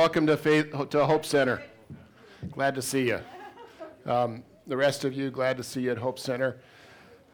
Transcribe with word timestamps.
Welcome 0.00 0.26
to, 0.28 0.36
Faith, 0.38 0.74
to 0.88 1.04
Hope 1.04 1.26
Center. 1.26 1.62
Glad 2.52 2.74
to 2.74 2.80
see 2.80 3.08
you. 3.08 3.20
Um, 4.06 4.42
the 4.66 4.74
rest 4.74 5.04
of 5.04 5.12
you, 5.12 5.30
glad 5.30 5.58
to 5.58 5.62
see 5.62 5.82
you 5.82 5.90
at 5.90 5.98
Hope 5.98 6.18
Center. 6.18 6.56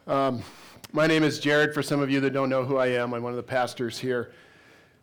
Um, 0.05 0.43
my 0.91 1.07
name 1.07 1.23
is 1.23 1.39
Jared. 1.39 1.73
For 1.73 1.81
some 1.81 2.01
of 2.01 2.11
you 2.11 2.19
that 2.19 2.31
don't 2.31 2.49
know 2.49 2.65
who 2.65 2.75
I 2.75 2.87
am, 2.87 3.13
I'm 3.13 3.23
one 3.23 3.31
of 3.31 3.37
the 3.37 3.41
pastors 3.41 3.97
here. 3.97 4.33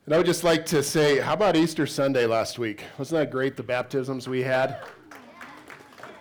And 0.04 0.12
I 0.14 0.19
would 0.19 0.27
just 0.27 0.45
like 0.45 0.66
to 0.66 0.82
say, 0.82 1.21
how 1.21 1.32
about 1.32 1.56
Easter 1.56 1.87
Sunday 1.87 2.27
last 2.27 2.58
week? 2.58 2.85
Wasn't 2.98 3.19
that 3.19 3.30
great, 3.30 3.56
the 3.56 3.62
baptisms 3.62 4.28
we 4.28 4.42
had? 4.42 4.85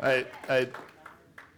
I, 0.02 0.26
I, 0.48 0.70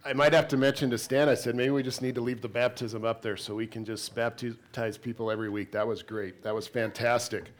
I 0.04 0.12
might 0.14 0.32
have 0.32 0.48
to 0.48 0.56
mention 0.56 0.90
to 0.90 0.98
Stan, 0.98 1.28
I 1.28 1.34
said, 1.34 1.54
maybe 1.54 1.70
we 1.70 1.84
just 1.84 2.02
need 2.02 2.16
to 2.16 2.20
leave 2.20 2.40
the 2.42 2.48
baptism 2.48 3.04
up 3.04 3.22
there 3.22 3.36
so 3.36 3.54
we 3.54 3.68
can 3.68 3.84
just 3.84 4.12
baptize 4.16 4.98
people 4.98 5.30
every 5.30 5.48
week. 5.48 5.70
That 5.70 5.86
was 5.86 6.02
great. 6.02 6.42
That 6.42 6.56
was 6.56 6.66
fantastic. 6.66 7.52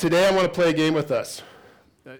Today 0.00 0.26
I 0.26 0.30
want 0.30 0.44
to 0.44 0.48
play 0.48 0.70
a 0.70 0.72
game 0.72 0.94
with 0.94 1.10
us. 1.10 1.42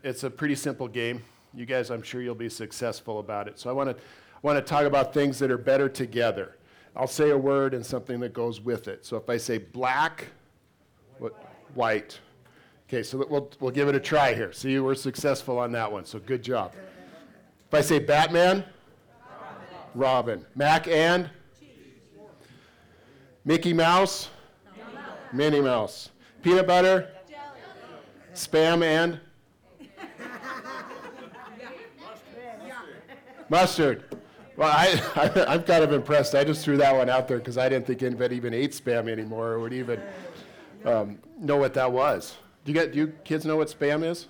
It's 0.05 0.23
a 0.23 0.29
pretty 0.29 0.55
simple 0.55 0.87
game. 0.87 1.23
You 1.55 1.65
guys, 1.65 1.89
I'm 1.89 2.03
sure 2.03 2.21
you'll 2.21 2.35
be 2.35 2.51
successful 2.51 3.21
about 3.21 3.49
it. 3.49 3.59
So 3.59 3.71
I 3.71 3.73
want 3.73 3.89
to, 3.89 4.05
want 4.43 4.59
to 4.59 4.63
talk 4.63 4.85
about 4.85 5.15
things 5.15 5.39
that 5.39 5.51
are 5.51 5.57
better 5.57 5.89
together. 5.89 6.59
I'll 6.95 7.07
say 7.07 7.31
a 7.31 7.39
word 7.39 7.73
and 7.73 7.85
something 7.85 8.21
that 8.21 8.35
goes 8.35 8.61
with 8.61 8.87
it. 8.87 9.07
So 9.07 9.17
if 9.17 9.31
I 9.31 9.39
say 9.39 9.57
black, 9.57 10.27
what, 11.21 11.33
white. 11.73 12.21
Okay, 12.87 13.03
so 13.03 13.25
we'll, 13.31 13.51
we'll 13.61 13.71
give 13.71 13.89
it 13.89 13.95
a 13.95 14.01
try 14.01 14.35
here. 14.35 14.53
See, 14.53 14.79
we're 14.79 14.95
successful 14.95 15.59
on 15.59 15.73
that 15.73 15.91
one, 15.91 16.05
so 16.05 16.19
good 16.19 16.43
job. 16.43 16.75
If 17.67 17.73
I 17.73 17.81
say 17.81 17.99
Batman, 17.99 18.63
Robin. 19.95 20.43
Robin. 20.43 20.47
Mac 20.55 20.87
and? 20.87 21.31
Mickey 23.47 23.73
Mouse? 23.73 24.29
Minnie 25.33 25.63
Mouse. 25.63 26.11
Peanut 26.43 26.67
butter? 26.67 27.09
Spam 28.35 28.83
and? 28.85 29.21
Mustard. 33.49 34.05
Well, 34.57 34.71
I, 34.71 35.03
I, 35.49 35.55
am 35.55 35.63
kind 35.65 35.83
of 35.83 35.93
impressed. 35.93 36.35
I 36.35 36.45
just 36.45 36.65
threw 36.65 36.77
that 36.77 36.95
one 36.95 37.09
out 37.09 37.27
there 37.27 37.39
because 37.39 37.59
I 37.59 37.69
didn't 37.69 37.87
think 37.87 38.03
anybody 38.03 38.37
even 38.37 38.55
ate 38.55 38.73
spam 38.73 39.11
anymore 39.11 39.53
or 39.53 39.59
would 39.59 39.73
even 39.73 40.01
um, 40.85 41.19
know 41.39 41.57
what 41.57 41.75
that 41.75 41.91
was. 41.91 42.37
Do 42.65 42.73
you, 42.73 42.79
get, 42.79 42.93
do 42.93 42.99
you 42.99 43.07
kids 43.25 43.45
know 43.45 43.57
what 43.57 43.69
spam 43.69 44.05
is? 44.05 44.29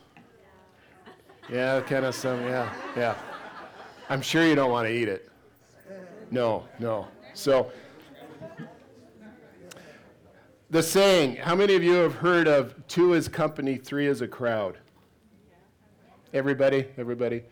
Yeah, 1.50 1.80
kind 1.80 2.04
of 2.04 2.14
some, 2.14 2.40
yeah, 2.44 2.72
yeah. 2.96 3.14
I'm 4.08 4.22
sure 4.22 4.46
you 4.46 4.54
don't 4.54 4.70
want 4.70 4.86
to 4.86 4.92
eat 4.92 5.08
it. 5.08 5.28
No, 6.30 6.64
no. 6.78 7.08
So, 7.34 7.72
the 10.70 10.82
saying, 10.82 11.36
how 11.36 11.56
many 11.56 11.74
of 11.74 11.82
you 11.82 11.94
have 11.94 12.14
heard 12.14 12.46
of 12.46 12.86
two 12.86 13.12
is 13.12 13.26
company, 13.26 13.76
three 13.76 14.06
is 14.06 14.20
a 14.20 14.28
crowd? 14.28 14.78
Everybody? 16.32 16.86
Everybody? 16.96 17.42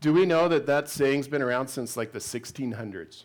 Do 0.00 0.14
we 0.14 0.24
know 0.24 0.48
that 0.48 0.66
that 0.66 0.88
saying's 0.88 1.28
been 1.28 1.42
around 1.42 1.68
since 1.68 1.96
like 1.96 2.12
the 2.12 2.18
1600s? 2.18 3.24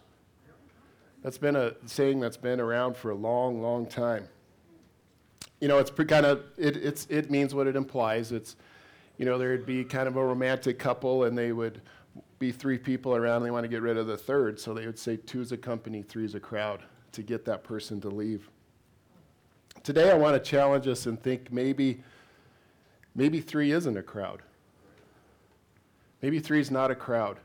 That's 1.24 1.38
been 1.38 1.56
a 1.56 1.74
saying 1.86 2.20
that's 2.20 2.38
been 2.38 2.60
around 2.60 2.98
for 2.98 3.12
a 3.12 3.16
long, 3.16 3.62
long 3.62 3.86
time. 3.86 4.28
You 5.62 5.70
know, 5.70 5.80
it's 5.80 5.90
kind 5.90 6.26
of, 6.26 6.44
it, 6.58 6.78
it's, 6.78 7.08
it 7.10 7.32
means 7.32 7.56
what 7.56 7.66
it 7.66 7.76
implies. 7.76 8.32
It's, 8.32 8.58
you 9.18 9.26
know, 9.26 9.38
there'd 9.38 9.66
be 9.66 9.84
kind 9.84 10.08
of 10.08 10.18
a 10.18 10.24
romantic 10.24 10.78
couple 10.78 11.24
and 11.24 11.36
they 11.36 11.54
would 11.54 11.82
be 12.40 12.52
three 12.52 12.78
people 12.78 13.16
around 13.16 13.38
and 13.38 13.46
they 13.46 13.52
want 13.52 13.64
to 13.64 13.70
get 13.70 13.82
rid 13.82 13.98
of 13.98 14.06
the 14.06 14.18
third. 14.18 14.60
So 14.60 14.74
they 14.74 14.86
would 14.86 15.00
say 15.00 15.16
two 15.16 15.42
is 15.42 15.54
a 15.54 15.58
company, 15.58 16.04
three 16.04 16.26
is 16.26 16.36
a 16.36 16.40
crowd 16.40 16.84
to 17.18 17.24
get 17.24 17.46
that 17.46 17.64
person 17.64 18.00
to 18.00 18.10
leave. 18.10 18.48
Today, 19.82 20.12
I 20.12 20.14
want 20.14 20.36
to 20.36 20.50
challenge 20.52 20.88
us 20.88 21.08
and 21.08 21.20
think 21.20 21.52
maybe, 21.52 22.04
maybe 23.16 23.42
three 23.42 23.72
isn't 23.72 23.98
a 23.98 24.04
crowd. 24.04 24.44
Maybe 26.22 26.40
three 26.40 26.60
is 26.60 26.70
not 26.70 26.92
a 26.92 26.96
crowd. 26.96 27.40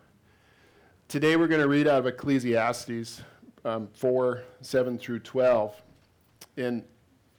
Today, 1.09 1.37
we're 1.37 1.47
going 1.47 1.63
to 1.63 1.69
read 1.69 1.89
out 1.89 2.01
of 2.01 2.07
Ecclesiastes 2.07 3.23
um, 3.65 3.89
4 3.95 4.43
7 4.61 4.99
through 4.99 5.21
12. 5.21 5.75
And 6.59 6.85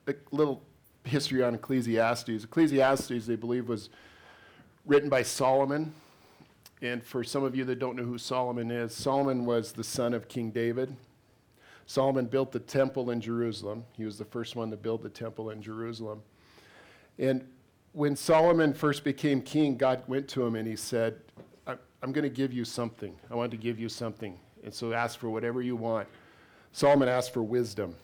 a 0.08 0.16
little 0.32 0.64
history 1.04 1.44
on 1.44 1.54
Ecclesiastes. 1.54 2.46
Ecclesiastes, 2.46 3.28
they 3.28 3.36
believe, 3.36 3.70
was 3.70 3.92
written 4.88 5.08
by 5.08 5.22
Solomon. 5.22 5.94
And 6.82 7.04
for 7.04 7.24
some 7.24 7.44
of 7.44 7.56
you 7.56 7.64
that 7.66 7.78
don't 7.78 7.96
know 7.96 8.04
who 8.04 8.18
Solomon 8.18 8.72
is, 8.72 8.92
Solomon 8.96 9.46
was 9.46 9.74
the 9.74 9.84
son 9.84 10.16
of 10.16 10.28
King 10.28 10.50
David. 10.50 10.96
Solomon 11.86 12.26
built 12.26 12.52
the 12.52 12.60
temple 12.60 13.12
in 13.12 13.20
Jerusalem. 13.22 13.84
He 13.98 14.06
was 14.06 14.18
the 14.18 14.26
first 14.26 14.56
one 14.56 14.72
to 14.72 14.78
build 14.78 15.04
the 15.04 15.10
temple 15.10 15.50
in 15.50 15.62
Jerusalem. 15.62 16.22
And 17.20 17.48
when 17.92 18.16
Solomon 18.16 18.74
first 18.74 19.04
became 19.04 19.42
king, 19.42 19.78
God 19.78 20.02
went 20.08 20.28
to 20.30 20.46
him 20.46 20.56
and 20.56 20.68
he 20.68 20.76
said, 20.76 21.20
I'm 21.68 22.12
going 22.12 22.24
to 22.24 22.30
give 22.30 22.52
you 22.52 22.66
something. 22.66 23.16
I 23.32 23.36
want 23.36 23.52
to 23.52 23.58
give 23.58 23.80
you 23.80 23.88
something. 23.88 24.38
And 24.64 24.74
so 24.74 24.92
ask 24.92 25.18
for 25.18 25.30
whatever 25.30 25.62
you 25.62 25.76
want. 25.76 26.08
Solomon 26.74 27.08
asked 27.08 27.34
for 27.34 27.44
wisdom. 27.44 27.96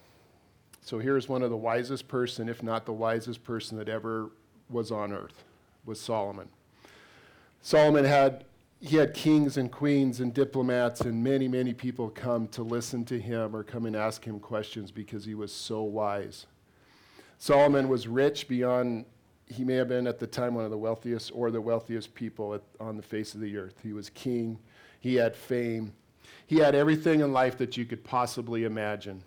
So 0.82 1.00
here's 1.00 1.28
one 1.28 1.44
of 1.44 1.50
the 1.50 1.58
wisest 1.58 2.08
person, 2.08 2.48
if 2.48 2.64
not 2.64 2.86
the 2.86 2.94
wisest 2.94 3.44
person 3.44 3.78
that 3.78 3.90
ever 3.90 4.32
was 4.70 4.92
on 4.92 5.12
earth, 5.12 5.44
was 5.86 6.00
Solomon. 6.00 6.48
Solomon 7.62 8.06
had 8.06 8.46
he 8.82 8.96
had 8.96 9.14
kings 9.14 9.58
and 9.58 9.72
queens 9.72 10.22
and 10.22 10.34
diplomats 10.34 11.02
and 11.02 11.22
many, 11.22 11.48
many 11.48 11.74
people 11.74 12.10
come 12.10 12.48
to 12.48 12.64
listen 12.64 13.04
to 13.06 13.20
him 13.20 13.56
or 13.56 13.64
come 13.64 13.86
and 13.86 13.96
ask 13.96 14.24
him 14.24 14.40
questions 14.40 14.90
because 14.90 15.26
he 15.26 15.36
was 15.36 15.52
so 15.52 15.82
wise. 15.82 16.46
Solomon 17.40 17.90
was 17.90 18.08
rich 18.08 18.48
beyond, 18.48 19.06
he 19.48 19.66
may 19.66 19.76
have 19.76 19.90
been 19.90 20.08
at 20.08 20.20
the 20.20 20.28
time 20.28 20.56
one 20.56 20.64
of 20.64 20.72
the 20.72 20.78
wealthiest 20.78 21.32
or 21.34 21.52
the 21.52 21.60
wealthiest 21.60 22.14
people 22.16 22.54
at, 22.54 22.62
on 22.80 22.96
the 22.96 23.04
face 23.04 23.34
of 23.34 23.42
the 23.42 23.58
earth. 23.58 23.76
He 23.84 23.92
was 23.92 24.10
king, 24.12 24.58
he 25.02 25.16
had 25.16 25.36
fame, 25.36 25.94
he 26.48 26.58
had 26.58 26.74
everything 26.74 27.20
in 27.20 27.34
life 27.34 27.58
that 27.58 27.76
you 27.76 27.86
could 27.86 28.04
possibly 28.04 28.64
imagine. 28.64 29.22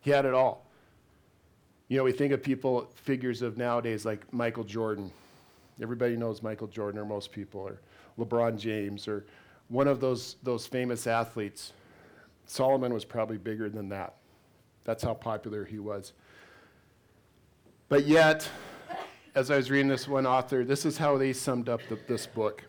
He 0.00 0.10
had 0.10 0.24
it 0.24 0.34
all. 0.34 0.66
You 1.88 1.98
know, 1.98 2.04
we 2.04 2.12
think 2.12 2.32
of 2.32 2.42
people, 2.42 2.90
figures 2.94 3.42
of 3.42 3.56
nowadays 3.56 4.04
like 4.04 4.32
Michael 4.32 4.64
Jordan. 4.64 5.12
Everybody 5.82 6.16
knows 6.16 6.42
Michael 6.42 6.68
Jordan, 6.68 7.00
or 7.00 7.04
most 7.04 7.32
people, 7.32 7.60
or 7.60 7.80
LeBron 8.18 8.58
James 8.58 9.08
or 9.08 9.26
one 9.68 9.88
of 9.88 10.00
those, 10.00 10.36
those 10.42 10.66
famous 10.66 11.06
athletes. 11.06 11.72
Solomon 12.46 12.92
was 12.92 13.04
probably 13.04 13.38
bigger 13.38 13.68
than 13.68 13.88
that. 13.90 14.14
That's 14.84 15.02
how 15.02 15.14
popular 15.14 15.64
he 15.64 15.78
was. 15.78 16.12
But 17.88 18.06
yet, 18.06 18.48
as 19.34 19.50
I 19.50 19.56
was 19.56 19.70
reading 19.70 19.88
this 19.88 20.08
one 20.08 20.26
author, 20.26 20.64
this 20.64 20.84
is 20.84 20.98
how 20.98 21.16
they 21.16 21.32
summed 21.32 21.68
up 21.68 21.80
the, 21.88 21.98
this 22.08 22.26
book. 22.26 22.64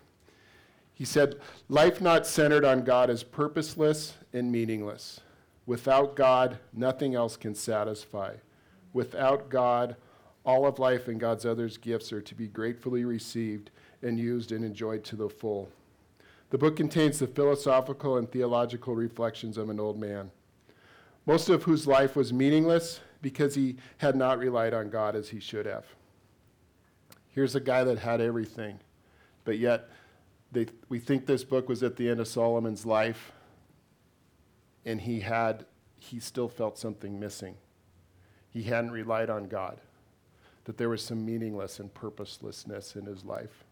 He 0.93 1.05
said, 1.05 1.35
Life 1.69 2.01
not 2.01 2.27
centered 2.27 2.63
on 2.63 2.83
God 2.83 3.09
is 3.09 3.23
purposeless 3.23 4.13
and 4.33 4.51
meaningless. 4.51 5.21
Without 5.65 6.15
God, 6.15 6.59
nothing 6.73 7.15
else 7.15 7.37
can 7.37 7.55
satisfy. 7.55 8.35
Without 8.93 9.49
God, 9.49 9.95
all 10.45 10.65
of 10.65 10.79
life 10.79 11.07
and 11.07 11.19
God's 11.19 11.45
other 11.45 11.67
gifts 11.69 12.11
are 12.11 12.21
to 12.21 12.35
be 12.35 12.47
gratefully 12.47 13.05
received 13.05 13.71
and 14.01 14.19
used 14.19 14.51
and 14.51 14.65
enjoyed 14.65 15.03
to 15.05 15.15
the 15.15 15.29
full. 15.29 15.69
The 16.49 16.57
book 16.57 16.75
contains 16.75 17.19
the 17.19 17.27
philosophical 17.27 18.17
and 18.17 18.29
theological 18.29 18.95
reflections 18.95 19.57
of 19.57 19.69
an 19.69 19.79
old 19.79 19.99
man, 19.99 20.31
most 21.25 21.49
of 21.49 21.63
whose 21.63 21.87
life 21.87 22.15
was 22.15 22.33
meaningless 22.33 22.99
because 23.21 23.55
he 23.55 23.77
had 23.97 24.15
not 24.15 24.39
relied 24.39 24.73
on 24.73 24.89
God 24.89 25.15
as 25.15 25.29
he 25.29 25.39
should 25.39 25.65
have. 25.65 25.85
Here's 27.29 27.55
a 27.55 27.61
guy 27.61 27.83
that 27.83 27.99
had 27.99 28.19
everything, 28.19 28.79
but 29.45 29.59
yet 29.59 29.89
they, 30.51 30.65
we 30.89 30.99
think 30.99 31.25
this 31.25 31.43
book 31.43 31.69
was 31.69 31.83
at 31.83 31.95
the 31.95 32.09
end 32.09 32.19
of 32.19 32.27
Solomon's 32.27 32.85
life, 32.85 33.31
and 34.85 34.99
he 34.99 35.21
had 35.21 35.65
he 35.97 36.19
still 36.19 36.49
felt 36.49 36.77
something 36.77 37.19
missing. 37.19 37.55
He 38.49 38.63
hadn't 38.63 38.91
relied 38.91 39.29
on 39.29 39.47
God, 39.47 39.79
that 40.65 40.77
there 40.77 40.89
was 40.89 41.03
some 41.03 41.25
meaningless 41.25 41.79
and 41.79 41.93
purposelessness 41.93 42.95
in 42.95 43.05
his 43.05 43.25
life. 43.25 43.63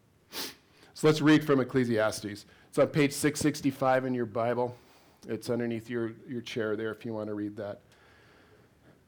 So 0.93 1.07
let's 1.07 1.21
read 1.21 1.45
from 1.45 1.59
Ecclesiastes. 1.59 2.45
It's 2.67 2.77
on 2.77 2.87
page 2.87 3.13
665 3.13 4.05
in 4.05 4.13
your 4.13 4.25
Bible. 4.25 4.75
It's 5.27 5.49
underneath 5.49 5.89
your, 5.89 6.13
your 6.27 6.41
chair 6.41 6.75
there 6.75 6.91
if 6.91 7.05
you 7.05 7.13
want 7.13 7.27
to 7.27 7.35
read 7.35 7.55
that. 7.57 7.79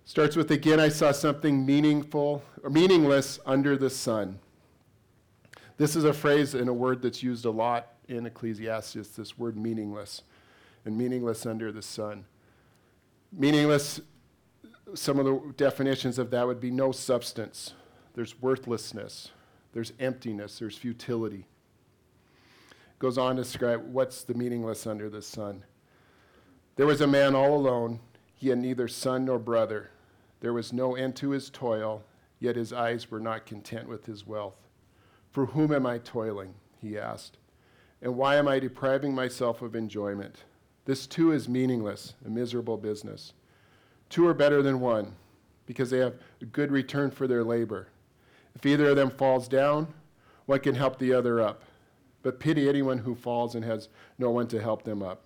Starts 0.05 0.35
with 0.35 0.51
again, 0.51 0.79
I 0.79 0.89
saw 0.89 1.11
something 1.11 1.65
meaningful 1.65 2.43
or 2.63 2.69
meaningless 2.69 3.39
under 3.45 3.77
the 3.77 3.89
sun. 3.89 4.39
This 5.77 5.95
is 5.95 6.03
a 6.03 6.13
phrase 6.13 6.53
and 6.53 6.69
a 6.69 6.73
word 6.73 7.01
that's 7.01 7.23
used 7.23 7.45
a 7.45 7.51
lot 7.51 7.93
in 8.07 8.25
Ecclesiastes, 8.25 9.09
this 9.09 9.37
word 9.37 9.57
meaningless, 9.57 10.23
and 10.85 10.97
meaningless 10.97 11.45
under 11.45 11.71
the 11.71 11.81
sun. 11.81 12.25
Meaningless, 13.31 14.01
some 14.93 15.19
of 15.19 15.25
the 15.25 15.53
definitions 15.57 16.17
of 16.17 16.31
that 16.31 16.45
would 16.45 16.59
be 16.59 16.71
no 16.71 16.91
substance, 16.91 17.73
there's 18.13 18.39
worthlessness, 18.41 19.31
there's 19.73 19.93
emptiness, 19.99 20.59
there's 20.59 20.77
futility 20.77 21.47
goes 23.01 23.17
on 23.17 23.35
to 23.35 23.41
describe 23.41 23.83
what's 23.91 24.23
the 24.23 24.35
meaningless 24.35 24.85
under 24.85 25.09
the 25.09 25.23
sun. 25.23 25.63
There 26.75 26.85
was 26.85 27.01
a 27.01 27.07
man 27.07 27.33
all 27.33 27.55
alone. 27.55 27.99
He 28.35 28.49
had 28.49 28.59
neither 28.59 28.87
son 28.87 29.25
nor 29.25 29.39
brother. 29.39 29.89
There 30.39 30.53
was 30.53 30.71
no 30.71 30.95
end 30.95 31.15
to 31.15 31.31
his 31.31 31.49
toil, 31.49 32.03
yet 32.39 32.55
his 32.55 32.71
eyes 32.71 33.09
were 33.09 33.19
not 33.19 33.47
content 33.47 33.89
with 33.89 34.05
his 34.05 34.27
wealth. 34.27 34.67
For 35.31 35.47
whom 35.47 35.73
am 35.73 35.87
I 35.87 35.97
toiling? 35.97 36.53
he 36.79 36.95
asked. 36.95 37.37
And 38.03 38.15
why 38.15 38.35
am 38.35 38.47
I 38.47 38.59
depriving 38.59 39.15
myself 39.15 39.63
of 39.63 39.75
enjoyment? 39.75 40.43
This 40.85 41.07
too 41.07 41.31
is 41.31 41.49
meaningless, 41.49 42.13
a 42.23 42.29
miserable 42.29 42.77
business. 42.77 43.33
Two 44.11 44.27
are 44.27 44.33
better 44.33 44.61
than 44.61 44.81
one, 44.81 45.13
because 45.65 45.89
they 45.89 45.99
have 45.99 46.15
a 46.41 46.45
good 46.45 46.69
return 46.69 47.11
for 47.11 47.27
their 47.27 47.45
labor. 47.45 47.87
If 48.53 48.65
either 48.65 48.89
of 48.89 48.97
them 48.97 49.09
falls 49.09 49.47
down, 49.47 49.87
one 50.47 50.59
can 50.59 50.75
help 50.75 50.99
the 50.99 51.13
other 51.13 51.39
up. 51.39 51.63
But 52.21 52.37
pity 52.37 52.67
anyone 52.67 52.97
who 52.97 53.15
falls 53.15 53.55
and 53.55 53.63
has 53.63 53.87
no 54.19 54.29
one 54.29 54.47
to 54.49 54.61
help 54.61 54.83
them 54.83 55.01
up. 55.01 55.21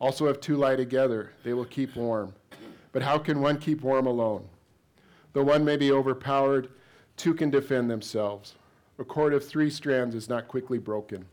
Also, 0.00 0.26
if 0.26 0.40
two 0.40 0.56
lie 0.56 0.74
together, 0.74 1.32
they 1.44 1.52
will 1.52 1.66
keep 1.66 1.94
warm. 1.94 2.32
But 2.92 3.02
how 3.02 3.18
can 3.18 3.42
one 3.42 3.58
keep 3.58 3.82
warm 3.82 4.06
alone? 4.06 4.48
Though 5.34 5.44
one 5.44 5.62
may 5.62 5.76
be 5.76 5.92
overpowered, 5.92 6.70
two 7.18 7.34
can 7.34 7.50
defend 7.50 7.90
themselves. 7.90 8.54
A 8.98 9.04
cord 9.04 9.34
of 9.34 9.46
three 9.46 9.68
strands 9.68 10.14
is 10.14 10.30
not 10.30 10.48
quickly 10.48 10.78
broken. 10.78 11.26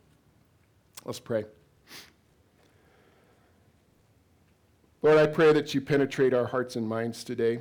Let's 1.06 1.22
pray. 1.22 1.46
Lord, 5.02 5.18
I 5.18 5.28
pray 5.28 5.54
that 5.54 5.74
you 5.74 5.80
penetrate 5.80 6.34
our 6.34 6.46
hearts 6.46 6.76
and 6.76 6.86
minds 6.86 7.24
today. 7.24 7.60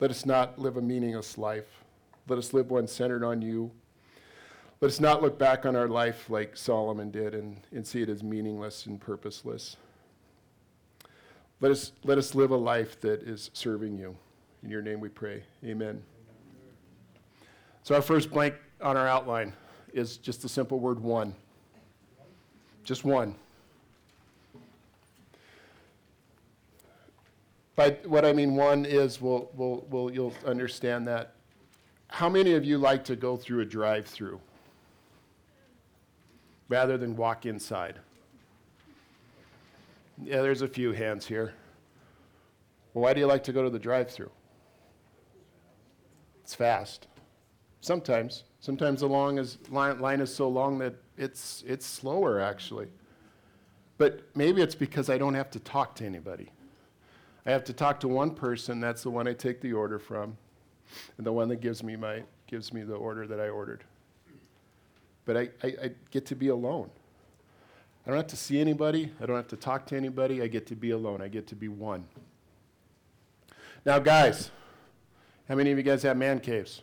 Let 0.00 0.10
us 0.10 0.26
not 0.26 0.58
live 0.58 0.76
a 0.76 0.82
meaningless 0.82 1.38
life. 1.38 1.84
Let 2.28 2.36
us 2.36 2.52
live 2.52 2.68
one 2.68 2.88
centered 2.88 3.22
on 3.22 3.42
you. 3.42 3.70
Let 4.80 4.88
us 4.88 4.98
not 4.98 5.22
look 5.22 5.38
back 5.38 5.64
on 5.64 5.76
our 5.76 5.86
life 5.86 6.28
like 6.28 6.56
Solomon 6.56 7.12
did 7.12 7.32
and, 7.32 7.60
and 7.70 7.86
see 7.86 8.02
it 8.02 8.08
as 8.08 8.24
meaningless 8.24 8.86
and 8.86 9.00
purposeless. 9.00 9.76
Let 11.60 11.70
us, 11.70 11.92
let 12.02 12.18
us 12.18 12.34
live 12.34 12.50
a 12.50 12.56
life 12.56 13.00
that 13.02 13.22
is 13.22 13.50
serving 13.52 13.96
you. 13.96 14.16
In 14.64 14.70
your 14.70 14.82
name 14.82 14.98
we 14.98 15.08
pray. 15.08 15.44
Amen. 15.64 16.02
So, 17.84 17.94
our 17.94 18.02
first 18.02 18.32
blank 18.32 18.56
on 18.80 18.96
our 18.96 19.06
outline 19.06 19.52
is 19.94 20.16
just 20.16 20.42
the 20.42 20.48
simple 20.48 20.80
word 20.80 20.98
one. 20.98 21.36
Just 22.82 23.04
one. 23.04 23.36
By 27.76 27.90
what 28.06 28.24
I 28.24 28.32
mean 28.32 28.56
one 28.56 28.86
is, 28.86 29.20
we'll, 29.20 29.50
we'll, 29.54 29.86
we'll, 29.90 30.10
you'll 30.10 30.34
understand 30.46 31.06
that. 31.08 31.34
How 32.08 32.28
many 32.28 32.54
of 32.54 32.64
you 32.64 32.78
like 32.78 33.04
to 33.04 33.16
go 33.16 33.36
through 33.36 33.60
a 33.60 33.64
drive 33.66 34.06
through 34.06 34.40
rather 36.68 36.96
than 36.96 37.14
walk 37.14 37.44
inside? 37.44 38.00
Yeah, 40.24 40.40
there's 40.40 40.62
a 40.62 40.68
few 40.68 40.92
hands 40.92 41.26
here. 41.26 41.52
Well, 42.94 43.02
why 43.02 43.12
do 43.12 43.20
you 43.20 43.26
like 43.26 43.44
to 43.44 43.52
go 43.52 43.62
to 43.62 43.68
the 43.68 43.78
drive 43.78 44.10
through? 44.10 44.30
It's 46.42 46.54
fast. 46.54 47.08
Sometimes. 47.82 48.44
Sometimes 48.60 49.00
the 49.00 49.06
long 49.08 49.36
is, 49.36 49.58
line, 49.68 50.00
line 50.00 50.20
is 50.22 50.34
so 50.34 50.48
long 50.48 50.78
that 50.78 50.94
it's, 51.18 51.62
it's 51.66 51.84
slower, 51.84 52.40
actually. 52.40 52.88
But 53.98 54.22
maybe 54.34 54.62
it's 54.62 54.74
because 54.74 55.10
I 55.10 55.18
don't 55.18 55.34
have 55.34 55.50
to 55.50 55.60
talk 55.60 55.94
to 55.96 56.06
anybody. 56.06 56.50
I 57.46 57.50
have 57.50 57.62
to 57.64 57.72
talk 57.72 58.00
to 58.00 58.08
one 58.08 58.30
person, 58.30 58.80
that's 58.80 59.04
the 59.04 59.10
one 59.10 59.28
I 59.28 59.32
take 59.32 59.60
the 59.60 59.72
order 59.72 60.00
from, 60.00 60.36
and 61.16 61.26
the 61.26 61.32
one 61.32 61.48
that 61.48 61.60
gives 61.60 61.82
me, 61.82 61.94
my, 61.94 62.24
gives 62.48 62.72
me 62.72 62.82
the 62.82 62.94
order 62.96 63.26
that 63.28 63.38
I 63.38 63.48
ordered. 63.48 63.84
But 65.24 65.36
I, 65.36 65.40
I, 65.62 65.66
I 65.84 65.90
get 66.10 66.26
to 66.26 66.34
be 66.34 66.48
alone. 66.48 66.90
I 68.04 68.10
don't 68.10 68.16
have 68.16 68.26
to 68.28 68.36
see 68.36 68.60
anybody. 68.60 69.12
I 69.20 69.26
don't 69.26 69.36
have 69.36 69.48
to 69.48 69.56
talk 69.56 69.86
to 69.86 69.96
anybody. 69.96 70.42
I 70.42 70.48
get 70.48 70.66
to 70.68 70.76
be 70.76 70.90
alone. 70.90 71.20
I 71.20 71.28
get 71.28 71.46
to 71.48 71.56
be 71.56 71.68
one. 71.68 72.04
Now, 73.84 73.98
guys, 74.00 74.50
how 75.48 75.54
many 75.54 75.70
of 75.70 75.78
you 75.78 75.84
guys 75.84 76.02
have 76.02 76.16
man 76.16 76.40
caves? 76.40 76.82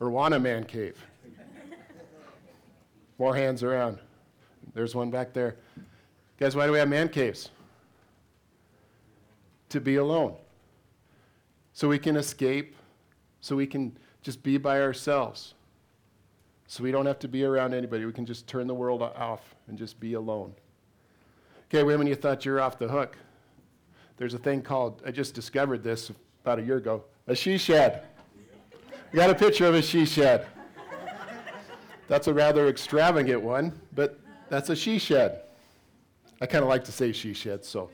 Or 0.00 0.10
want 0.10 0.34
a 0.34 0.40
man 0.40 0.64
cave? 0.64 1.02
More 3.18 3.34
hands 3.34 3.62
around. 3.62 3.98
There's 4.74 4.94
one 4.94 5.10
back 5.10 5.32
there. 5.32 5.56
Guys, 6.38 6.54
why 6.54 6.66
do 6.66 6.72
we 6.72 6.78
have 6.78 6.88
man 6.88 7.08
caves? 7.08 7.50
To 9.76 9.80
be 9.82 9.96
alone. 9.96 10.34
So 11.74 11.86
we 11.86 11.98
can 11.98 12.16
escape, 12.16 12.76
so 13.42 13.54
we 13.54 13.66
can 13.66 13.94
just 14.22 14.42
be 14.42 14.56
by 14.56 14.80
ourselves. 14.80 15.52
So 16.66 16.82
we 16.82 16.90
don't 16.90 17.04
have 17.04 17.18
to 17.18 17.28
be 17.28 17.44
around 17.44 17.74
anybody. 17.74 18.06
We 18.06 18.12
can 18.14 18.24
just 18.24 18.46
turn 18.46 18.68
the 18.68 18.74
world 18.74 19.02
off 19.02 19.54
and 19.68 19.76
just 19.76 20.00
be 20.00 20.14
alone. 20.14 20.54
Okay, 21.68 21.82
women, 21.82 22.06
you 22.06 22.14
thought 22.14 22.46
you 22.46 22.52
were 22.52 22.60
off 22.62 22.78
the 22.78 22.88
hook. 22.88 23.18
There's 24.16 24.32
a 24.32 24.38
thing 24.38 24.62
called, 24.62 25.02
I 25.04 25.10
just 25.10 25.34
discovered 25.34 25.84
this 25.84 26.10
about 26.42 26.58
a 26.58 26.62
year 26.62 26.78
ago, 26.78 27.04
a 27.26 27.36
she 27.36 27.58
shed. 27.58 28.04
We 29.12 29.18
got 29.18 29.28
a 29.28 29.34
picture 29.34 29.66
of 29.66 29.74
a 29.74 29.82
she 29.82 30.06
shed. 30.06 30.46
That's 32.08 32.28
a 32.28 32.32
rather 32.32 32.68
extravagant 32.68 33.42
one, 33.42 33.78
but 33.94 34.18
that's 34.48 34.70
a 34.70 34.74
she 34.74 34.98
shed. 34.98 35.42
I 36.40 36.46
kind 36.46 36.62
of 36.62 36.70
like 36.70 36.84
to 36.84 36.92
say 36.92 37.12
she 37.12 37.34
sheds, 37.34 37.68
so. 37.68 37.90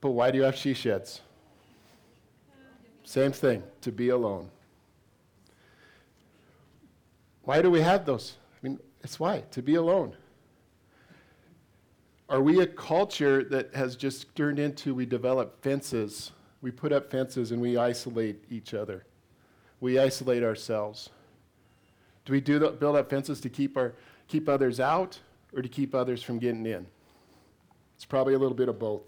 But 0.00 0.10
why 0.10 0.30
do 0.30 0.38
you 0.38 0.44
have 0.44 0.56
she 0.56 0.74
sheds? 0.74 1.20
Same 3.04 3.32
thing, 3.32 3.62
to 3.80 3.90
be 3.90 4.10
alone. 4.10 4.50
Why 7.44 7.62
do 7.62 7.70
we 7.70 7.80
have 7.80 8.04
those? 8.04 8.36
I 8.52 8.68
mean, 8.68 8.78
it's 9.02 9.18
why, 9.18 9.44
to 9.52 9.62
be 9.62 9.76
alone. 9.76 10.14
Are 12.28 12.42
we 12.42 12.60
a 12.60 12.66
culture 12.66 13.42
that 13.44 13.74
has 13.74 13.96
just 13.96 14.34
turned 14.36 14.58
into 14.58 14.94
we 14.94 15.06
develop 15.06 15.62
fences? 15.62 16.32
We 16.60 16.70
put 16.70 16.92
up 16.92 17.10
fences 17.10 17.52
and 17.52 17.62
we 17.62 17.78
isolate 17.78 18.44
each 18.50 18.74
other. 18.74 19.04
We 19.80 19.98
isolate 19.98 20.42
ourselves. 20.42 21.08
Do 22.26 22.34
we 22.34 22.42
do 22.42 22.58
the, 22.58 22.72
build 22.72 22.96
up 22.96 23.08
fences 23.08 23.40
to 23.40 23.48
keep, 23.48 23.78
our, 23.78 23.94
keep 24.26 24.46
others 24.46 24.80
out 24.80 25.18
or 25.56 25.62
to 25.62 25.68
keep 25.68 25.94
others 25.94 26.22
from 26.22 26.38
getting 26.38 26.66
in? 26.66 26.86
It's 27.96 28.04
probably 28.04 28.34
a 28.34 28.38
little 28.38 28.56
bit 28.56 28.68
of 28.68 28.78
both. 28.78 29.02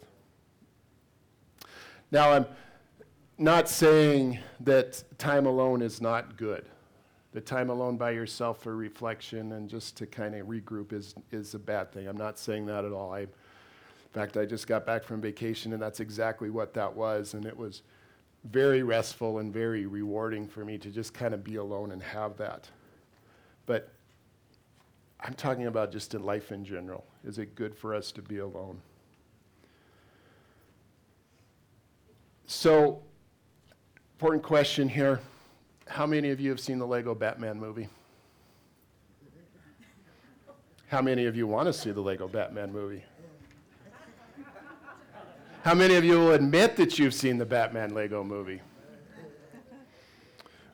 Now, 2.10 2.32
I'm 2.32 2.46
not 3.38 3.68
saying 3.68 4.38
that 4.60 5.02
time 5.18 5.46
alone 5.46 5.82
is 5.82 6.00
not 6.00 6.36
good 6.36 6.64
the 7.32 7.40
time 7.40 7.70
alone 7.70 7.96
by 7.96 8.10
yourself 8.10 8.62
for 8.62 8.74
reflection 8.74 9.52
and 9.52 9.68
just 9.68 9.96
to 9.96 10.06
kind 10.06 10.34
of 10.34 10.46
regroup 10.48 10.92
is, 10.92 11.14
is 11.30 11.54
a 11.54 11.58
bad 11.58 11.92
thing. 11.92 12.08
I'm 12.08 12.16
not 12.16 12.38
saying 12.38 12.66
that 12.66 12.84
at 12.84 12.92
all. 12.92 13.12
I, 13.12 13.20
in 13.20 13.28
fact, 14.12 14.36
I 14.36 14.44
just 14.44 14.66
got 14.66 14.84
back 14.84 15.04
from 15.04 15.20
vacation, 15.20 15.72
and 15.72 15.80
that's 15.80 16.00
exactly 16.00 16.50
what 16.50 16.74
that 16.74 16.92
was. 16.92 17.34
And 17.34 17.46
it 17.46 17.56
was 17.56 17.82
very 18.44 18.82
restful 18.82 19.38
and 19.38 19.52
very 19.52 19.86
rewarding 19.86 20.48
for 20.48 20.64
me 20.64 20.76
to 20.78 20.90
just 20.90 21.14
kind 21.14 21.32
of 21.32 21.44
be 21.44 21.56
alone 21.56 21.92
and 21.92 22.02
have 22.02 22.36
that. 22.38 22.68
But 23.66 23.92
I'm 25.20 25.34
talking 25.34 25.66
about 25.66 25.92
just 25.92 26.14
in 26.14 26.24
life 26.24 26.50
in 26.50 26.64
general. 26.64 27.04
Is 27.24 27.38
it 27.38 27.54
good 27.54 27.76
for 27.76 27.94
us 27.94 28.10
to 28.12 28.22
be 28.22 28.38
alone? 28.38 28.80
So, 32.52 33.00
important 34.14 34.42
question 34.42 34.88
here 34.88 35.20
how 35.86 36.04
many 36.04 36.30
of 36.30 36.40
you 36.40 36.50
have 36.50 36.58
seen 36.58 36.80
the 36.80 36.86
Lego 36.86 37.14
Batman 37.14 37.60
movie? 37.60 37.88
How 40.88 41.00
many 41.00 41.26
of 41.26 41.36
you 41.36 41.46
want 41.46 41.68
to 41.68 41.72
see 41.72 41.92
the 41.92 42.00
Lego 42.00 42.26
Batman 42.26 42.72
movie? 42.72 43.04
How 45.62 45.74
many 45.74 45.94
of 45.94 46.04
you 46.04 46.18
will 46.18 46.32
admit 46.32 46.74
that 46.74 46.98
you've 46.98 47.14
seen 47.14 47.38
the 47.38 47.46
Batman 47.46 47.94
Lego 47.94 48.24
movie? 48.24 48.60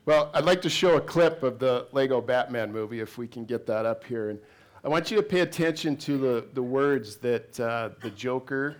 Well, 0.07 0.31
I'd 0.33 0.45
like 0.45 0.63
to 0.63 0.71
show 0.71 0.97
a 0.97 1.01
clip 1.01 1.43
of 1.43 1.59
the 1.59 1.89
Lego 1.91 2.21
Batman 2.21 2.71
movie 2.71 3.01
if 3.01 3.19
we 3.19 3.27
can 3.27 3.45
get 3.45 3.67
that 3.67 3.85
up 3.85 4.03
here. 4.03 4.31
And 4.31 4.39
I 4.83 4.89
want 4.89 5.11
you 5.11 5.17
to 5.17 5.23
pay 5.23 5.41
attention 5.41 5.95
to 5.97 6.17
the, 6.17 6.47
the 6.53 6.63
words 6.63 7.17
that 7.17 7.59
uh, 7.59 7.89
the 8.01 8.09
Joker 8.09 8.77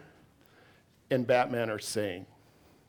and 1.11 1.27
Batman 1.27 1.69
are 1.69 1.77
saying. 1.77 2.25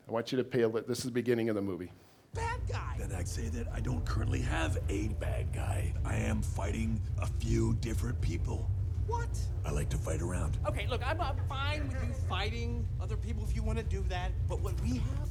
I 0.09 0.11
want 0.11 0.31
you 0.31 0.39
to 0.39 0.43
pay 0.43 0.61
a 0.61 0.67
li- 0.67 0.81
this 0.87 0.99
is 0.99 1.05
the 1.05 1.11
beginning 1.11 1.49
of 1.49 1.55
the 1.55 1.61
movie 1.61 1.91
bad 2.33 2.59
guy. 2.67 2.95
Then 2.97 3.11
I'd 3.11 3.27
say 3.27 3.47
that 3.49 3.67
I 3.73 3.79
don't 3.79 4.05
currently 4.05 4.41
have 4.41 4.77
a 4.89 5.09
bad 5.19 5.51
guy. 5.53 5.93
I 6.05 6.15
am 6.15 6.41
fighting 6.41 6.99
a 7.19 7.27
few 7.27 7.73
different 7.75 8.19
people. 8.21 8.69
What? 9.07 9.29
I 9.65 9.71
like 9.71 9.89
to 9.89 9.97
fight 9.97 10.21
around. 10.21 10.57
Okay, 10.67 10.87
look, 10.87 11.05
I'm, 11.05 11.19
I'm 11.19 11.35
fine 11.47 11.87
with 11.87 11.97
you 12.03 12.13
fighting 12.27 12.85
other 13.01 13.17
people 13.17 13.43
if 13.43 13.55
you 13.55 13.63
want 13.63 13.79
to 13.79 13.83
do 13.83 14.03
that, 14.09 14.31
but 14.47 14.59
what 14.61 14.79
we 14.81 14.97
have 14.97 15.29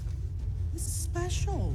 is 0.74 0.82
special. 0.82 1.74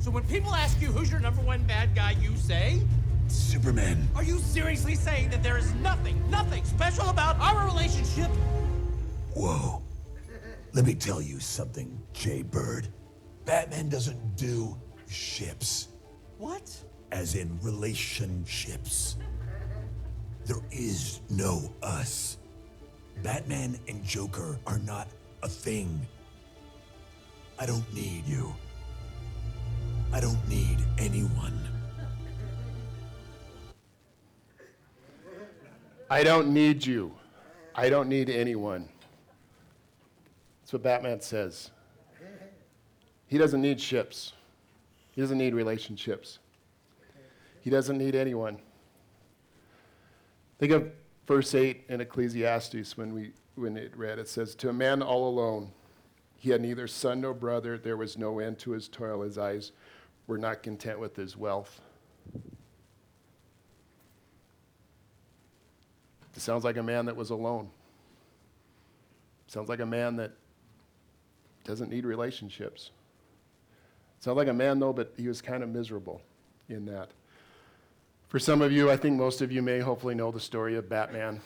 So 0.00 0.10
when 0.10 0.24
people 0.24 0.54
ask 0.54 0.80
you 0.80 0.88
who's 0.88 1.10
your 1.10 1.20
number 1.20 1.42
one 1.42 1.62
bad 1.64 1.94
guy, 1.94 2.12
you 2.20 2.34
say? 2.36 2.80
Superman. 3.28 4.08
Are 4.14 4.24
you 4.24 4.38
seriously 4.38 4.94
saying 4.94 5.30
that 5.30 5.42
there 5.42 5.58
is 5.58 5.72
nothing, 5.76 6.18
nothing 6.30 6.64
special 6.64 7.08
about 7.08 7.38
our 7.40 7.66
relationship? 7.66 8.30
Whoa. 9.34 9.83
Let 10.74 10.86
me 10.86 10.94
tell 10.96 11.22
you 11.22 11.38
something, 11.38 12.02
Jay 12.12 12.42
Bird. 12.42 12.88
Batman 13.44 13.88
doesn't 13.88 14.34
do 14.34 14.76
ships. 15.08 15.86
What? 16.38 16.68
As 17.12 17.36
in 17.36 17.60
relationships. 17.62 19.14
There 20.44 20.64
is 20.72 21.20
no 21.30 21.72
us. 21.80 22.38
Batman 23.22 23.78
and 23.86 24.02
Joker 24.02 24.58
are 24.66 24.80
not 24.80 25.06
a 25.44 25.48
thing. 25.48 26.04
I 27.56 27.66
don't 27.66 27.94
need 27.94 28.26
you. 28.26 28.52
I 30.12 30.18
don't 30.18 30.48
need 30.48 30.78
anyone. 30.98 31.56
I 36.10 36.24
don't 36.24 36.48
need 36.48 36.84
you. 36.84 37.14
I 37.76 37.88
don't 37.88 38.08
need 38.08 38.28
anyone. 38.28 38.88
That's 40.64 40.72
what 40.72 40.82
Batman 40.82 41.20
says. 41.20 41.70
He 43.26 43.36
doesn't 43.36 43.60
need 43.60 43.78
ships. 43.78 44.32
He 45.10 45.20
doesn't 45.20 45.36
need 45.36 45.52
relationships. 45.52 46.38
He 47.60 47.68
doesn't 47.68 47.98
need 47.98 48.14
anyone. 48.14 48.58
Think 50.58 50.72
of 50.72 50.90
verse 51.26 51.54
8 51.54 51.84
in 51.90 52.00
Ecclesiastes 52.00 52.96
when, 52.96 53.12
we, 53.12 53.32
when 53.56 53.76
it 53.76 53.94
read, 53.94 54.18
it 54.18 54.26
says, 54.26 54.54
To 54.54 54.70
a 54.70 54.72
man 54.72 55.02
all 55.02 55.28
alone, 55.28 55.70
he 56.38 56.48
had 56.48 56.62
neither 56.62 56.86
son 56.86 57.20
nor 57.20 57.34
brother, 57.34 57.76
there 57.76 57.98
was 57.98 58.16
no 58.16 58.38
end 58.38 58.58
to 58.60 58.70
his 58.70 58.88
toil, 58.88 59.20
his 59.20 59.36
eyes 59.36 59.72
were 60.26 60.38
not 60.38 60.62
content 60.62 60.98
with 60.98 61.14
his 61.14 61.36
wealth. 61.36 61.82
It 66.34 66.40
sounds 66.40 66.64
like 66.64 66.78
a 66.78 66.82
man 66.82 67.04
that 67.04 67.16
was 67.16 67.28
alone. 67.28 67.68
Sounds 69.46 69.68
like 69.68 69.80
a 69.80 69.86
man 69.86 70.16
that 70.16 70.32
doesn't 71.64 71.90
need 71.90 72.04
relationships. 72.04 72.90
Sounds 74.20 74.36
like 74.36 74.48
a 74.48 74.54
man, 74.54 74.78
though, 74.78 74.92
but 74.92 75.12
he 75.16 75.28
was 75.28 75.42
kind 75.42 75.62
of 75.62 75.68
miserable 75.68 76.20
in 76.68 76.86
that. 76.86 77.10
For 78.28 78.38
some 78.38 78.62
of 78.62 78.72
you, 78.72 78.90
I 78.90 78.96
think 78.96 79.16
most 79.16 79.42
of 79.42 79.52
you 79.52 79.62
may 79.62 79.80
hopefully 79.80 80.14
know 80.14 80.30
the 80.30 80.40
story 80.40 80.76
of 80.76 80.88
Batman, 80.88 81.40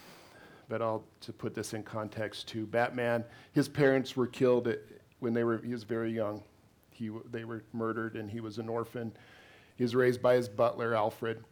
but 0.68 0.80
I'll 0.80 1.04
to 1.22 1.32
put 1.32 1.54
this 1.54 1.74
in 1.74 1.82
context 1.82 2.48
too. 2.48 2.66
Batman, 2.66 3.24
his 3.52 3.68
parents 3.68 4.16
were 4.16 4.26
killed 4.26 4.72
when 5.20 5.34
they 5.34 5.44
were 5.44 5.58
he 5.58 5.72
was 5.72 5.84
very 5.84 6.12
young. 6.12 6.42
He, 6.90 7.10
they 7.30 7.44
were 7.44 7.62
murdered, 7.72 8.16
and 8.16 8.30
he 8.30 8.40
was 8.40 8.58
an 8.58 8.68
orphan. 8.68 9.12
He 9.76 9.84
was 9.84 9.94
raised 9.94 10.20
by 10.20 10.34
his 10.34 10.48
butler 10.48 10.94
Alfred, 10.94 11.44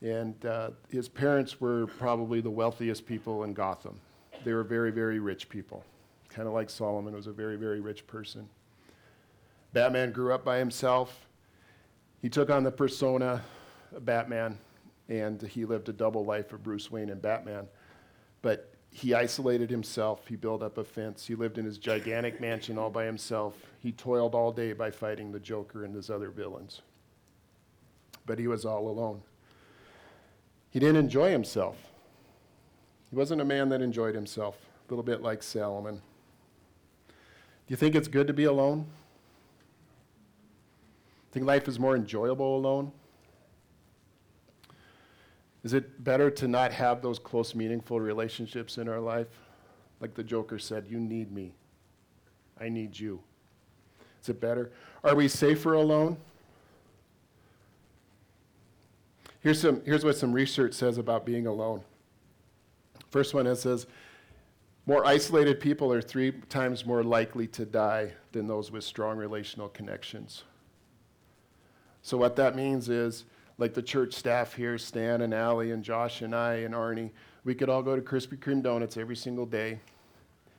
and 0.00 0.46
uh, 0.46 0.70
his 0.90 1.08
parents 1.08 1.60
were 1.60 1.86
probably 1.86 2.40
the 2.40 2.50
wealthiest 2.50 3.04
people 3.04 3.44
in 3.44 3.52
Gotham. 3.52 4.00
They 4.44 4.52
were 4.52 4.62
very, 4.62 4.90
very 4.90 5.18
rich 5.18 5.48
people, 5.48 5.84
kind 6.28 6.46
of 6.46 6.54
like 6.54 6.70
Solomon 6.70 7.14
was 7.14 7.26
a 7.26 7.32
very, 7.32 7.56
very 7.56 7.80
rich 7.80 8.06
person. 8.06 8.48
Batman 9.72 10.12
grew 10.12 10.32
up 10.32 10.44
by 10.44 10.58
himself. 10.58 11.26
He 12.22 12.28
took 12.28 12.50
on 12.50 12.64
the 12.64 12.70
persona 12.70 13.42
of 13.94 14.04
Batman, 14.04 14.58
and 15.08 15.40
he 15.42 15.64
lived 15.64 15.88
a 15.88 15.92
double 15.92 16.24
life 16.24 16.52
of 16.52 16.62
Bruce 16.62 16.90
Wayne 16.90 17.10
and 17.10 17.20
Batman. 17.20 17.68
But 18.42 18.72
he 18.90 19.14
isolated 19.14 19.70
himself. 19.70 20.26
He 20.26 20.36
built 20.36 20.62
up 20.62 20.78
a 20.78 20.84
fence. 20.84 21.26
He 21.26 21.34
lived 21.34 21.58
in 21.58 21.64
his 21.64 21.78
gigantic 21.78 22.40
mansion 22.40 22.78
all 22.78 22.90
by 22.90 23.04
himself. 23.04 23.54
He 23.80 23.92
toiled 23.92 24.34
all 24.34 24.52
day 24.52 24.72
by 24.72 24.90
fighting 24.90 25.30
the 25.30 25.40
Joker 25.40 25.84
and 25.84 25.94
his 25.94 26.10
other 26.10 26.30
villains. 26.30 26.82
But 28.26 28.38
he 28.38 28.46
was 28.46 28.64
all 28.64 28.88
alone. 28.88 29.22
He 30.70 30.78
didn't 30.78 30.96
enjoy 30.96 31.30
himself. 31.30 31.76
He 33.10 33.16
wasn't 33.16 33.40
a 33.40 33.44
man 33.44 33.68
that 33.70 33.80
enjoyed 33.80 34.14
himself, 34.14 34.56
a 34.86 34.92
little 34.92 35.04
bit 35.04 35.22
like 35.22 35.42
Solomon. 35.42 36.02
Do 37.68 37.72
you 37.72 37.76
think 37.76 37.94
it's 37.94 38.08
good 38.08 38.26
to 38.28 38.32
be 38.32 38.44
alone? 38.44 38.86
Think 41.32 41.44
life 41.44 41.68
is 41.68 41.78
more 41.78 41.94
enjoyable 41.94 42.56
alone? 42.56 42.90
Is 45.62 45.74
it 45.74 46.02
better 46.02 46.30
to 46.30 46.48
not 46.48 46.72
have 46.72 47.02
those 47.02 47.18
close, 47.18 47.54
meaningful 47.54 48.00
relationships 48.00 48.78
in 48.78 48.88
our 48.88 49.00
life? 49.00 49.26
Like 50.00 50.14
the 50.14 50.24
Joker 50.24 50.58
said, 50.58 50.86
you 50.88 50.98
need 50.98 51.30
me. 51.30 51.52
I 52.58 52.70
need 52.70 52.98
you. 52.98 53.20
Is 54.22 54.30
it 54.30 54.40
better? 54.40 54.72
Are 55.04 55.14
we 55.14 55.28
safer 55.28 55.74
alone? 55.74 56.16
Here's, 59.40 59.60
some, 59.60 59.82
here's 59.84 60.06
what 60.06 60.16
some 60.16 60.32
research 60.32 60.72
says 60.72 60.96
about 60.96 61.26
being 61.26 61.46
alone. 61.46 61.82
First 63.10 63.34
one, 63.34 63.46
it 63.46 63.56
says, 63.56 63.86
more 64.88 65.04
isolated 65.04 65.60
people 65.60 65.92
are 65.92 66.00
three 66.00 66.32
times 66.48 66.86
more 66.86 67.04
likely 67.04 67.46
to 67.46 67.66
die 67.66 68.10
than 68.32 68.46
those 68.46 68.72
with 68.72 68.82
strong 68.82 69.18
relational 69.18 69.68
connections. 69.68 70.44
So, 72.00 72.16
what 72.16 72.36
that 72.36 72.56
means 72.56 72.88
is, 72.88 73.26
like 73.58 73.74
the 73.74 73.82
church 73.82 74.14
staff 74.14 74.54
here, 74.54 74.78
Stan 74.78 75.20
and 75.20 75.34
Allie 75.34 75.72
and 75.72 75.84
Josh 75.84 76.22
and 76.22 76.34
I 76.34 76.54
and 76.60 76.72
Arnie, 76.72 77.10
we 77.44 77.54
could 77.54 77.68
all 77.68 77.82
go 77.82 77.96
to 77.96 78.00
Krispy 78.00 78.38
Kreme 78.38 78.62
Donuts 78.62 78.96
every 78.96 79.14
single 79.14 79.44
day, 79.44 79.78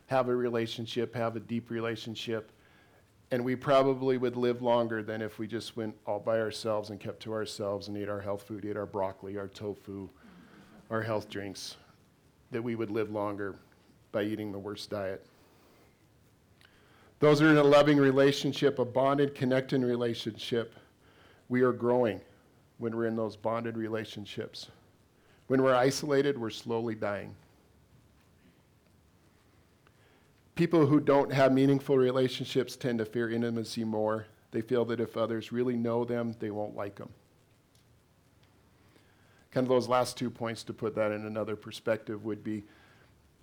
have 0.05 0.29
a 0.29 0.35
relationship, 0.35 1.15
have 1.15 1.35
a 1.35 1.39
deep 1.39 1.71
relationship, 1.71 2.51
and 3.31 3.43
we 3.43 3.55
probably 3.55 4.19
would 4.19 4.37
live 4.37 4.61
longer 4.61 5.01
than 5.01 5.23
if 5.23 5.39
we 5.39 5.47
just 5.47 5.75
went 5.75 5.95
all 6.05 6.19
by 6.19 6.39
ourselves 6.39 6.91
and 6.91 6.99
kept 6.99 7.19
to 7.23 7.33
ourselves 7.33 7.87
and 7.87 7.97
ate 7.97 8.09
our 8.09 8.21
health 8.21 8.43
food, 8.43 8.63
ate 8.63 8.77
our 8.77 8.85
broccoli, 8.85 9.39
our 9.39 9.47
tofu, 9.47 10.07
our 10.91 11.01
health 11.01 11.31
drinks, 11.31 11.77
that 12.51 12.61
we 12.61 12.75
would 12.75 12.91
live 12.91 13.09
longer 13.09 13.55
by 14.11 14.23
eating 14.23 14.51
the 14.51 14.59
worst 14.59 14.89
diet. 14.89 15.25
Those 17.19 17.41
are 17.41 17.49
in 17.49 17.57
a 17.57 17.63
loving 17.63 17.97
relationship, 17.97 18.79
a 18.79 18.85
bonded, 18.85 19.35
connected 19.35 19.83
relationship. 19.83 20.73
We 21.49 21.61
are 21.61 21.73
growing 21.73 22.21
when 22.77 22.95
we're 22.95 23.07
in 23.07 23.15
those 23.15 23.35
bonded 23.35 23.77
relationships. 23.77 24.67
When 25.47 25.61
we're 25.61 25.75
isolated, 25.75 26.37
we're 26.37 26.49
slowly 26.49 26.95
dying. 26.95 27.35
People 30.55 30.85
who 30.85 30.99
don't 30.99 31.31
have 31.31 31.51
meaningful 31.51 31.97
relationships 31.97 32.75
tend 32.75 32.99
to 32.99 33.05
fear 33.05 33.29
intimacy 33.29 33.83
more. 33.83 34.25
They 34.51 34.61
feel 34.61 34.85
that 34.85 34.99
if 34.99 35.17
others 35.17 35.51
really 35.51 35.75
know 35.75 36.05
them, 36.05 36.35
they 36.39 36.51
won't 36.51 36.75
like 36.75 36.95
them. 36.95 37.09
Kind 39.51 39.65
of 39.65 39.69
those 39.69 39.87
last 39.87 40.17
two 40.17 40.29
points, 40.29 40.63
to 40.63 40.73
put 40.73 40.95
that 40.95 41.11
in 41.11 41.25
another 41.25 41.55
perspective, 41.55 42.23
would 42.23 42.43
be 42.43 42.63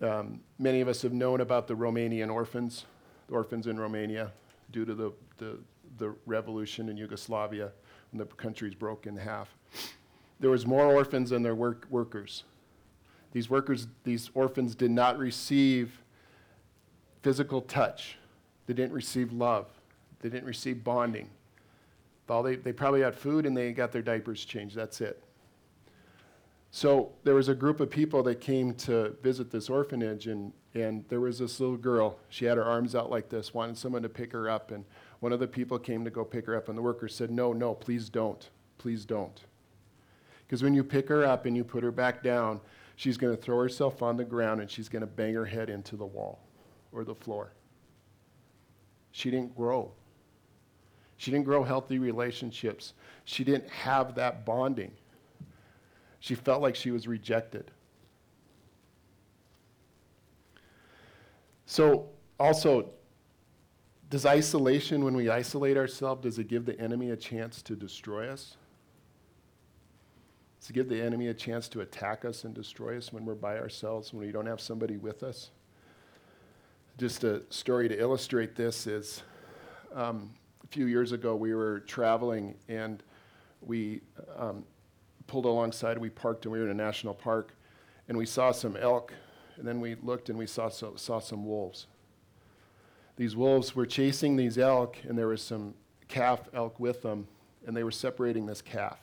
um, 0.02 0.40
many 0.58 0.80
of 0.80 0.88
us 0.88 1.02
have 1.02 1.12
known 1.12 1.40
about 1.40 1.66
the 1.66 1.74
Romanian 1.74 2.32
orphans, 2.32 2.84
the 3.28 3.34
orphans 3.34 3.66
in 3.66 3.78
Romania, 3.78 4.32
due 4.70 4.84
to 4.84 4.94
the, 4.94 5.12
the, 5.38 5.58
the 5.98 6.14
revolution 6.26 6.88
in 6.88 6.96
Yugoslavia 6.96 7.72
when 8.10 8.18
the 8.18 8.26
country's 8.34 8.74
broke 8.74 9.06
in 9.06 9.16
half. 9.16 9.54
There 10.38 10.50
was 10.50 10.66
more 10.66 10.84
orphans 10.84 11.30
than 11.30 11.42
there 11.42 11.54
were 11.54 11.78
workers. 11.88 12.44
These 13.32 13.48
workers, 13.48 13.86
these 14.04 14.30
orphans 14.34 14.74
did 14.74 14.90
not 14.90 15.18
receive 15.18 16.02
physical 17.22 17.60
touch. 17.62 18.18
They 18.66 18.74
didn't 18.74 18.92
receive 18.92 19.32
love. 19.32 19.66
They 20.20 20.28
didn't 20.28 20.46
receive 20.46 20.84
bonding. 20.84 21.30
All 22.28 22.42
they, 22.42 22.56
they 22.56 22.72
probably 22.72 23.02
had 23.02 23.14
food 23.14 23.46
and 23.46 23.56
they 23.56 23.72
got 23.72 23.92
their 23.92 24.02
diapers 24.02 24.44
changed. 24.44 24.74
That's 24.74 25.00
it. 25.00 25.22
So 26.76 27.12
there 27.24 27.34
was 27.34 27.48
a 27.48 27.54
group 27.54 27.80
of 27.80 27.88
people 27.88 28.22
that 28.24 28.38
came 28.38 28.74
to 28.74 29.16
visit 29.22 29.50
this 29.50 29.70
orphanage, 29.70 30.26
and, 30.26 30.52
and 30.74 31.06
there 31.08 31.20
was 31.20 31.38
this 31.38 31.58
little 31.58 31.78
girl. 31.78 32.18
She 32.28 32.44
had 32.44 32.58
her 32.58 32.64
arms 32.64 32.94
out 32.94 33.10
like 33.10 33.30
this, 33.30 33.54
wanted 33.54 33.78
someone 33.78 34.02
to 34.02 34.10
pick 34.10 34.30
her 34.32 34.50
up. 34.50 34.70
And 34.70 34.84
one 35.20 35.32
of 35.32 35.40
the 35.40 35.46
people 35.46 35.78
came 35.78 36.04
to 36.04 36.10
go 36.10 36.22
pick 36.22 36.44
her 36.44 36.54
up, 36.54 36.68
and 36.68 36.76
the 36.76 36.82
worker 36.82 37.08
said, 37.08 37.30
No, 37.30 37.54
no, 37.54 37.72
please 37.72 38.10
don't. 38.10 38.50
Please 38.76 39.06
don't. 39.06 39.40
Because 40.46 40.62
when 40.62 40.74
you 40.74 40.84
pick 40.84 41.08
her 41.08 41.24
up 41.24 41.46
and 41.46 41.56
you 41.56 41.64
put 41.64 41.82
her 41.82 41.90
back 41.90 42.22
down, 42.22 42.60
she's 42.94 43.16
going 43.16 43.34
to 43.34 43.40
throw 43.40 43.58
herself 43.58 44.02
on 44.02 44.18
the 44.18 44.24
ground 44.24 44.60
and 44.60 44.70
she's 44.70 44.90
going 44.90 45.00
to 45.00 45.06
bang 45.06 45.32
her 45.32 45.46
head 45.46 45.70
into 45.70 45.96
the 45.96 46.04
wall 46.04 46.40
or 46.92 47.04
the 47.04 47.14
floor. 47.14 47.52
She 49.12 49.30
didn't 49.30 49.56
grow. 49.56 49.92
She 51.16 51.30
didn't 51.30 51.46
grow 51.46 51.64
healthy 51.64 51.98
relationships. 51.98 52.92
She 53.24 53.44
didn't 53.44 53.70
have 53.70 54.14
that 54.16 54.44
bonding. 54.44 54.92
She 56.26 56.34
felt 56.34 56.60
like 56.60 56.74
she 56.74 56.90
was 56.90 57.06
rejected. 57.06 57.70
So, 61.66 62.08
also, 62.40 62.90
does 64.10 64.26
isolation, 64.26 65.04
when 65.04 65.14
we 65.14 65.30
isolate 65.30 65.76
ourselves, 65.76 66.22
does 66.24 66.40
it 66.40 66.48
give 66.48 66.66
the 66.66 66.76
enemy 66.80 67.10
a 67.10 67.16
chance 67.16 67.62
to 67.62 67.76
destroy 67.76 68.28
us? 68.28 68.56
Does 70.58 70.70
it 70.70 70.72
give 70.72 70.88
the 70.88 71.00
enemy 71.00 71.28
a 71.28 71.34
chance 71.34 71.68
to 71.68 71.82
attack 71.82 72.24
us 72.24 72.42
and 72.42 72.52
destroy 72.52 72.96
us 72.96 73.12
when 73.12 73.24
we're 73.24 73.36
by 73.36 73.56
ourselves, 73.56 74.12
when 74.12 74.26
we 74.26 74.32
don't 74.32 74.46
have 74.46 74.60
somebody 74.60 74.96
with 74.96 75.22
us? 75.22 75.50
Just 76.98 77.22
a 77.22 77.42
story 77.50 77.88
to 77.88 77.96
illustrate 77.96 78.56
this 78.56 78.88
is 78.88 79.22
um, 79.94 80.34
a 80.64 80.66
few 80.66 80.86
years 80.86 81.12
ago 81.12 81.36
we 81.36 81.54
were 81.54 81.84
traveling 81.86 82.56
and 82.68 83.04
we 83.60 84.00
um, 84.36 84.64
pulled 85.26 85.44
alongside, 85.44 85.98
we 85.98 86.10
parked 86.10 86.44
and 86.44 86.52
we 86.52 86.58
were 86.58 86.64
in 86.64 86.70
a 86.70 86.74
national 86.74 87.14
park 87.14 87.54
and 88.08 88.16
we 88.16 88.26
saw 88.26 88.52
some 88.52 88.76
elk 88.76 89.12
and 89.56 89.66
then 89.66 89.80
we 89.80 89.94
looked 89.96 90.28
and 90.28 90.38
we 90.38 90.46
saw, 90.46 90.68
so, 90.68 90.94
saw 90.96 91.18
some 91.18 91.46
wolves 91.46 91.86
these 93.16 93.34
wolves 93.34 93.74
were 93.74 93.86
chasing 93.86 94.36
these 94.36 94.58
elk, 94.58 94.98
and 95.08 95.18
there 95.18 95.28
was 95.28 95.42
some 95.42 95.74
calf 96.06 96.40
elk 96.52 96.78
with 96.78 97.02
them, 97.02 97.26
and 97.66 97.76
they 97.76 97.82
were 97.82 97.90
separating 97.90 98.46
this 98.46 98.60
calf. 98.60 98.98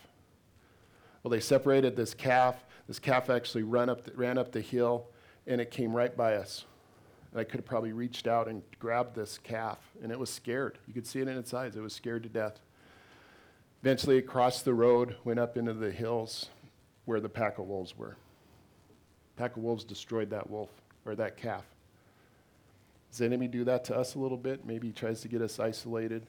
Well, 1.22 1.32
they 1.32 1.40
separated 1.40 1.96
this 1.96 2.14
calf. 2.14 2.64
This 2.88 3.00
calf 3.00 3.30
actually 3.30 3.64
ran 3.64 3.90
up 3.90 4.04
the, 4.04 4.12
ran 4.12 4.38
up 4.38 4.52
the 4.52 4.62
hill, 4.62 5.08
and 5.48 5.60
it 5.60 5.72
came 5.72 5.94
right 5.94 6.16
by 6.16 6.36
us. 6.36 6.66
And 7.32 7.40
I 7.40 7.44
could 7.44 7.62
have 7.62 7.66
probably 7.66 7.92
reached 7.92 8.28
out 8.28 8.48
and 8.48 8.62
grabbed 8.78 9.16
this 9.16 9.40
calf, 9.40 9.80
and 10.04 10.12
it 10.12 10.20
was 10.20 10.30
scared. 10.30 10.78
You 10.88 10.94
could 10.94 11.08
see 11.08 11.20
it 11.20 11.28
in 11.28 11.38
its 11.38 11.54
eyes. 11.54 11.76
It 11.76 11.82
was 11.82 11.94
scared 11.94 12.24
to 12.24 12.30
death. 12.30 12.62
Eventually, 13.84 14.22
crossed 14.22 14.64
the 14.64 14.74
road, 14.74 15.18
went 15.26 15.42
up 15.42 15.58
into 15.58 15.74
the 15.74 15.92
hills 15.92 16.48
where 17.04 17.20
the 17.20 17.28
pack 17.28 17.58
of 17.58 17.68
wolves 17.68 17.98
were. 17.98 18.16
Pack 19.36 19.58
of 19.58 19.64
wolves 19.64 19.84
destroyed 19.84 20.30
that 20.30 20.50
wolf 20.50 20.70
or 21.06 21.16
that 21.16 21.36
calf. 21.36 21.66
Does 23.12 23.18
the 23.18 23.26
enemy 23.26 23.50
do 23.50 23.66
that 23.66 23.84
to 23.84 23.98
us 23.98 24.16
a 24.16 24.20
little 24.20 24.38
bit? 24.38 24.66
Maybe 24.66 24.88
he 24.88 24.94
tries 24.94 25.20
to 25.20 25.28
get 25.28 25.42
us 25.42 25.60
isolated 25.60 26.26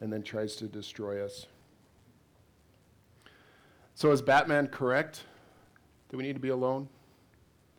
and 0.00 0.10
then 0.10 0.22
tries 0.22 0.56
to 0.56 0.64
destroy 0.64 1.22
us. 1.22 1.46
So, 3.94 4.10
is 4.10 4.22
Batman 4.22 4.68
correct? 4.68 5.24
Do 6.08 6.16
we 6.16 6.22
need 6.22 6.36
to 6.36 6.40
be 6.40 6.48
alone? 6.48 6.88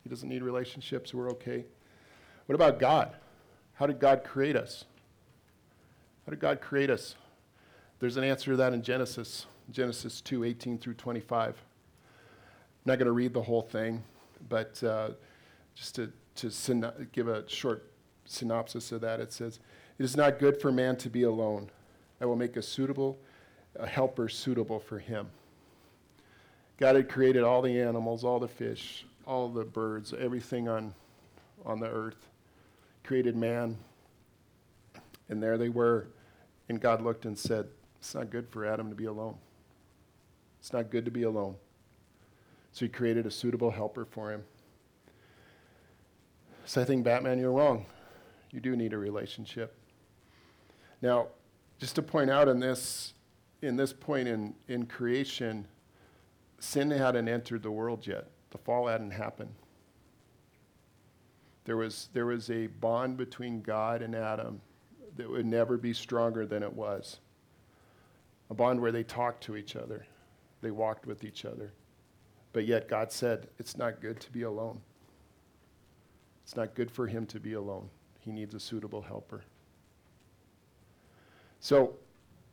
He 0.03 0.09
doesn't 0.11 0.29
need 0.29 0.43
relationships. 0.43 1.15
We're 1.15 1.31
okay. 1.31 1.65
What 2.45 2.53
about 2.53 2.77
God? 2.77 3.15
How 3.73 3.87
did 3.87 3.99
God 3.99 4.23
create 4.23 4.55
us? 4.55 4.85
How 6.27 6.29
did 6.29 6.39
God 6.39 6.61
create 6.61 6.91
us? 6.91 7.15
There's 7.99 8.15
an 8.15 8.23
answer 8.23 8.51
to 8.51 8.57
that 8.57 8.71
in 8.73 8.81
Genesis, 8.81 9.45
Genesis 9.71 10.21
2 10.21 10.45
18 10.45 10.77
through 10.77 10.93
25. 10.93 11.49
I'm 11.49 11.55
not 12.85 12.97
going 12.97 13.07
to 13.07 13.11
read 13.11 13.33
the 13.33 13.41
whole 13.41 13.61
thing, 13.61 14.03
but 14.47 14.81
uh, 14.83 15.09
just 15.75 15.95
to, 15.95 16.11
to 16.35 16.93
give 17.11 17.27
a 17.27 17.47
short 17.49 17.91
synopsis 18.23 18.93
of 18.93 19.01
that, 19.01 19.19
it 19.19 19.33
says, 19.33 19.59
It 19.97 20.03
is 20.03 20.15
not 20.15 20.39
good 20.39 20.61
for 20.61 20.71
man 20.71 20.95
to 20.97 21.09
be 21.09 21.23
alone. 21.23 21.69
I 22.21 22.25
will 22.25 22.37
make 22.37 22.55
a 22.55 22.61
suitable, 22.61 23.19
a 23.75 23.85
helper 23.85 24.29
suitable 24.29 24.79
for 24.79 24.99
him. 24.99 25.27
God 26.77 26.95
had 26.95 27.09
created 27.09 27.43
all 27.43 27.61
the 27.61 27.81
animals, 27.81 28.23
all 28.23 28.39
the 28.39 28.47
fish, 28.47 29.05
all 29.27 29.49
the 29.49 29.65
birds, 29.65 30.13
everything 30.17 30.69
on, 30.69 30.93
on 31.65 31.81
the 31.81 31.89
earth, 31.89 32.29
created 33.03 33.35
man. 33.35 33.77
And 35.27 35.43
there 35.43 35.57
they 35.57 35.67
were. 35.67 36.07
And 36.69 36.79
God 36.79 37.01
looked 37.01 37.25
and 37.25 37.37
said, 37.37 37.67
It's 37.99 38.15
not 38.15 38.29
good 38.29 38.47
for 38.47 38.65
Adam 38.65 38.89
to 38.89 38.95
be 38.95 39.05
alone. 39.05 39.35
It's 40.59 40.73
not 40.73 40.89
good 40.89 41.05
to 41.05 41.11
be 41.11 41.23
alone. 41.23 41.55
So 42.71 42.85
he 42.85 42.89
created 42.89 43.25
a 43.25 43.31
suitable 43.31 43.71
helper 43.71 44.05
for 44.05 44.31
him. 44.31 44.43
So 46.65 46.81
I 46.81 46.85
think, 46.85 47.03
Batman, 47.03 47.39
you're 47.39 47.51
wrong. 47.51 47.85
You 48.51 48.59
do 48.59 48.75
need 48.75 48.93
a 48.93 48.97
relationship. 48.97 49.75
Now, 51.01 51.27
just 51.79 51.95
to 51.95 52.01
point 52.01 52.29
out 52.29 52.47
in 52.47 52.59
this, 52.59 53.13
in 53.61 53.75
this 53.75 53.93
point 53.93 54.27
in, 54.27 54.53
in 54.67 54.85
creation, 54.85 55.67
sin 56.59 56.91
hadn't 56.91 57.27
entered 57.27 57.63
the 57.63 57.71
world 57.71 58.05
yet. 58.05 58.27
The 58.51 58.57
fall 58.57 58.87
hadn't 58.87 59.11
happened. 59.11 59.53
There 61.65 61.77
was, 61.77 62.09
there 62.13 62.25
was 62.25 62.49
a 62.49 62.67
bond 62.67 63.17
between 63.17 63.61
God 63.61 64.01
and 64.01 64.15
Adam 64.15 64.61
that 65.17 65.29
would 65.29 65.45
never 65.45 65.77
be 65.77 65.93
stronger 65.93 66.45
than 66.45 66.63
it 66.63 66.73
was. 66.73 67.19
A 68.49 68.53
bond 68.53 68.81
where 68.81 68.91
they 68.91 69.03
talked 69.03 69.43
to 69.43 69.55
each 69.55 69.75
other, 69.75 70.05
they 70.61 70.71
walked 70.71 71.05
with 71.05 71.23
each 71.23 71.45
other. 71.45 71.71
But 72.51 72.65
yet 72.65 72.87
God 72.87 73.11
said, 73.11 73.47
it's 73.59 73.77
not 73.77 74.01
good 74.01 74.19
to 74.21 74.31
be 74.31 74.41
alone. 74.41 74.81
It's 76.43 76.55
not 76.55 76.73
good 76.73 76.89
for 76.89 77.05
him 77.05 77.27
to 77.27 77.39
be 77.39 77.53
alone. 77.53 77.89
He 78.21 78.31
needs 78.31 78.55
a 78.55 78.59
suitable 78.59 79.01
helper. 79.01 79.43
So, 81.59 81.93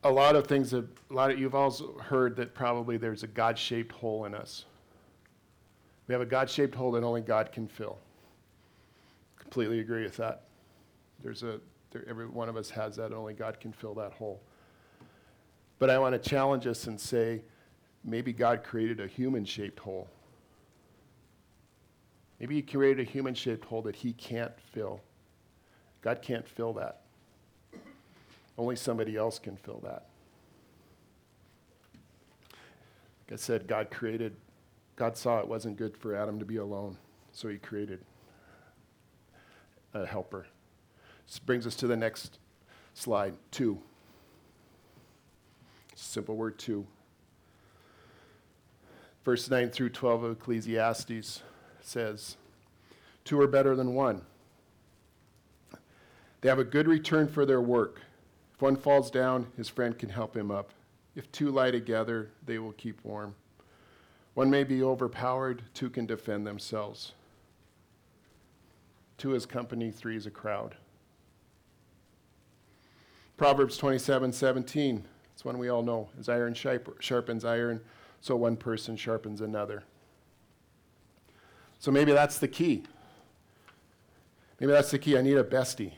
a 0.05 0.11
lot 0.11 0.37
of 0.37 0.47
things 0.47 0.71
have, 0.73 0.89
a 1.11 1.15
lot 1.15 1.31
of 1.31 1.39
you've 1.39 1.55
also 1.55 1.97
heard 1.99 2.37
that 2.37 2.55
probably 2.55 2.97
there's 2.97 3.23
a 3.23 3.27
God-shaped 3.27 3.93
hole 3.93 4.27
in 4.27 4.35
us. 4.35 4.67
We 6.07 6.13
have 6.13 6.21
a 6.23 6.27
God-shaped 6.27 6.75
hole 6.75 6.93
that 6.93 7.03
only 7.03 7.23
God 7.23 7.51
can 7.51 7.67
fill. 7.67 7.99
Completely 9.39 9.81
agree 9.81 10.05
with 10.05 10.17
that. 10.19 10.43
There's 11.23 11.43
a 11.43 11.61
there, 11.91 12.05
every 12.09 12.27
one 12.27 12.49
of 12.49 12.57
us 12.57 12.71
has 12.71 12.97
that. 12.97 13.13
Only 13.13 13.33
God 13.33 13.59
can 13.61 13.73
fill 13.73 13.95
that 13.95 14.13
hole. 14.13 14.43
But 15.79 15.91
I 15.91 15.99
want 15.99 16.21
to 16.21 16.31
challenge 16.31 16.67
us 16.67 16.87
and 16.87 16.99
say, 16.99 17.43
maybe 18.05 18.33
God 18.33 18.65
created 18.65 19.01
a 19.01 19.07
human-shaped 19.07 19.79
hole. 19.79 20.09
Maybe 22.41 22.57
He 22.57 22.63
created 22.63 23.07
a 23.07 23.11
human-shaped 23.11 23.65
hole 23.65 23.83
that 23.83 23.97
He 23.97 24.13
can't 24.13 24.53
fill. 24.73 25.01
God 26.03 26.23
can't 26.23 26.49
fill 26.49 26.73
that. 26.75 27.03
Only 28.59 28.77
somebody 28.77 29.17
else 29.17 29.39
can 29.39 29.57
fill 29.57 29.81
that. 29.85 30.07
Like 33.29 33.33
I 33.33 33.37
said, 33.37 33.67
God 33.67 33.91
created, 33.91 34.37
God 34.95 35.17
saw 35.17 35.41
it 35.41 35.49
wasn't 35.49 35.77
good 35.77 35.97
for 35.97 36.15
Adam 36.15 36.39
to 36.39 36.45
be 36.45 36.59
alone, 36.59 36.97
so 37.33 37.49
he 37.49 37.59
created 37.59 38.01
a 39.95 40.07
helper. 40.07 40.47
This 41.27 41.41
brings 41.41 41.67
us 41.67 41.75
to 41.77 41.89
the 41.89 41.97
next 41.97 42.39
slide 42.95 43.35
two. 43.51 43.83
Simple 45.97 46.37
word 46.37 46.59
two. 46.59 46.87
Verse 49.25 49.51
9 49.51 49.71
through 49.71 49.89
12 49.89 50.23
of 50.23 50.33
Ecclesiastes 50.33 51.43
says, 51.81 52.37
Two 53.25 53.41
are 53.41 53.49
better 53.49 53.75
than 53.75 53.93
one. 53.95 54.23
They 56.41 56.49
have 56.49 56.61
a 56.61 56.65
good 56.65 56.87
return 56.87 57.27
for 57.27 57.45
their 57.45 57.61
work. 57.61 58.03
If 58.55 58.63
one 58.63 58.77
falls 58.77 59.11
down, 59.11 59.49
his 59.57 59.69
friend 59.69 59.99
can 59.99 60.11
help 60.11 60.37
him 60.37 60.53
up. 60.53 60.71
If 61.17 61.33
two 61.33 61.51
lie 61.51 61.73
together, 61.73 62.31
they 62.45 62.61
will 62.61 62.73
keep 62.73 63.05
warm. 63.05 63.35
One 64.35 64.49
may 64.49 64.63
be 64.63 64.83
overpowered, 64.83 65.63
two 65.75 65.91
can 65.91 66.07
defend 66.07 66.47
themselves. 66.47 67.13
Two 69.19 69.35
is 69.35 69.45
company, 69.45 69.91
three 69.91 70.17
is 70.17 70.27
a 70.27 70.31
crowd. 70.31 70.77
Proverbs 73.37 73.77
27 73.77 74.33
17, 74.33 75.05
it's 75.37 75.45
one 75.45 75.59
we 75.59 75.69
all 75.69 75.83
know. 75.83 76.09
As 76.19 76.31
iron 76.31 76.55
sharpens 76.55 77.45
iron, 77.45 77.83
so 78.23 78.35
one 78.37 78.57
person 78.57 78.97
sharpens 78.97 79.43
another. 79.43 79.85
So 81.79 81.91
maybe 81.91 82.13
that's 82.13 82.39
the 82.39 82.49
key. 82.49 82.85
Maybe 84.59 84.73
that's 84.73 84.91
the 84.91 84.99
key. 84.99 85.19
I 85.19 85.21
need 85.21 85.37
a 85.37 85.45
bestie. 85.45 85.93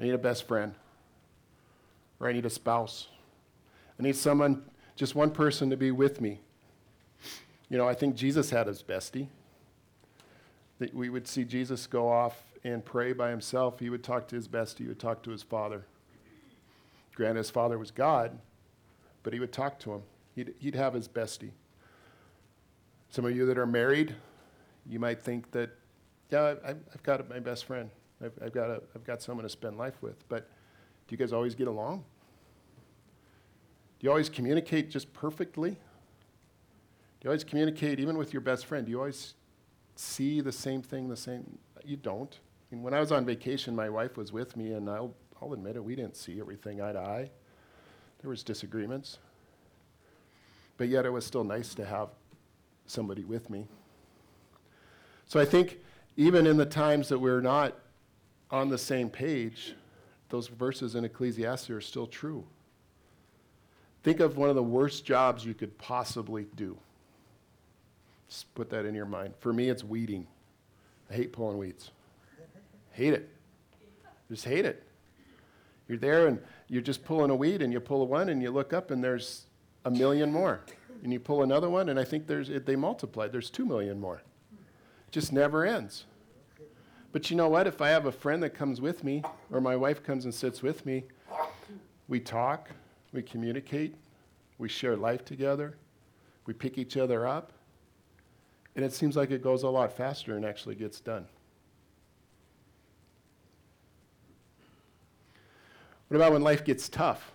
I 0.00 0.02
need 0.02 0.14
a 0.14 0.18
best 0.18 0.48
friend 0.48 0.74
or 2.18 2.28
I 2.28 2.32
need 2.32 2.46
a 2.46 2.50
spouse. 2.50 3.06
I 3.96 4.02
need 4.02 4.16
someone, 4.16 4.64
just 4.96 5.14
one 5.14 5.30
person 5.30 5.70
to 5.70 5.76
be 5.76 5.92
with 5.92 6.20
me. 6.20 6.40
You 7.68 7.78
know, 7.78 7.86
I 7.86 7.94
think 7.94 8.16
Jesus 8.16 8.50
had 8.50 8.66
his 8.66 8.82
bestie. 8.82 9.28
That 10.80 10.92
we 10.92 11.10
would 11.10 11.28
see 11.28 11.44
Jesus 11.44 11.86
go 11.86 12.08
off 12.08 12.42
and 12.64 12.84
pray 12.84 13.12
by 13.12 13.30
himself. 13.30 13.78
He 13.78 13.88
would 13.88 14.02
talk 14.02 14.26
to 14.28 14.34
his 14.34 14.48
bestie, 14.48 14.78
he 14.78 14.88
would 14.88 14.98
talk 14.98 15.22
to 15.22 15.30
his 15.30 15.44
father. 15.44 15.84
Granted, 17.14 17.38
his 17.38 17.50
father 17.50 17.78
was 17.78 17.90
God, 17.90 18.38
but 19.22 19.32
he 19.32 19.40
would 19.40 19.52
talk 19.52 19.78
to 19.80 19.92
him. 19.92 20.02
He'd, 20.34 20.54
he'd 20.58 20.74
have 20.74 20.94
his 20.94 21.08
bestie. 21.08 21.50
Some 23.10 23.24
of 23.24 23.36
you 23.36 23.46
that 23.46 23.58
are 23.58 23.66
married, 23.66 24.14
you 24.88 24.98
might 24.98 25.20
think 25.20 25.50
that, 25.50 25.70
yeah, 26.30 26.54
I've, 26.64 26.78
I've 26.94 27.02
got 27.02 27.28
my 27.28 27.40
best 27.40 27.64
friend. 27.64 27.90
I've, 28.24 28.32
I've, 28.42 28.52
got 28.52 28.70
a, 28.70 28.82
I've 28.94 29.04
got 29.04 29.22
someone 29.22 29.42
to 29.42 29.48
spend 29.48 29.76
life 29.76 30.00
with. 30.00 30.28
But 30.28 30.48
do 31.08 31.14
you 31.14 31.16
guys 31.16 31.32
always 31.32 31.54
get 31.54 31.68
along? 31.68 32.04
Do 33.98 34.06
you 34.06 34.10
always 34.10 34.28
communicate 34.28 34.90
just 34.90 35.12
perfectly? 35.12 35.70
Do 35.70 35.76
you 37.24 37.30
always 37.30 37.44
communicate 37.44 38.00
even 38.00 38.16
with 38.16 38.32
your 38.32 38.40
best 38.40 38.64
friend? 38.64 38.86
Do 38.86 38.90
you 38.90 38.98
always 38.98 39.34
see 39.94 40.40
the 40.40 40.52
same 40.52 40.80
thing 40.80 41.08
the 41.08 41.16
same? 41.16 41.58
You 41.84 41.96
don't. 41.96 42.38
I 42.70 42.74
mean, 42.74 42.82
when 42.82 42.94
I 42.94 43.00
was 43.00 43.12
on 43.12 43.26
vacation, 43.26 43.74
my 43.74 43.90
wife 43.90 44.16
was 44.16 44.32
with 44.32 44.56
me, 44.56 44.72
and 44.72 44.88
I'll, 44.88 45.14
I'll 45.42 45.52
admit 45.52 45.76
it, 45.76 45.84
we 45.84 45.96
didn't 45.96 46.16
see 46.16 46.40
everything 46.40 46.80
eye 46.80 46.92
to 46.92 46.98
eye. 46.98 47.30
There 48.20 48.30
was 48.30 48.42
disagreements. 48.42 49.18
But 50.76 50.88
yet 50.88 51.06
it 51.06 51.10
was 51.10 51.24
still 51.24 51.44
nice 51.44 51.74
to 51.74 51.84
have 51.84 52.08
somebody 52.86 53.24
with 53.24 53.48
me. 53.50 53.66
So 55.26 55.40
I 55.40 55.44
think 55.44 55.78
even 56.16 56.46
in 56.46 56.56
the 56.56 56.66
times 56.66 57.08
that 57.08 57.18
we're 57.18 57.40
not 57.40 57.74
on 58.50 58.68
the 58.68 58.78
same 58.78 59.08
page, 59.08 59.74
those 60.28 60.48
verses 60.48 60.94
in 60.94 61.04
Ecclesiastes 61.04 61.70
are 61.70 61.80
still 61.80 62.06
true. 62.06 62.44
Think 64.02 64.20
of 64.20 64.36
one 64.36 64.48
of 64.48 64.54
the 64.54 64.62
worst 64.62 65.04
jobs 65.04 65.44
you 65.44 65.54
could 65.54 65.76
possibly 65.78 66.46
do. 66.56 66.76
Just 68.28 68.52
put 68.54 68.70
that 68.70 68.84
in 68.84 68.94
your 68.94 69.06
mind. 69.06 69.34
For 69.40 69.52
me, 69.52 69.68
it's 69.68 69.84
weeding. 69.84 70.26
I 71.10 71.14
hate 71.14 71.32
pulling 71.32 71.58
weeds. 71.58 71.90
hate 72.92 73.12
it. 73.12 73.28
Just 74.30 74.44
hate 74.44 74.64
it. 74.64 74.84
You're 75.90 75.98
there 75.98 76.28
and 76.28 76.38
you're 76.68 76.82
just 76.82 77.04
pulling 77.04 77.32
a 77.32 77.34
weed 77.34 77.62
and 77.62 77.72
you 77.72 77.80
pull 77.80 78.06
one 78.06 78.28
and 78.28 78.40
you 78.40 78.52
look 78.52 78.72
up 78.72 78.92
and 78.92 79.02
there's 79.02 79.46
a 79.84 79.90
million 79.90 80.32
more. 80.32 80.60
And 81.02 81.12
you 81.12 81.18
pull 81.18 81.42
another 81.42 81.68
one 81.68 81.88
and 81.88 81.98
I 81.98 82.04
think 82.04 82.28
there's, 82.28 82.48
they 82.64 82.76
multiply. 82.76 83.26
There's 83.26 83.50
two 83.50 83.66
million 83.66 83.98
more. 83.98 84.22
It 84.52 85.10
just 85.10 85.32
never 85.32 85.66
ends. 85.66 86.04
But 87.10 87.28
you 87.28 87.36
know 87.36 87.48
what? 87.48 87.66
If 87.66 87.80
I 87.80 87.88
have 87.88 88.06
a 88.06 88.12
friend 88.12 88.40
that 88.44 88.50
comes 88.50 88.80
with 88.80 89.02
me, 89.02 89.24
or 89.50 89.60
my 89.60 89.74
wife 89.74 90.00
comes 90.00 90.26
and 90.26 90.32
sits 90.32 90.62
with 90.62 90.86
me, 90.86 91.02
we 92.06 92.20
talk, 92.20 92.70
we 93.12 93.20
communicate, 93.20 93.96
we 94.58 94.68
share 94.68 94.94
life 94.94 95.24
together, 95.24 95.76
we 96.46 96.54
pick 96.54 96.78
each 96.78 96.96
other 96.96 97.26
up, 97.26 97.52
and 98.76 98.84
it 98.84 98.92
seems 98.92 99.16
like 99.16 99.32
it 99.32 99.42
goes 99.42 99.64
a 99.64 99.68
lot 99.68 99.92
faster 99.92 100.36
and 100.36 100.44
actually 100.44 100.76
gets 100.76 101.00
done. 101.00 101.26
What 106.10 106.16
about 106.16 106.32
when 106.32 106.42
life 106.42 106.64
gets 106.64 106.88
tough? 106.88 107.30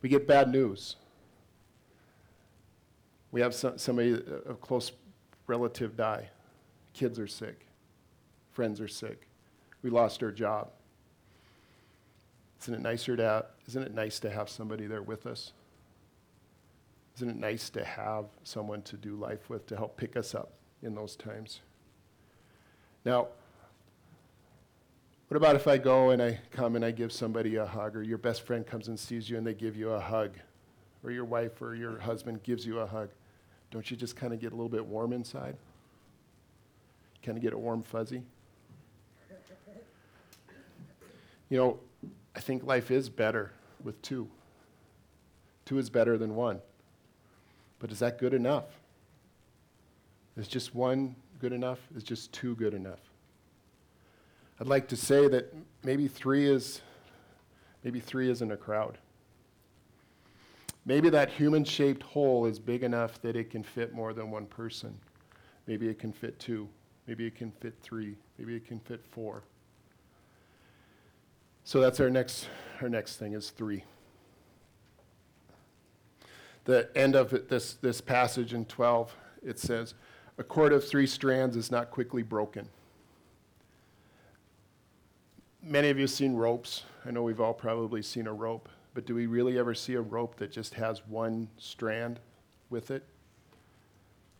We 0.00 0.08
get 0.08 0.28
bad 0.28 0.48
news. 0.48 0.94
We 3.32 3.40
have 3.40 3.52
some, 3.52 3.78
somebody, 3.78 4.12
a 4.12 4.54
close 4.54 4.92
relative, 5.48 5.96
die. 5.96 6.28
Kids 6.92 7.18
are 7.18 7.26
sick. 7.26 7.66
Friends 8.52 8.80
are 8.80 8.86
sick. 8.86 9.26
We 9.82 9.90
lost 9.90 10.22
our 10.22 10.30
job. 10.30 10.68
Isn't 12.60 12.74
it 12.74 12.80
nicer 12.80 13.16
to 13.16 13.24
have, 13.24 13.46
isn't 13.66 13.82
it 13.82 13.92
nice 13.92 14.20
to 14.20 14.30
have 14.30 14.48
somebody 14.48 14.86
there 14.86 15.02
with 15.02 15.26
us? 15.26 15.52
Isn't 17.16 17.28
it 17.28 17.36
nice 17.36 17.70
to 17.70 17.84
have 17.84 18.26
someone 18.44 18.82
to 18.82 18.96
do 18.96 19.16
life 19.16 19.50
with 19.50 19.66
to 19.66 19.76
help 19.76 19.96
pick 19.96 20.16
us 20.16 20.32
up 20.32 20.52
in 20.80 20.94
those 20.94 21.16
times? 21.16 21.58
Now, 23.04 23.28
what 25.32 25.38
about 25.38 25.56
if 25.56 25.66
I 25.66 25.78
go 25.78 26.10
and 26.10 26.20
I 26.20 26.38
come 26.50 26.76
and 26.76 26.84
I 26.84 26.90
give 26.90 27.10
somebody 27.10 27.56
a 27.56 27.64
hug, 27.64 27.96
or 27.96 28.02
your 28.02 28.18
best 28.18 28.42
friend 28.42 28.66
comes 28.66 28.88
and 28.88 29.00
sees 29.00 29.30
you 29.30 29.38
and 29.38 29.46
they 29.46 29.54
give 29.54 29.76
you 29.76 29.92
a 29.92 29.98
hug, 29.98 30.32
or 31.02 31.10
your 31.10 31.24
wife 31.24 31.62
or 31.62 31.74
your 31.74 31.98
husband 31.98 32.42
gives 32.42 32.66
you 32.66 32.80
a 32.80 32.86
hug? 32.86 33.08
Don't 33.70 33.90
you 33.90 33.96
just 33.96 34.14
kind 34.14 34.34
of 34.34 34.40
get 34.40 34.52
a 34.52 34.54
little 34.54 34.68
bit 34.68 34.84
warm 34.84 35.10
inside? 35.10 35.56
Kind 37.22 37.38
of 37.38 37.42
get 37.42 37.54
a 37.54 37.58
warm 37.58 37.82
fuzzy? 37.82 38.20
You 41.48 41.56
know, 41.56 41.80
I 42.36 42.40
think 42.40 42.64
life 42.64 42.90
is 42.90 43.08
better 43.08 43.52
with 43.82 44.02
two. 44.02 44.28
Two 45.64 45.78
is 45.78 45.88
better 45.88 46.18
than 46.18 46.34
one. 46.34 46.60
But 47.78 47.90
is 47.90 48.00
that 48.00 48.18
good 48.18 48.34
enough? 48.34 48.66
Is 50.36 50.46
just 50.46 50.74
one 50.74 51.16
good 51.40 51.54
enough? 51.54 51.78
Is 51.96 52.02
just 52.02 52.34
two 52.34 52.54
good 52.56 52.74
enough? 52.74 53.11
I'd 54.62 54.68
like 54.68 54.86
to 54.90 54.96
say 54.96 55.26
that 55.26 55.52
maybe 55.82 56.06
three 56.06 56.48
is 56.48 56.82
maybe 57.82 57.98
three 57.98 58.30
isn't 58.30 58.52
a 58.52 58.56
crowd. 58.56 58.96
Maybe 60.84 61.10
that 61.10 61.30
human 61.30 61.64
shaped 61.64 62.04
hole 62.04 62.46
is 62.46 62.60
big 62.60 62.84
enough 62.84 63.20
that 63.22 63.34
it 63.34 63.50
can 63.50 63.64
fit 63.64 63.92
more 63.92 64.12
than 64.12 64.30
one 64.30 64.46
person. 64.46 64.96
Maybe 65.66 65.88
it 65.88 65.98
can 65.98 66.12
fit 66.12 66.38
two. 66.38 66.68
Maybe 67.08 67.26
it 67.26 67.34
can 67.34 67.50
fit 67.50 67.74
three. 67.82 68.14
Maybe 68.38 68.54
it 68.54 68.64
can 68.64 68.78
fit 68.78 69.04
four. 69.10 69.42
So 71.64 71.80
that's 71.80 71.98
our 71.98 72.08
next, 72.08 72.48
our 72.80 72.88
next 72.88 73.16
thing 73.16 73.32
is 73.32 73.50
three. 73.50 73.82
The 76.66 76.88
end 76.94 77.16
of 77.16 77.48
this, 77.48 77.74
this 77.74 78.00
passage 78.00 78.54
in 78.54 78.66
12, 78.66 79.12
it 79.42 79.58
says, 79.58 79.94
A 80.38 80.44
cord 80.44 80.72
of 80.72 80.86
three 80.86 81.08
strands 81.08 81.56
is 81.56 81.72
not 81.72 81.90
quickly 81.90 82.22
broken. 82.22 82.68
Many 85.62 85.90
of 85.90 85.96
you 85.96 86.02
have 86.02 86.10
seen 86.10 86.34
ropes. 86.34 86.84
I 87.04 87.10
know 87.10 87.22
we've 87.22 87.40
all 87.40 87.54
probably 87.54 88.02
seen 88.02 88.26
a 88.26 88.32
rope, 88.32 88.68
but 88.94 89.06
do 89.06 89.14
we 89.14 89.26
really 89.26 89.58
ever 89.58 89.74
see 89.74 89.94
a 89.94 90.00
rope 90.00 90.36
that 90.36 90.50
just 90.50 90.74
has 90.74 91.06
one 91.06 91.48
strand 91.56 92.20
with 92.68 92.90
it? 92.90 93.04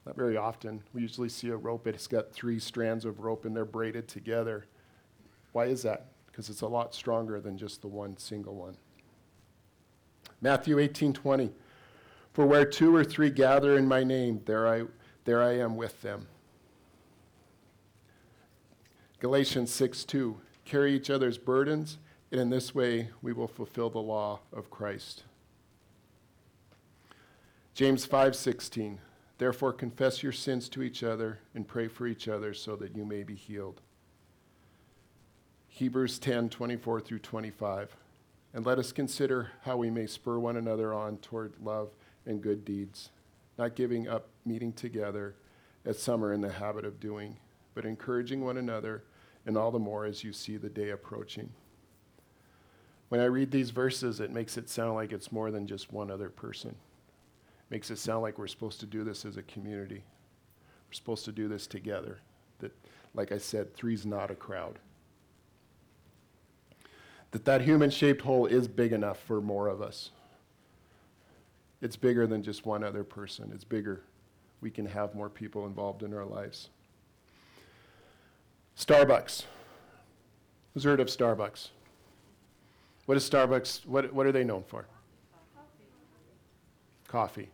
Not 0.05 0.17
very 0.17 0.37
often. 0.37 0.83
We 0.93 1.03
usually 1.03 1.29
see 1.29 1.49
a 1.49 1.57
rope, 1.57 1.87
it's 1.87 2.09
got 2.09 2.33
three 2.33 2.59
strands 2.59 3.05
of 3.05 3.21
rope 3.21 3.45
and 3.45 3.55
they're 3.55 3.65
braided 3.65 4.09
together. 4.09 4.67
Why 5.53 5.67
is 5.67 5.83
that? 5.83 6.13
because 6.33 6.49
it's 6.49 6.63
a 6.63 6.67
lot 6.67 6.95
stronger 6.95 7.41
than 7.41 7.59
just 7.59 7.83
the 7.83 7.89
one 7.89 8.17
single 8.17 8.55
one. 8.55 8.77
Matthew 10.41 10.79
18:20 10.79 11.53
For 12.33 12.47
where 12.47 12.65
two 12.65 12.95
or 12.97 13.05
three 13.05 13.29
gather 13.29 13.77
in 13.77 13.87
my 13.87 14.03
name 14.03 14.41
there 14.47 14.67
I 14.67 14.85
there 15.25 15.43
I 15.43 15.59
am 15.59 15.77
with 15.77 16.01
them. 16.01 16.27
Galatians 19.21 19.71
6:2 19.71 20.37
Carry 20.65 20.95
each 20.95 21.11
other's 21.11 21.39
burdens 21.39 21.99
and 22.31 22.41
in 22.41 22.51
this 22.51 22.75
way 22.75 23.11
we 23.21 23.33
will 23.33 23.49
fulfill 23.49 23.91
the 23.91 23.99
law 23.99 24.41
of 24.53 24.71
Christ. 24.71 25.25
James 27.75 28.07
5:16 28.07 28.99
Therefore 29.39 29.73
confess 29.73 30.23
your 30.23 30.33
sins 30.33 30.69
to 30.69 30.83
each 30.83 31.03
other 31.03 31.41
and 31.55 31.67
pray 31.67 31.89
for 31.89 32.07
each 32.07 32.29
other 32.29 32.55
so 32.55 32.77
that 32.77 32.95
you 32.95 33.05
may 33.05 33.25
be 33.25 33.35
healed. 33.35 33.81
Hebrews 35.69 36.19
10 36.19 36.49
24 36.49 37.01
through 37.01 37.19
25. 37.19 37.97
And 38.55 38.65
let 38.65 38.79
us 38.79 38.93
consider 38.93 39.51
how 39.63 39.79
we 39.79 39.91
may 39.91 40.07
spur 40.07 40.39
one 40.39 40.57
another 40.57 40.93
on 40.93 41.17
toward 41.17 41.55
love 41.61 41.91
and 42.27 42.43
good 42.43 42.65
deeds, 42.65 43.11
not 43.59 43.75
giving 43.75 44.07
up 44.07 44.29
meeting 44.45 44.73
together 44.73 45.35
as 45.85 45.99
some 45.99 46.23
are 46.25 46.33
in 46.33 46.43
the 46.43 46.53
habit 46.53 46.85
of 46.85 47.01
doing, 47.01 47.39
but 47.75 47.85
encouraging 47.85 48.43
one 48.43 48.59
another, 48.59 49.03
and 49.47 49.57
all 49.57 49.71
the 49.71 49.79
more 49.79 50.05
as 50.05 50.23
you 50.23 50.33
see 50.33 50.57
the 50.57 50.69
day 50.69 50.91
approaching. 50.91 51.51
When 53.09 53.21
I 53.21 53.25
read 53.25 53.51
these 53.51 53.71
verses, 53.71 54.21
it 54.21 54.31
makes 54.31 54.57
it 54.57 54.69
sound 54.69 54.95
like 54.95 55.13
it's 55.13 55.33
more 55.33 55.51
than 55.51 55.67
just 55.67 55.93
one 55.93 56.11
other 56.11 56.31
person. 56.31 56.71
It 56.71 57.71
makes 57.71 57.91
it 57.91 57.99
sound 57.99 58.23
like 58.23 58.39
we're 58.39 58.47
supposed 58.47 58.81
to 58.81 58.87
do 58.87 59.05
this 59.05 59.25
as 59.25 59.37
a 59.37 59.43
community. 59.43 60.03
We're 60.89 60.95
supposed 60.95 61.25
to 61.27 61.33
do 61.33 61.49
this 61.49 61.67
together. 61.67 62.21
That, 62.61 62.73
like 63.15 63.33
I 63.33 63.39
said, 63.39 63.75
three's 63.75 64.07
not 64.07 64.31
a 64.31 64.35
crowd 64.35 64.79
that 67.33 67.47
that 67.47 67.63
human-shaped 67.63 68.23
hole 68.23 68.47
is 68.47 68.69
big 68.69 68.93
enough 68.93 69.19
for 69.19 69.41
more 69.41 69.67
of 69.67 69.83
us. 69.83 70.11
It's 71.81 71.97
bigger 71.97 72.27
than 72.27 72.43
just 72.43 72.65
one 72.65 72.85
other 72.85 73.03
person. 73.03 73.51
It's 73.53 73.65
bigger. 73.65 74.03
We 74.61 74.71
can 74.71 74.87
have 74.87 75.15
more 75.15 75.31
people 75.31 75.67
involved 75.67 76.03
in 76.03 76.15
our 76.15 76.27
lives. 76.27 76.69
Starbucks. 78.79 79.45
Who's 80.75 80.85
heard 80.85 81.01
of 81.01 81.09
Starbucks? 81.09 81.69
What 83.07 83.17
is 83.17 83.29
Starbucks? 83.29 83.87
What, 83.87 84.13
what 84.13 84.27
are 84.27 84.33
they 84.33 84.45
known 84.45 84.65
for? 84.67 84.87
Coffee. 87.09 87.51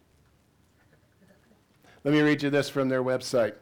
Let 2.04 2.14
me 2.14 2.20
read 2.20 2.42
you 2.42 2.50
this 2.50 2.68
from 2.68 2.88
their 2.88 3.02
website. 3.02 3.48
It 3.48 3.57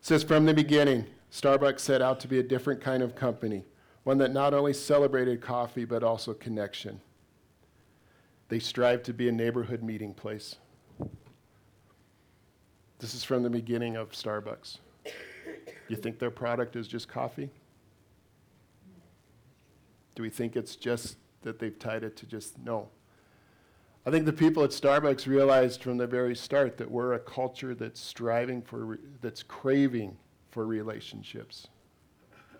says, 0.00 0.22
From 0.22 0.46
the 0.46 0.54
beginning, 0.54 1.06
Starbucks 1.32 1.80
set 1.80 2.00
out 2.00 2.20
to 2.20 2.28
be 2.28 2.38
a 2.38 2.42
different 2.42 2.80
kind 2.80 3.02
of 3.02 3.14
company 3.14 3.64
one 4.04 4.18
that 4.18 4.32
not 4.32 4.54
only 4.54 4.72
celebrated 4.72 5.40
coffee, 5.40 5.86
but 5.86 6.04
also 6.04 6.34
connection. 6.34 7.00
They 8.48 8.58
strive 8.58 9.02
to 9.04 9.14
be 9.14 9.28
a 9.28 9.32
neighborhood 9.32 9.82
meeting 9.82 10.12
place. 10.12 10.56
This 12.98 13.14
is 13.14 13.24
from 13.24 13.42
the 13.42 13.50
beginning 13.50 13.96
of 13.96 14.12
Starbucks. 14.12 14.78
You 15.88 15.96
think 15.96 16.18
their 16.18 16.30
product 16.30 16.76
is 16.76 16.88
just 16.88 17.08
coffee? 17.08 17.50
Do 20.14 20.22
we 20.22 20.30
think 20.30 20.56
it's 20.56 20.76
just 20.76 21.16
that 21.42 21.58
they've 21.58 21.78
tied 21.78 22.04
it 22.04 22.16
to 22.16 22.26
just 22.26 22.58
no? 22.58 22.88
I 24.06 24.10
think 24.10 24.26
the 24.26 24.32
people 24.32 24.62
at 24.64 24.70
Starbucks 24.70 25.26
realized 25.26 25.82
from 25.82 25.96
the 25.96 26.06
very 26.06 26.36
start 26.36 26.76
that 26.76 26.90
we're 26.90 27.14
a 27.14 27.18
culture 27.18 27.74
that's 27.74 28.00
striving 28.00 28.60
for, 28.62 28.98
that's 29.22 29.42
craving 29.42 30.16
for 30.50 30.66
relationships 30.66 31.68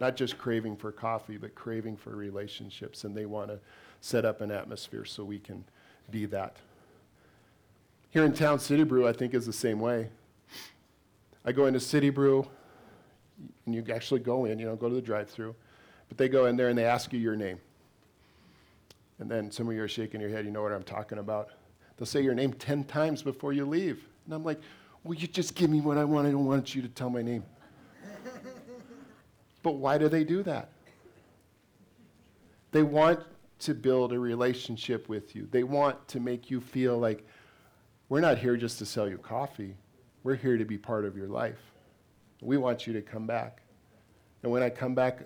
not 0.01 0.17
just 0.17 0.39
craving 0.39 0.77
for 0.77 0.93
coffee, 0.93 1.37
but 1.37 1.55
craving 1.55 1.97
for 1.97 2.15
relationships. 2.15 3.05
And 3.05 3.17
they 3.17 3.27
want 3.27 3.49
to 3.49 3.59
set 4.01 4.25
up 4.25 4.41
an 4.41 4.51
atmosphere 4.51 5.05
so 5.05 5.25
we 5.25 5.39
can 5.39 5.65
be 6.11 6.27
that. 6.27 6.57
Here 8.11 8.25
in 8.25 8.33
town, 8.33 8.59
City 8.59 8.85
Brew, 8.85 9.09
I 9.09 9.13
think, 9.13 9.35
is 9.35 9.47
the 9.47 9.53
same 9.53 9.81
way. 9.81 10.11
I 11.45 11.53
go 11.53 11.67
into 11.67 11.81
City 11.81 12.11
Brew, 12.11 12.47
and 13.67 13.75
you 13.75 13.85
actually 13.93 14.21
go 14.21 14.45
in, 14.45 14.59
you 14.59 14.67
know, 14.67 14.77
go 14.77 14.89
to 14.89 14.95
the 14.95 15.03
drive 15.03 15.29
through, 15.29 15.55
but 16.09 16.19
they 16.19 16.29
go 16.29 16.47
in 16.47 16.57
there 16.57 16.69
and 16.69 16.79
they 16.79 16.85
ask 16.85 17.13
you 17.13 17.19
your 17.19 17.37
name. 17.37 17.59
And 19.19 19.31
then 19.31 19.51
some 19.51 19.69
of 19.69 19.75
you 19.75 19.83
are 19.83 19.89
shaking 19.89 20.21
your 20.21 20.31
head, 20.31 20.45
you 20.45 20.51
know 20.51 20.63
what 20.63 20.73
I'm 20.73 20.83
talking 20.83 21.19
about. 21.19 21.51
They'll 21.97 22.07
say 22.07 22.21
your 22.21 22.35
name 22.35 22.53
10 22.53 22.85
times 22.85 23.23
before 23.23 23.53
you 23.53 23.65
leave. 23.65 24.05
And 24.25 24.35
I'm 24.35 24.45
like, 24.45 24.61
will 25.05 25.15
you 25.15 25.29
just 25.29 25.55
give 25.55 25.71
me 25.71 25.81
what 25.81 25.99
I 25.99 26.05
want? 26.05 26.27
I 26.27 26.31
don't 26.31 26.47
want 26.47 26.75
you 26.75 26.83
to 26.83 26.89
tell 26.89 27.11
my 27.11 27.23
name. 27.23 27.45
But 29.63 29.77
why 29.77 29.97
do 29.97 30.11
they 30.11 30.25
do 30.25 30.43
that? 30.43 30.69
They 32.71 32.83
want 32.83 33.21
to 33.61 33.75
build 33.75 34.13
a 34.13 34.19
relationship 34.19 35.09
with 35.09 35.35
you. 35.35 35.49
They 35.51 35.63
want 35.63 36.07
to 36.09 36.21
make 36.21 36.51
you 36.51 36.61
feel 36.61 36.99
like 36.99 37.27
we're 38.11 38.21
not 38.21 38.37
here 38.37 38.59
just 38.59 38.79
to 38.81 38.85
sell 38.85 39.09
you 39.09 39.17
coffee. 39.17 39.75
We're 40.23 40.35
here 40.35 40.59
to 40.59 40.67
be 40.67 40.77
part 40.77 41.07
of 41.07 41.17
your 41.17 41.29
life. 41.29 41.73
We 42.45 42.57
want 42.57 42.87
you 42.87 42.93
to 42.93 43.03
come 43.03 43.27
back. 43.27 43.63
And 44.43 44.53
when 44.53 44.63
I 44.63 44.71
come 44.71 44.95
back, 44.95 45.21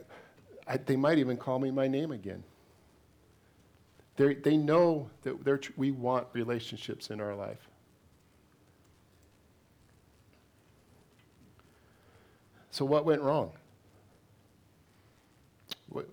I, 0.67 0.77
they 0.77 0.97
might 0.97 1.19
even 1.19 1.37
call 1.37 1.59
me 1.59 1.71
my 1.71 1.89
name 1.89 2.13
again. 2.13 2.45
They're, 4.17 4.35
they 4.35 4.57
know 4.57 5.11
that 5.23 5.63
tr- 5.63 5.73
we 5.77 5.91
want 5.91 6.27
relationships 6.33 7.11
in 7.11 7.21
our 7.21 7.35
life. 7.35 7.69
So, 12.71 12.85
what 12.85 13.05
went 13.05 13.23
wrong? 13.23 13.53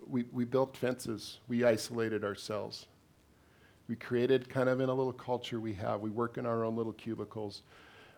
We, 0.07 0.25
we 0.31 0.45
built 0.45 0.75
fences. 0.77 1.39
We 1.47 1.63
isolated 1.63 2.23
ourselves. 2.23 2.87
We 3.87 3.95
created 3.95 4.49
kind 4.49 4.69
of 4.69 4.79
in 4.79 4.89
a 4.89 4.93
little 4.93 5.13
culture 5.13 5.59
we 5.59 5.73
have. 5.73 6.01
We 6.01 6.09
work 6.09 6.37
in 6.37 6.45
our 6.45 6.63
own 6.63 6.75
little 6.75 6.93
cubicles. 6.93 7.61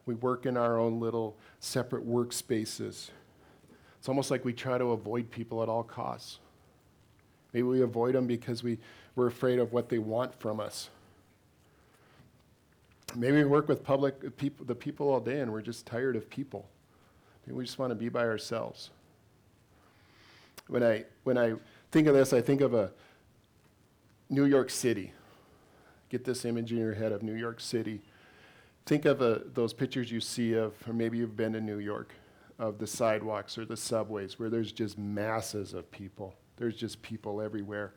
We 0.07 0.15
work 0.15 0.45
in 0.45 0.57
our 0.57 0.79
own 0.79 0.99
little 0.99 1.37
separate 1.59 2.07
workspaces. 2.07 3.09
It's 3.99 4.07
almost 4.07 4.31
like 4.31 4.45
we 4.45 4.53
try 4.53 4.77
to 4.77 4.85
avoid 4.85 5.29
people 5.29 5.61
at 5.61 5.69
all 5.69 5.83
costs. 5.83 6.39
Maybe 7.53 7.63
we 7.63 7.81
avoid 7.81 8.15
them 8.15 8.25
because 8.25 8.63
we, 8.63 8.79
we're 9.15 9.27
afraid 9.27 9.59
of 9.59 9.73
what 9.73 9.89
they 9.89 9.99
want 9.99 10.33
from 10.39 10.59
us. 10.59 10.89
Maybe 13.15 13.37
we 13.37 13.45
work 13.45 13.67
with 13.67 13.83
public 13.83 14.37
people, 14.37 14.65
the 14.65 14.75
people 14.75 15.09
all 15.09 15.19
day 15.19 15.41
and 15.41 15.51
we're 15.51 15.61
just 15.61 15.85
tired 15.85 16.15
of 16.15 16.29
people. 16.29 16.67
Maybe 17.45 17.57
we 17.57 17.65
just 17.65 17.79
want 17.79 17.91
to 17.91 17.95
be 17.95 18.09
by 18.09 18.25
ourselves. 18.25 18.91
When 20.67 20.83
I, 20.83 21.05
when 21.23 21.37
I 21.37 21.55
think 21.91 22.07
of 22.07 22.13
this, 22.13 22.31
I 22.31 22.41
think 22.41 22.61
of 22.61 22.73
a 22.73 22.91
New 24.29 24.45
York 24.45 24.69
City. 24.69 25.11
Get 26.09 26.23
this 26.23 26.45
image 26.45 26.71
in 26.71 26.77
your 26.77 26.93
head 26.93 27.11
of 27.11 27.23
New 27.23 27.35
York 27.35 27.59
City. 27.59 28.01
Think 28.87 29.03
of 29.03 29.21
a, 29.21 29.41
those 29.53 29.73
pictures 29.73 30.09
you 30.09 30.21
see 30.21 30.53
of, 30.53 30.73
or 30.87 30.93
maybe 30.93 31.17
you've 31.17 31.35
been 31.35 31.51
to 31.51 31.59
New 31.59 31.79
York, 31.79 32.13
of 32.57 32.77
the 32.77 32.87
sidewalks 32.87 33.57
or 33.57 33.65
the 33.65 33.75
subways 33.75 34.39
where 34.39 34.49
there's 34.49 34.71
just 34.71 34.97
masses 34.97 35.73
of 35.73 35.91
people. 35.91 36.33
There's 36.55 36.77
just 36.77 37.01
people 37.01 37.41
everywhere. 37.41 37.95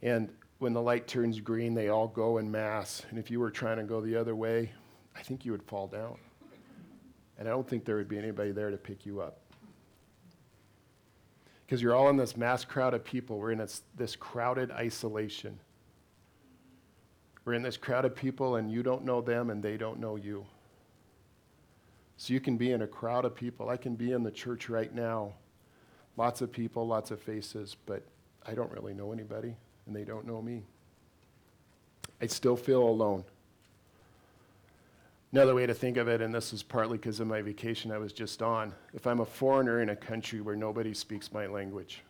And 0.00 0.30
when 0.58 0.72
the 0.72 0.80
light 0.80 1.06
turns 1.06 1.38
green, 1.38 1.74
they 1.74 1.88
all 1.88 2.08
go 2.08 2.38
in 2.38 2.50
mass. 2.50 3.02
And 3.10 3.18
if 3.18 3.30
you 3.30 3.40
were 3.40 3.50
trying 3.50 3.76
to 3.76 3.82
go 3.82 4.00
the 4.00 4.16
other 4.16 4.34
way, 4.34 4.72
I 5.14 5.20
think 5.20 5.44
you 5.44 5.52
would 5.52 5.62
fall 5.62 5.86
down. 5.86 6.16
And 7.38 7.46
I 7.46 7.50
don't 7.50 7.68
think 7.68 7.84
there 7.84 7.96
would 7.96 8.08
be 8.08 8.16
anybody 8.16 8.52
there 8.52 8.70
to 8.70 8.78
pick 8.78 9.04
you 9.04 9.20
up. 9.20 9.40
Because 11.66 11.82
you're 11.82 11.94
all 11.94 12.08
in 12.08 12.16
this 12.16 12.38
mass 12.38 12.64
crowd 12.64 12.94
of 12.94 13.04
people. 13.04 13.38
We're 13.38 13.52
in 13.52 13.58
this, 13.58 13.82
this 13.98 14.16
crowded 14.16 14.70
isolation. 14.70 15.58
We're 17.50 17.54
in 17.54 17.62
this 17.62 17.76
crowd 17.76 18.04
of 18.04 18.14
people, 18.14 18.54
and 18.54 18.70
you 18.70 18.84
don't 18.84 19.04
know 19.04 19.20
them, 19.20 19.50
and 19.50 19.60
they 19.60 19.76
don't 19.76 19.98
know 19.98 20.14
you. 20.14 20.46
So 22.16 22.32
you 22.32 22.38
can 22.38 22.56
be 22.56 22.70
in 22.70 22.82
a 22.82 22.86
crowd 22.86 23.24
of 23.24 23.34
people. 23.34 23.68
I 23.68 23.76
can 23.76 23.96
be 23.96 24.12
in 24.12 24.22
the 24.22 24.30
church 24.30 24.68
right 24.68 24.94
now. 24.94 25.32
Lots 26.16 26.42
of 26.42 26.52
people, 26.52 26.86
lots 26.86 27.10
of 27.10 27.20
faces, 27.20 27.76
but 27.86 28.04
I 28.46 28.54
don't 28.54 28.70
really 28.70 28.94
know 28.94 29.10
anybody 29.10 29.56
and 29.84 29.96
they 29.96 30.04
don't 30.04 30.28
know 30.28 30.40
me. 30.40 30.62
I 32.22 32.28
still 32.28 32.54
feel 32.54 32.84
alone. 32.84 33.24
Another 35.32 35.56
way 35.56 35.66
to 35.66 35.74
think 35.74 35.96
of 35.96 36.06
it, 36.06 36.20
and 36.20 36.32
this 36.32 36.52
is 36.52 36.62
partly 36.62 36.98
because 36.98 37.18
of 37.18 37.26
my 37.26 37.42
vacation 37.42 37.90
I 37.90 37.98
was 37.98 38.12
just 38.12 38.42
on, 38.42 38.72
if 38.94 39.08
I'm 39.08 39.18
a 39.18 39.26
foreigner 39.26 39.80
in 39.80 39.88
a 39.88 39.96
country 39.96 40.40
where 40.40 40.54
nobody 40.54 40.94
speaks 40.94 41.32
my 41.32 41.48
language, 41.48 42.04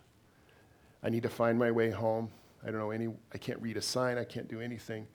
I 1.02 1.08
need 1.08 1.22
to 1.22 1.30
find 1.30 1.58
my 1.58 1.70
way 1.70 1.88
home. 1.88 2.28
I 2.62 2.66
don't 2.66 2.78
know 2.78 2.90
any, 2.90 3.08
I 3.32 3.38
can't 3.38 3.62
read 3.62 3.78
a 3.78 3.82
sign, 3.82 4.18
I 4.18 4.24
can't 4.24 4.46
do 4.46 4.60
anything. 4.60 5.06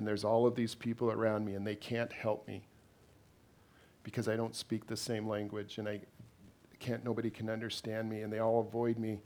And 0.00 0.08
there's 0.08 0.24
all 0.24 0.46
of 0.46 0.54
these 0.54 0.74
people 0.74 1.10
around 1.12 1.44
me, 1.44 1.56
and 1.56 1.66
they 1.66 1.76
can't 1.76 2.10
help 2.10 2.48
me 2.48 2.62
because 4.02 4.28
I 4.28 4.34
don't 4.34 4.56
speak 4.56 4.86
the 4.86 4.96
same 4.96 5.28
language, 5.28 5.76
and 5.76 5.86
I 5.86 6.00
can't, 6.78 7.04
nobody 7.04 7.28
can 7.28 7.50
understand 7.50 8.08
me, 8.08 8.22
and 8.22 8.32
they 8.32 8.38
all 8.38 8.60
avoid 8.60 8.98
me. 8.98 9.20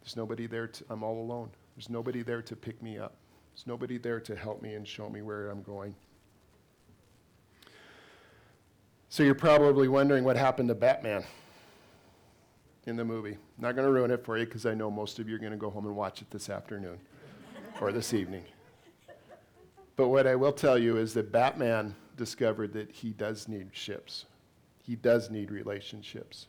There's 0.00 0.16
nobody 0.16 0.46
there, 0.46 0.68
to, 0.68 0.84
I'm 0.88 1.02
all 1.02 1.20
alone. 1.20 1.50
There's 1.76 1.90
nobody 1.90 2.22
there 2.22 2.40
to 2.40 2.56
pick 2.56 2.82
me 2.82 2.96
up. 2.96 3.16
There's 3.54 3.66
nobody 3.66 3.98
there 3.98 4.18
to 4.18 4.34
help 4.34 4.62
me 4.62 4.72
and 4.76 4.88
show 4.88 5.10
me 5.10 5.20
where 5.20 5.50
I'm 5.50 5.60
going. 5.60 5.94
So 9.10 9.24
you're 9.24 9.34
probably 9.34 9.88
wondering 9.88 10.24
what 10.24 10.36
happened 10.36 10.70
to 10.70 10.74
Batman 10.74 11.22
in 12.86 12.96
the 12.96 13.04
movie. 13.04 13.36
Not 13.58 13.74
going 13.76 13.86
to 13.86 13.92
ruin 13.92 14.10
it 14.10 14.24
for 14.24 14.38
you 14.38 14.46
because 14.46 14.64
I 14.64 14.72
know 14.72 14.90
most 14.90 15.18
of 15.18 15.28
you 15.28 15.36
are 15.36 15.38
going 15.38 15.52
to 15.52 15.58
go 15.58 15.68
home 15.68 15.84
and 15.84 15.94
watch 15.94 16.22
it 16.22 16.30
this 16.30 16.48
afternoon 16.48 16.98
or 17.82 17.92
this 17.92 18.14
evening. 18.14 18.44
But 19.98 20.10
what 20.10 20.28
I 20.28 20.36
will 20.36 20.52
tell 20.52 20.78
you 20.78 20.96
is 20.96 21.12
that 21.14 21.32
Batman 21.32 21.92
discovered 22.16 22.72
that 22.74 22.88
he 22.92 23.10
does 23.10 23.48
need 23.48 23.70
ships. 23.72 24.26
He 24.84 24.94
does 24.94 25.28
need 25.28 25.50
relationships. 25.50 26.46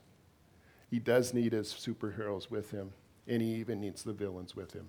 He 0.91 0.99
does 0.99 1.33
need 1.33 1.53
his 1.53 1.69
superheroes 1.69 2.51
with 2.51 2.69
him 2.69 2.91
and 3.27 3.41
he 3.41 3.55
even 3.55 3.81
needs 3.81 4.03
the 4.03 4.13
villains 4.13 4.55
with 4.55 4.73
him. 4.73 4.85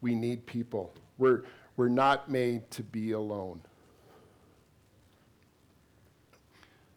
We 0.00 0.14
need 0.14 0.46
people. 0.46 0.94
We're, 1.18 1.44
we're 1.76 1.90
not 1.90 2.30
made 2.30 2.70
to 2.70 2.82
be 2.82 3.12
alone. 3.12 3.60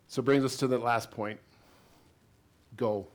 So 0.07 0.21
brings 0.21 0.45
us 0.45 0.55
to 0.57 0.67
the 0.67 0.77
last 0.77 1.11
point. 1.11 1.39
Go. 2.77 3.07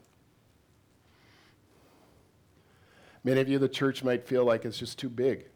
Many 3.27 3.41
of 3.41 3.49
you, 3.49 3.59
the 3.59 3.69
church 3.69 4.05
might 4.05 4.25
feel 4.25 4.45
like 4.45 4.65
it's 4.65 4.79
just 4.79 5.01
too 5.01 5.09
big. 5.09 5.47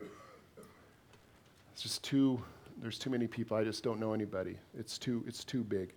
It's 1.73 1.81
just 1.81 2.03
too, 2.03 2.43
there's 2.83 2.99
too 2.99 3.11
many 3.11 3.29
people. 3.29 3.57
I 3.57 3.63
just 3.63 3.85
don't 3.85 4.01
know 4.01 4.13
anybody. 4.13 4.57
It's 4.77 4.99
too, 4.99 5.23
it's 5.25 5.45
too 5.45 5.63
big. 5.63 5.93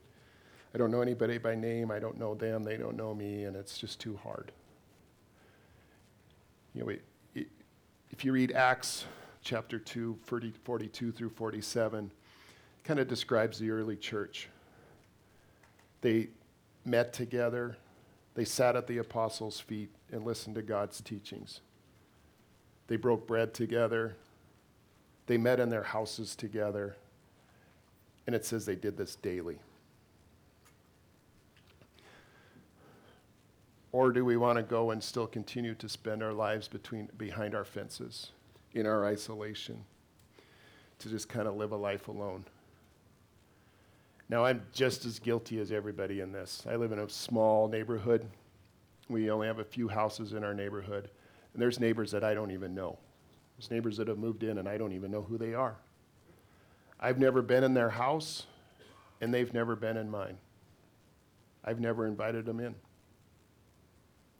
I 0.75 0.77
don't 0.77 0.91
know 0.91 1.01
anybody 1.01 1.39
by 1.39 1.55
name. 1.55 1.89
I 1.89 1.97
don't 1.97 2.19
know 2.19 2.35
them. 2.35 2.61
They 2.61 2.77
don't 2.77 2.95
know 2.95 3.15
me, 3.15 3.45
and 3.45 3.55
it's 3.55 3.79
just 3.79 3.99
too 3.99 4.19
hard. 4.21 4.51
You 6.75 6.85
know, 6.85 7.43
if 8.11 8.23
you 8.23 8.33
read 8.33 8.51
Acts 8.51 9.05
chapter 9.41 9.79
2, 9.79 10.19
40, 10.25 10.53
42 10.63 11.11
through 11.11 11.29
47, 11.31 12.11
kind 12.83 12.99
of 12.99 13.07
describes 13.07 13.57
the 13.57 13.71
early 13.71 13.95
church. 13.95 14.47
They 16.01 16.27
met 16.85 17.13
together, 17.13 17.77
they 18.35 18.45
sat 18.45 18.75
at 18.75 18.87
the 18.87 18.97
apostles' 18.97 19.59
feet 19.59 19.89
and 20.11 20.25
listened 20.25 20.55
to 20.55 20.61
God's 20.61 21.01
teachings. 21.01 21.61
They 22.87 22.95
broke 22.95 23.27
bread 23.27 23.53
together, 23.53 24.15
they 25.27 25.37
met 25.37 25.59
in 25.59 25.69
their 25.69 25.83
houses 25.83 26.35
together, 26.35 26.95
and 28.25 28.35
it 28.35 28.45
says 28.45 28.65
they 28.65 28.75
did 28.75 28.97
this 28.97 29.15
daily. 29.15 29.59
Or 33.91 34.11
do 34.11 34.25
we 34.25 34.37
want 34.37 34.57
to 34.57 34.63
go 34.63 34.89
and 34.89 35.03
still 35.03 35.27
continue 35.27 35.75
to 35.75 35.87
spend 35.87 36.23
our 36.23 36.33
lives 36.33 36.67
between, 36.67 37.09
behind 37.17 37.53
our 37.53 37.63
fences, 37.63 38.31
in 38.73 38.87
our 38.87 39.05
isolation, 39.05 39.83
to 40.97 41.09
just 41.09 41.29
kind 41.29 41.47
of 41.47 41.55
live 41.55 41.71
a 41.71 41.77
life 41.77 42.07
alone? 42.07 42.43
Now, 44.33 44.45
I'm 44.45 44.63
just 44.73 45.05
as 45.05 45.19
guilty 45.19 45.59
as 45.59 45.71
everybody 45.71 46.19
in 46.21 46.31
this. 46.31 46.65
I 46.67 46.75
live 46.75 46.91
in 46.91 46.97
a 46.97 47.07
small 47.07 47.67
neighborhood. 47.67 48.25
We 49.07 49.29
only 49.29 49.45
have 49.45 49.59
a 49.59 49.63
few 49.63 49.87
houses 49.87 50.33
in 50.33 50.43
our 50.43 50.55
neighborhood, 50.55 51.11
and 51.53 51.61
there's 51.61 51.79
neighbors 51.79 52.09
that 52.13 52.23
I 52.23 52.33
don't 52.33 52.49
even 52.49 52.73
know. 52.73 52.97
There's 53.55 53.69
neighbors 53.69 53.95
that 53.97 54.07
have 54.07 54.17
moved 54.17 54.41
in, 54.41 54.57
and 54.57 54.67
I 54.67 54.75
don't 54.75 54.91
even 54.91 55.11
know 55.11 55.21
who 55.21 55.37
they 55.37 55.53
are. 55.53 55.75
I've 56.99 57.19
never 57.19 57.43
been 57.43 57.63
in 57.63 57.75
their 57.75 57.91
house, 57.91 58.47
and 59.21 59.31
they've 59.31 59.53
never 59.53 59.75
been 59.75 59.97
in 59.97 60.09
mine. 60.09 60.39
I've 61.63 61.79
never 61.79 62.07
invited 62.07 62.47
them 62.47 62.59
in. 62.59 62.73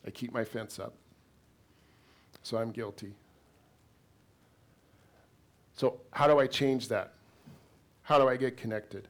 I 0.07 0.09
keep 0.09 0.33
my 0.33 0.43
fence 0.43 0.79
up. 0.79 0.95
So 2.41 2.57
I'm 2.57 2.71
guilty. 2.71 3.13
So, 5.75 5.99
how 6.09 6.25
do 6.25 6.39
I 6.39 6.47
change 6.47 6.87
that? 6.87 7.13
How 8.01 8.17
do 8.17 8.27
I 8.27 8.37
get 8.37 8.57
connected? 8.57 9.07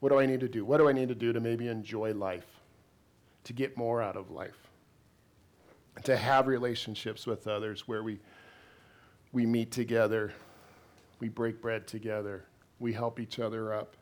What 0.00 0.10
do 0.10 0.18
I 0.18 0.26
need 0.26 0.40
to 0.40 0.48
do? 0.48 0.64
What 0.64 0.78
do 0.78 0.88
I 0.88 0.92
need 0.92 1.08
to 1.08 1.14
do 1.14 1.32
to 1.32 1.40
maybe 1.40 1.68
enjoy 1.68 2.12
life, 2.12 2.46
to 3.44 3.52
get 3.52 3.76
more 3.76 4.02
out 4.02 4.16
of 4.16 4.30
life, 4.30 4.68
to 6.04 6.16
have 6.16 6.46
relationships 6.46 7.26
with 7.26 7.46
others 7.48 7.88
where 7.88 8.02
we, 8.02 8.20
we 9.32 9.46
meet 9.46 9.70
together, 9.70 10.32
we 11.20 11.28
break 11.28 11.62
bread 11.62 11.86
together, 11.86 12.44
we 12.78 12.92
help 12.92 13.18
each 13.18 13.38
other 13.38 13.72
up? 13.72 13.96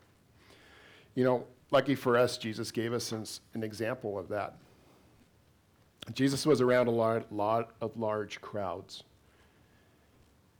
You 1.15 1.23
know, 1.23 1.45
lucky 1.71 1.95
for 1.95 2.17
us, 2.17 2.37
Jesus 2.37 2.71
gave 2.71 2.91
us 2.91 3.11
an, 3.13 3.25
an 3.53 3.63
example 3.63 4.19
of 4.19 4.27
that. 4.29 4.55
Jesus 6.13 6.45
was 6.45 6.61
around 6.61 6.87
a 6.87 6.91
lot, 6.91 7.31
lot 7.31 7.71
of 7.81 7.97
large 7.97 8.39
crowds. 8.41 9.03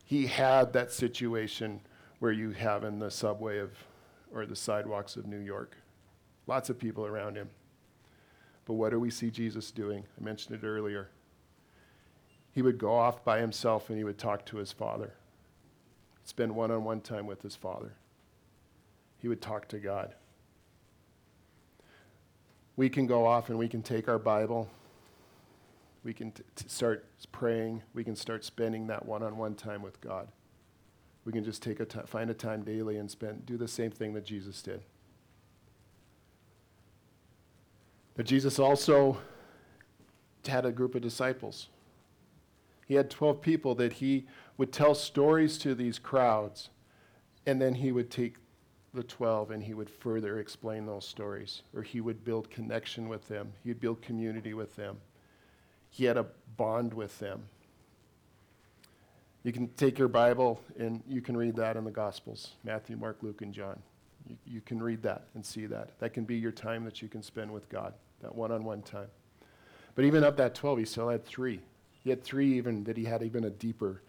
He 0.05 0.25
had 0.25 0.73
that 0.73 0.91
situation 0.91 1.81
where 2.19 2.31
you 2.31 2.51
have 2.51 2.83
in 2.83 2.99
the 2.99 3.11
subway 3.11 3.59
of, 3.59 3.71
or 4.33 4.45
the 4.45 4.55
sidewalks 4.55 5.15
of 5.15 5.25
New 5.25 5.39
York. 5.39 5.77
Lots 6.47 6.69
of 6.69 6.79
people 6.79 7.05
around 7.05 7.35
him. 7.35 7.49
But 8.65 8.73
what 8.73 8.91
do 8.91 8.99
we 8.99 9.11
see 9.11 9.29
Jesus 9.29 9.71
doing? 9.71 10.05
I 10.19 10.23
mentioned 10.23 10.55
it 10.55 10.65
earlier. 10.65 11.09
He 12.51 12.61
would 12.61 12.77
go 12.77 12.93
off 12.93 13.23
by 13.23 13.39
himself 13.39 13.89
and 13.89 13.97
he 13.97 14.03
would 14.03 14.17
talk 14.17 14.45
to 14.47 14.57
his 14.57 14.71
father, 14.71 15.13
spend 16.23 16.55
one 16.55 16.71
on 16.71 16.83
one 16.83 17.01
time 17.01 17.27
with 17.27 17.41
his 17.41 17.55
father. 17.55 17.93
He 19.17 19.27
would 19.27 19.41
talk 19.41 19.67
to 19.69 19.79
God. 19.79 20.15
We 22.75 22.89
can 22.89 23.07
go 23.07 23.25
off 23.25 23.49
and 23.49 23.57
we 23.57 23.67
can 23.67 23.81
take 23.81 24.07
our 24.07 24.19
Bible 24.19 24.69
we 26.05 26.13
can 26.13 26.31
t- 26.31 26.43
t- 26.55 26.65
start 26.69 27.03
praying. 27.31 27.81
We 27.95 28.03
can 28.03 28.15
start 28.15 28.45
spending 28.45 28.87
that 28.87 29.05
one-on-one 29.05 29.55
time 29.55 29.81
with 29.81 29.99
God. 29.99 30.27
We 31.25 31.31
can 31.31 31.43
just 31.43 31.63
take 31.63 31.79
a 31.79 31.85
t- 31.85 31.99
find 32.05 32.29
a 32.29 32.33
time 32.33 32.63
daily 32.63 32.97
and 32.97 33.09
spend 33.09 33.45
do 33.45 33.57
the 33.57 33.67
same 33.67 33.91
thing 33.91 34.13
that 34.13 34.25
Jesus 34.25 34.61
did. 34.61 34.81
But 38.15 38.25
Jesus 38.25 38.59
also 38.59 39.17
had 40.47 40.65
a 40.65 40.71
group 40.71 40.95
of 40.95 41.01
disciples. 41.01 41.67
He 42.87 42.93
had 42.93 43.09
12 43.09 43.41
people 43.41 43.75
that 43.75 43.93
he 43.93 44.27
would 44.57 44.71
tell 44.71 44.93
stories 44.93 45.57
to 45.59 45.73
these 45.75 45.99
crowds, 45.99 46.69
and 47.45 47.61
then 47.61 47.73
he 47.73 47.91
would 47.91 48.11
take 48.11 48.35
the 48.93 49.03
12 49.03 49.51
and 49.51 49.63
he 49.63 49.73
would 49.73 49.89
further 49.89 50.39
explain 50.39 50.85
those 50.85 51.05
stories, 51.05 51.63
or 51.75 51.81
he 51.81 51.99
would 51.99 52.23
build 52.23 52.49
connection 52.49 53.09
with 53.09 53.27
them, 53.27 53.51
he'd 53.63 53.79
build 53.79 54.01
community 54.01 54.53
with 54.53 54.75
them. 54.75 54.97
He 55.89 56.05
had 56.05 56.17
a 56.17 56.27
bond 56.57 56.93
with 56.93 57.19
them. 57.19 57.43
You 59.45 59.53
can 59.53 59.67
take 59.77 59.99
your 59.99 60.07
Bible 60.07 60.59
and 60.79 61.03
you 61.07 61.21
can 61.21 61.37
read 61.37 61.55
that 61.57 61.77
in 61.77 61.83
the 61.83 61.91
Gospels 61.91 62.53
Matthew, 62.63 62.97
Mark, 62.97 63.17
Luke, 63.21 63.43
and 63.43 63.53
John. 63.53 63.79
You, 64.27 64.37
you 64.43 64.61
can 64.61 64.81
read 64.81 65.03
that 65.03 65.27
and 65.35 65.45
see 65.45 65.67
that. 65.67 65.99
That 65.99 66.13
can 66.13 66.25
be 66.25 66.35
your 66.35 66.51
time 66.51 66.83
that 66.85 66.99
you 67.03 67.07
can 67.07 67.21
spend 67.21 67.51
with 67.51 67.69
God, 67.69 67.93
that 68.23 68.33
one 68.33 68.51
on 68.51 68.63
one 68.63 68.81
time. 68.81 69.05
But 69.93 70.03
even 70.03 70.23
of 70.23 70.35
that 70.37 70.55
12, 70.55 70.79
he 70.79 70.85
still 70.85 71.09
had 71.09 71.23
three. 71.23 71.59
He 72.03 72.09
had 72.09 72.23
three 72.23 72.57
even 72.57 72.83
that 72.85 72.97
he 72.97 73.05
had 73.05 73.21
even 73.21 73.43
a 73.43 73.51
deeper 73.51 74.01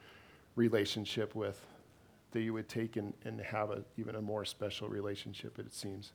relationship 0.56 1.34
with 1.34 1.60
that 2.32 2.40
you 2.40 2.54
would 2.54 2.70
take 2.70 2.96
and, 2.96 3.12
and 3.26 3.38
have 3.42 3.70
a, 3.70 3.82
even 3.98 4.14
a 4.14 4.22
more 4.22 4.46
special 4.46 4.88
relationship, 4.88 5.58
it 5.58 5.74
seems. 5.74 6.12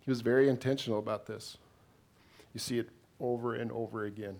He 0.00 0.10
was 0.10 0.22
very 0.22 0.48
intentional 0.48 0.98
about 0.98 1.26
this. 1.26 1.56
You 2.52 2.58
see 2.58 2.80
it 2.80 2.88
over 3.20 3.54
and 3.54 3.70
over 3.70 4.06
again. 4.06 4.38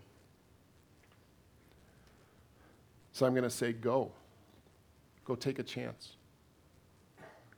So 3.12 3.26
I'm 3.26 3.32
going 3.32 3.44
to 3.44 3.50
say, 3.50 3.72
go. 3.72 4.12
Go 5.24 5.34
take 5.34 5.58
a 5.58 5.62
chance. 5.62 6.12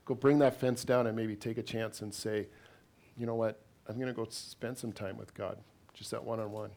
Go 0.04 0.14
bring 0.14 0.38
that 0.40 0.60
fence 0.60 0.84
down 0.84 1.06
and 1.06 1.16
maybe 1.16 1.34
take 1.36 1.56
a 1.56 1.62
chance 1.62 2.02
and 2.02 2.12
say, 2.12 2.48
you 3.16 3.24
know 3.26 3.36
what? 3.36 3.60
I'm 3.88 3.96
going 3.96 4.08
to 4.08 4.12
go 4.12 4.26
spend 4.28 4.76
some 4.76 4.92
time 4.92 5.16
with 5.16 5.32
God, 5.34 5.58
just 5.94 6.10
that 6.10 6.22
one 6.22 6.40
on 6.40 6.50
one. 6.50 6.70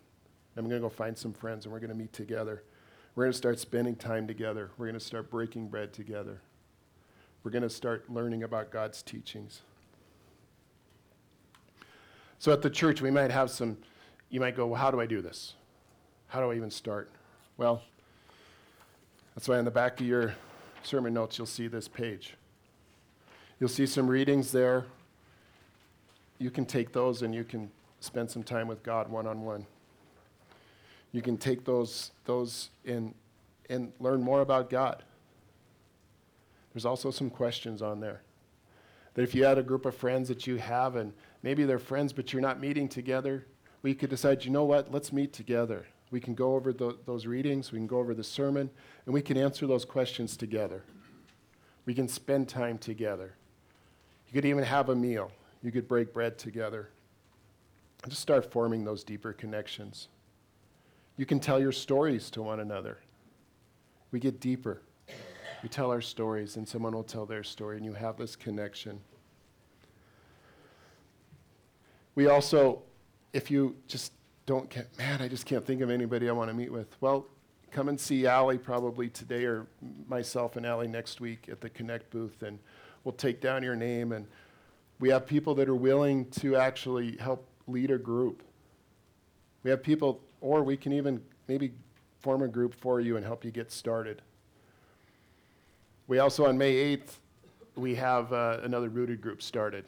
I'm 0.55 0.67
going 0.67 0.81
to 0.81 0.85
go 0.85 0.89
find 0.89 1.17
some 1.17 1.33
friends 1.33 1.65
and 1.65 1.73
we're 1.73 1.79
going 1.79 1.91
to 1.91 1.95
meet 1.95 2.13
together. 2.13 2.63
We're 3.15 3.25
going 3.25 3.31
to 3.31 3.37
start 3.37 3.59
spending 3.59 3.95
time 3.95 4.27
together. 4.27 4.71
We're 4.77 4.87
going 4.87 4.99
to 4.99 5.05
start 5.05 5.29
breaking 5.29 5.67
bread 5.67 5.93
together. 5.93 6.41
We're 7.43 7.51
going 7.51 7.63
to 7.63 7.69
start 7.69 8.09
learning 8.09 8.43
about 8.43 8.71
God's 8.71 9.01
teachings. 9.01 9.61
So 12.39 12.51
at 12.51 12.61
the 12.61 12.69
church, 12.69 13.01
we 13.01 13.11
might 13.11 13.31
have 13.31 13.49
some, 13.49 13.77
you 14.29 14.39
might 14.39 14.55
go, 14.55 14.67
well, 14.67 14.79
how 14.79 14.91
do 14.91 14.99
I 14.99 15.05
do 15.05 15.21
this? 15.21 15.53
How 16.27 16.41
do 16.41 16.51
I 16.51 16.55
even 16.55 16.69
start? 16.69 17.11
Well, 17.57 17.81
that's 19.37 19.47
why 19.47 19.57
on 19.57 19.63
the 19.63 19.71
back 19.71 20.01
of 20.01 20.05
your 20.05 20.33
sermon 20.83 21.13
notes, 21.13 21.37
you'll 21.37 21.47
see 21.47 21.67
this 21.67 21.87
page. 21.87 22.33
You'll 23.59 23.69
see 23.69 23.85
some 23.85 24.07
readings 24.07 24.51
there. 24.51 24.87
You 26.39 26.51
can 26.51 26.65
take 26.65 26.91
those 26.91 27.21
and 27.21 27.33
you 27.33 27.45
can 27.45 27.71
spend 28.01 28.29
some 28.29 28.43
time 28.43 28.67
with 28.67 28.83
God 28.83 29.09
one 29.09 29.27
on 29.27 29.43
one 29.43 29.65
you 31.11 31.21
can 31.21 31.37
take 31.37 31.65
those, 31.65 32.11
those 32.25 32.69
and, 32.85 33.13
and 33.69 33.91
learn 33.99 34.21
more 34.21 34.41
about 34.41 34.69
God. 34.69 35.03
There's 36.73 36.85
also 36.85 37.11
some 37.11 37.29
questions 37.29 37.81
on 37.81 37.99
there. 37.99 38.21
That 39.15 39.23
if 39.23 39.33
you 39.33 39.43
had 39.43 39.57
a 39.57 39.63
group 39.63 39.85
of 39.85 39.95
friends 39.95 40.27
that 40.27 40.45
you 40.45 40.57
have, 40.57 40.95
and 40.95 41.13
maybe 41.41 41.63
they're 41.63 41.79
friends, 41.79 42.13
but 42.13 42.33
you're 42.33 42.41
not 42.41 42.59
meeting 42.59 42.87
together, 42.87 43.47
we 43.81 43.95
could 43.95 44.09
decide, 44.09 44.45
you 44.45 44.51
know 44.51 44.63
what, 44.63 44.91
let's 44.91 45.11
meet 45.11 45.33
together. 45.33 45.87
We 46.09 46.19
can 46.19 46.35
go 46.35 46.55
over 46.55 46.71
the, 46.71 46.97
those 47.05 47.25
readings, 47.25 47.71
we 47.71 47.79
can 47.79 47.87
go 47.87 47.99
over 47.99 48.13
the 48.13 48.23
sermon, 48.23 48.69
and 49.05 49.13
we 49.13 49.21
can 49.21 49.37
answer 49.37 49.67
those 49.67 49.83
questions 49.83 50.37
together. 50.37 50.83
We 51.85 51.93
can 51.93 52.07
spend 52.07 52.47
time 52.47 52.77
together. 52.77 53.35
You 54.27 54.33
could 54.33 54.45
even 54.45 54.63
have 54.63 54.89
a 54.89 54.95
meal. 54.95 55.31
You 55.63 55.71
could 55.71 55.87
break 55.87 56.13
bread 56.13 56.37
together. 56.37 56.89
And 58.03 58.11
just 58.11 58.21
start 58.21 58.51
forming 58.51 58.83
those 58.83 59.03
deeper 59.03 59.33
connections. 59.33 60.07
You 61.17 61.25
can 61.25 61.39
tell 61.39 61.59
your 61.59 61.71
stories 61.71 62.29
to 62.31 62.41
one 62.41 62.59
another. 62.59 62.99
We 64.11 64.19
get 64.19 64.39
deeper. 64.39 64.81
We 65.63 65.69
tell 65.69 65.91
our 65.91 66.01
stories, 66.01 66.55
and 66.55 66.67
someone 66.67 66.93
will 66.93 67.03
tell 67.03 67.25
their 67.25 67.43
story, 67.43 67.77
and 67.77 67.85
you 67.85 67.93
have 67.93 68.17
this 68.17 68.35
connection. 68.35 68.99
We 72.15 72.27
also, 72.27 72.83
if 73.33 73.49
you 73.49 73.75
just 73.87 74.13
don't 74.47 74.69
get, 74.69 74.97
man, 74.97 75.21
I 75.21 75.27
just 75.27 75.45
can't 75.45 75.63
think 75.63 75.81
of 75.81 75.91
anybody 75.91 76.27
I 76.27 76.31
want 76.31 76.49
to 76.49 76.53
meet 76.55 76.71
with. 76.71 76.87
Well, 77.01 77.27
come 77.69 77.89
and 77.89 77.99
see 77.99 78.25
Allie 78.25 78.57
probably 78.57 79.09
today 79.09 79.43
or 79.43 79.67
myself 80.07 80.55
and 80.55 80.65
Allie 80.65 80.87
next 80.87 81.19
week 81.19 81.49
at 81.51 81.59
the 81.59 81.69
Connect 81.69 82.09
booth, 82.09 82.41
and 82.41 82.57
we'll 83.03 83.13
take 83.13 83.41
down 83.41 83.61
your 83.61 83.75
name. 83.75 84.13
And 84.13 84.25
we 84.99 85.09
have 85.09 85.27
people 85.27 85.53
that 85.55 85.67
are 85.67 85.75
willing 85.75 86.29
to 86.31 86.55
actually 86.55 87.17
help 87.17 87.45
lead 87.67 87.91
a 87.91 87.97
group. 87.97 88.41
We 89.63 89.69
have 89.69 89.83
people 89.83 90.21
or 90.39 90.63
we 90.63 90.77
can 90.77 90.93
even 90.93 91.21
maybe 91.49 91.73
form 92.21 92.41
a 92.41 92.47
group 92.47 92.73
for 92.73 93.01
you 93.01 93.17
and 93.17 93.25
help 93.25 93.43
you 93.43 93.51
get 93.51 93.69
started. 93.69 94.21
We 96.07 96.19
also, 96.19 96.45
on 96.45 96.57
May 96.57 96.95
8th, 96.95 97.17
we 97.75 97.95
have 97.95 98.31
uh, 98.31 98.59
another 98.63 98.87
rooted 98.87 99.19
group 99.19 99.41
started. 99.41 99.83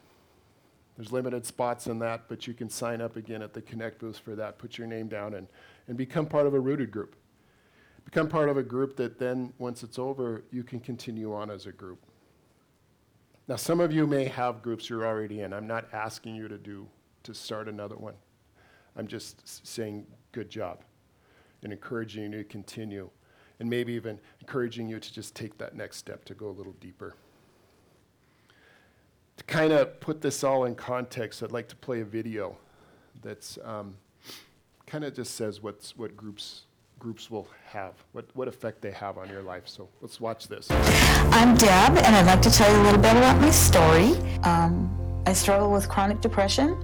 There's 0.99 1.13
limited 1.13 1.45
spots 1.45 1.87
in 1.87 1.97
that, 1.99 2.27
but 2.27 2.45
you 2.45 2.53
can 2.53 2.69
sign 2.69 2.99
up 2.99 3.15
again 3.15 3.41
at 3.41 3.53
the 3.53 3.61
Connect 3.61 3.99
booth 3.99 4.17
for 4.17 4.35
that. 4.35 4.57
Put 4.57 4.77
your 4.77 4.85
name 4.85 5.07
down 5.07 5.33
and, 5.33 5.47
and 5.87 5.95
become 5.95 6.25
part 6.25 6.45
of 6.45 6.53
a 6.53 6.59
rooted 6.59 6.91
group. 6.91 7.15
Become 8.03 8.27
part 8.27 8.49
of 8.49 8.57
a 8.57 8.63
group 8.63 8.97
that 8.97 9.17
then, 9.17 9.53
once 9.59 9.81
it's 9.81 9.97
over, 9.97 10.43
you 10.51 10.61
can 10.61 10.81
continue 10.81 11.33
on 11.33 11.49
as 11.49 11.67
a 11.67 11.71
group. 11.71 12.03
Now, 13.47 13.55
some 13.55 13.79
of 13.79 13.93
you 13.93 14.05
may 14.05 14.25
have 14.25 14.61
groups 14.61 14.89
you're 14.89 15.05
already 15.05 15.39
in. 15.39 15.53
I'm 15.53 15.67
not 15.67 15.85
asking 15.93 16.35
you 16.35 16.49
to 16.49 16.57
do 16.57 16.85
to 17.23 17.33
start 17.33 17.69
another 17.69 17.95
one. 17.95 18.15
I'm 18.97 19.07
just 19.07 19.65
saying 19.65 20.05
good 20.33 20.49
job 20.49 20.81
and 21.63 21.71
encouraging 21.71 22.33
you 22.33 22.39
to 22.39 22.43
continue 22.43 23.09
and 23.61 23.69
maybe 23.69 23.93
even 23.93 24.19
encouraging 24.41 24.89
you 24.89 24.99
to 24.99 25.13
just 25.13 25.33
take 25.33 25.57
that 25.59 25.77
next 25.77 25.95
step 25.95 26.25
to 26.25 26.33
go 26.33 26.49
a 26.49 26.51
little 26.51 26.75
deeper. 26.81 27.15
To 29.39 29.45
kind 29.45 29.71
of 29.71 29.99
put 30.01 30.19
this 30.19 30.43
all 30.43 30.65
in 30.65 30.75
context, 30.75 31.41
I'd 31.41 31.53
like 31.53 31.69
to 31.69 31.75
play 31.77 32.01
a 32.01 32.05
video 32.05 32.57
that's 33.21 33.57
um, 33.63 33.95
kind 34.85 35.05
of 35.05 35.15
just 35.15 35.35
says 35.35 35.63
what's, 35.63 35.97
what 35.97 36.15
groups 36.15 36.63
groups 36.99 37.31
will 37.31 37.47
have, 37.65 37.93
what, 38.11 38.25
what 38.33 38.49
effect 38.49 38.81
they 38.81 38.91
have 38.91 39.17
on 39.17 39.29
your 39.29 39.41
life. 39.41 39.63
So 39.65 39.87
let's 40.01 40.19
watch 40.19 40.49
this. 40.49 40.67
I'm 40.69 41.55
Deb, 41.55 41.97
and 41.97 42.13
I'd 42.13 42.25
like 42.25 42.41
to 42.41 42.51
tell 42.51 42.69
you 42.69 42.81
a 42.81 42.83
little 42.83 43.01
bit 43.01 43.15
about 43.15 43.39
my 43.39 43.51
story. 43.51 44.17
Um, 44.43 45.23
I 45.25 45.31
struggle 45.31 45.71
with 45.71 45.87
chronic 45.87 46.19
depression. 46.19 46.77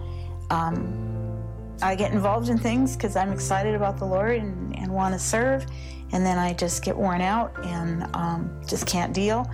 Um, 0.49 1.43
I 1.81 1.95
get 1.95 2.13
involved 2.13 2.47
in 2.47 2.57
things 2.57 2.95
because 2.95 3.17
I'm 3.17 3.33
excited 3.33 3.75
about 3.75 3.97
the 3.97 4.05
Lord 4.05 4.37
and, 4.37 4.73
and 4.79 4.93
want 4.93 5.13
to 5.13 5.19
serve, 5.19 5.65
and 6.13 6.25
then 6.25 6.37
I 6.37 6.53
just 6.53 6.85
get 6.85 6.95
worn 6.95 7.19
out 7.19 7.53
and 7.65 8.03
um, 8.15 8.61
just 8.65 8.87
can't 8.87 9.13
deal 9.13 9.45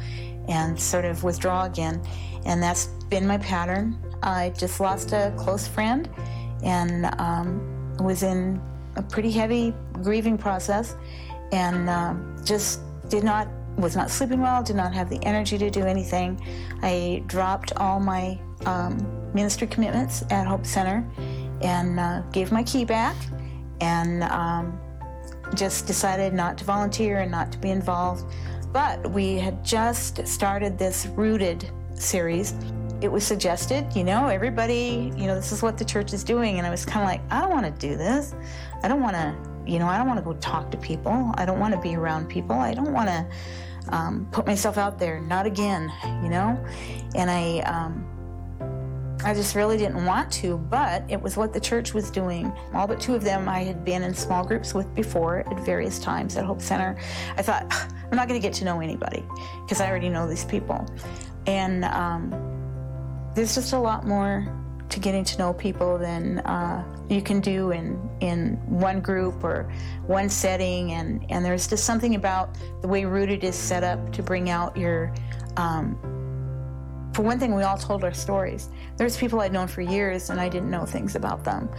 and 0.51 0.79
sort 0.79 1.05
of 1.05 1.23
withdraw 1.23 1.65
again. 1.65 2.01
And 2.45 2.61
that's 2.61 2.87
been 3.09 3.25
my 3.25 3.37
pattern. 3.37 3.97
I 4.21 4.53
just 4.57 4.79
lost 4.79 5.13
a 5.13 5.33
close 5.37 5.67
friend 5.67 6.09
and 6.63 7.05
um, 7.19 7.97
was 7.97 8.23
in 8.23 8.61
a 8.95 9.01
pretty 9.01 9.31
heavy 9.31 9.73
grieving 10.03 10.37
process 10.37 10.95
and 11.51 11.89
um, 11.89 12.35
just 12.45 12.81
did 13.09 13.23
not 13.23 13.47
was 13.77 13.95
not 13.95 14.09
sleeping 14.09 14.41
well 14.41 14.61
did 14.61 14.75
not 14.75 14.93
have 14.93 15.09
the 15.09 15.17
energy 15.23 15.57
to 15.57 15.69
do 15.69 15.85
anything 15.85 16.39
i 16.83 17.23
dropped 17.27 17.71
all 17.77 18.01
my 18.01 18.37
um, 18.65 18.97
ministry 19.33 19.65
commitments 19.65 20.23
at 20.29 20.45
hope 20.45 20.65
center 20.65 21.07
and 21.61 21.99
uh, 21.99 22.21
gave 22.33 22.51
my 22.51 22.63
key 22.63 22.83
back 22.83 23.15
and 23.79 24.23
um, 24.23 24.77
just 25.55 25.87
decided 25.87 26.33
not 26.33 26.57
to 26.57 26.63
volunteer 26.63 27.19
and 27.19 27.31
not 27.31 27.51
to 27.51 27.57
be 27.57 27.69
involved. 27.69 28.25
But 28.71 29.11
we 29.11 29.35
had 29.35 29.63
just 29.63 30.25
started 30.27 30.77
this 30.77 31.05
Rooted 31.07 31.69
series. 31.93 32.53
It 33.01 33.11
was 33.11 33.25
suggested, 33.25 33.93
you 33.95 34.03
know, 34.03 34.27
everybody, 34.27 35.11
you 35.17 35.25
know, 35.27 35.35
this 35.35 35.51
is 35.51 35.61
what 35.61 35.77
the 35.77 35.85
church 35.85 36.13
is 36.13 36.23
doing. 36.23 36.57
And 36.57 36.67
I 36.67 36.69
was 36.69 36.85
kind 36.85 37.03
of 37.03 37.09
like, 37.09 37.21
I 37.31 37.41
don't 37.41 37.49
want 37.49 37.65
to 37.65 37.87
do 37.87 37.97
this. 37.97 38.35
I 38.83 38.87
don't 38.87 39.01
want 39.01 39.15
to, 39.15 39.35
you 39.65 39.79
know, 39.79 39.87
I 39.87 39.97
don't 39.97 40.07
want 40.07 40.19
to 40.19 40.23
go 40.23 40.33
talk 40.33 40.71
to 40.71 40.77
people. 40.77 41.31
I 41.35 41.45
don't 41.45 41.59
want 41.59 41.73
to 41.73 41.81
be 41.81 41.95
around 41.95 42.29
people. 42.29 42.55
I 42.55 42.73
don't 42.73 42.93
want 42.93 43.09
to 43.09 43.27
um, 43.89 44.27
put 44.31 44.45
myself 44.45 44.77
out 44.77 44.99
there. 44.99 45.19
Not 45.19 45.45
again, 45.45 45.91
you 46.23 46.29
know? 46.29 46.63
And 47.15 47.29
I, 47.29 47.59
um, 47.61 48.07
I 49.23 49.33
just 49.33 49.55
really 49.55 49.77
didn't 49.77 50.05
want 50.05 50.31
to, 50.33 50.57
but 50.57 51.03
it 51.09 51.21
was 51.21 51.37
what 51.37 51.53
the 51.53 51.59
church 51.59 51.93
was 51.93 52.09
doing. 52.09 52.51
All 52.73 52.87
but 52.87 52.99
two 52.99 53.13
of 53.13 53.23
them 53.23 53.47
I 53.47 53.59
had 53.59 53.85
been 53.85 54.03
in 54.03 54.13
small 54.13 54.43
groups 54.45 54.73
with 54.73 54.93
before 54.95 55.39
at 55.39 55.59
various 55.59 55.99
times 55.99 56.37
at 56.37 56.45
Hope 56.45 56.61
Center. 56.61 56.97
I 57.37 57.41
thought, 57.41 57.71
I'm 58.11 58.17
not 58.17 58.27
going 58.27 58.39
to 58.39 58.45
get 58.45 58.53
to 58.55 58.65
know 58.65 58.81
anybody 58.81 59.25
because 59.63 59.79
I 59.79 59.89
already 59.89 60.09
know 60.09 60.27
these 60.27 60.43
people. 60.45 60.85
And 61.47 61.85
um, 61.85 62.29
there's 63.33 63.55
just 63.55 63.73
a 63.73 63.79
lot 63.79 64.05
more 64.05 64.45
to 64.89 64.99
getting 64.99 65.23
to 65.23 65.37
know 65.37 65.53
people 65.53 65.97
than 65.97 66.39
uh, 66.39 66.83
you 67.09 67.21
can 67.21 67.39
do 67.39 67.71
in, 67.71 68.09
in 68.19 68.57
one 68.67 68.99
group 68.99 69.41
or 69.43 69.71
one 70.05 70.27
setting. 70.27 70.91
And, 70.91 71.25
and 71.29 71.43
there's 71.43 71.67
just 71.67 71.85
something 71.85 72.15
about 72.15 72.57
the 72.81 72.87
way 72.89 73.05
Rooted 73.05 73.45
is 73.45 73.55
set 73.55 73.83
up 73.83 74.11
to 74.13 74.21
bring 74.21 74.49
out 74.49 74.75
your. 74.75 75.13
Um, 75.57 75.97
for 77.13 77.23
one 77.23 77.39
thing, 77.39 77.53
we 77.53 77.63
all 77.63 77.77
told 77.77 78.05
our 78.05 78.13
stories. 78.13 78.69
There's 78.95 79.17
people 79.17 79.41
I'd 79.41 79.51
known 79.51 79.67
for 79.67 79.81
years, 79.81 80.29
and 80.29 80.39
I 80.39 80.47
didn't 80.47 80.69
know 80.71 80.85
things 80.85 81.15
about 81.15 81.43
them, 81.43 81.69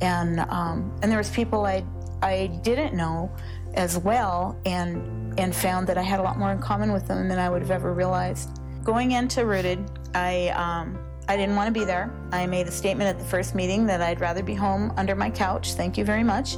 and 0.00 0.40
um, 0.48 0.96
and 1.02 1.10
there 1.10 1.18
was 1.18 1.28
people 1.28 1.66
I 1.66 1.84
I 2.22 2.46
didn't 2.62 2.94
know 2.94 3.30
as 3.74 3.98
well, 3.98 4.58
and 4.64 5.27
and 5.38 5.54
found 5.54 5.86
that 5.86 5.96
I 5.96 6.02
had 6.02 6.20
a 6.20 6.22
lot 6.22 6.38
more 6.38 6.52
in 6.52 6.58
common 6.58 6.92
with 6.92 7.06
them 7.06 7.28
than 7.28 7.38
I 7.38 7.48
would 7.48 7.62
have 7.62 7.70
ever 7.70 7.94
realized. 7.94 8.60
Going 8.84 9.12
into 9.12 9.46
Rooted, 9.46 9.90
I 10.14 10.48
um, 10.48 10.98
I 11.28 11.36
didn't 11.36 11.56
want 11.56 11.72
to 11.72 11.78
be 11.78 11.84
there. 11.84 12.10
I 12.32 12.46
made 12.46 12.66
a 12.66 12.70
statement 12.70 13.08
at 13.08 13.18
the 13.18 13.24
first 13.24 13.54
meeting 13.54 13.86
that 13.86 14.00
I'd 14.00 14.20
rather 14.20 14.42
be 14.42 14.54
home 14.54 14.92
under 14.96 15.14
my 15.14 15.30
couch. 15.30 15.74
Thank 15.74 15.98
you 15.98 16.04
very 16.04 16.24
much. 16.24 16.56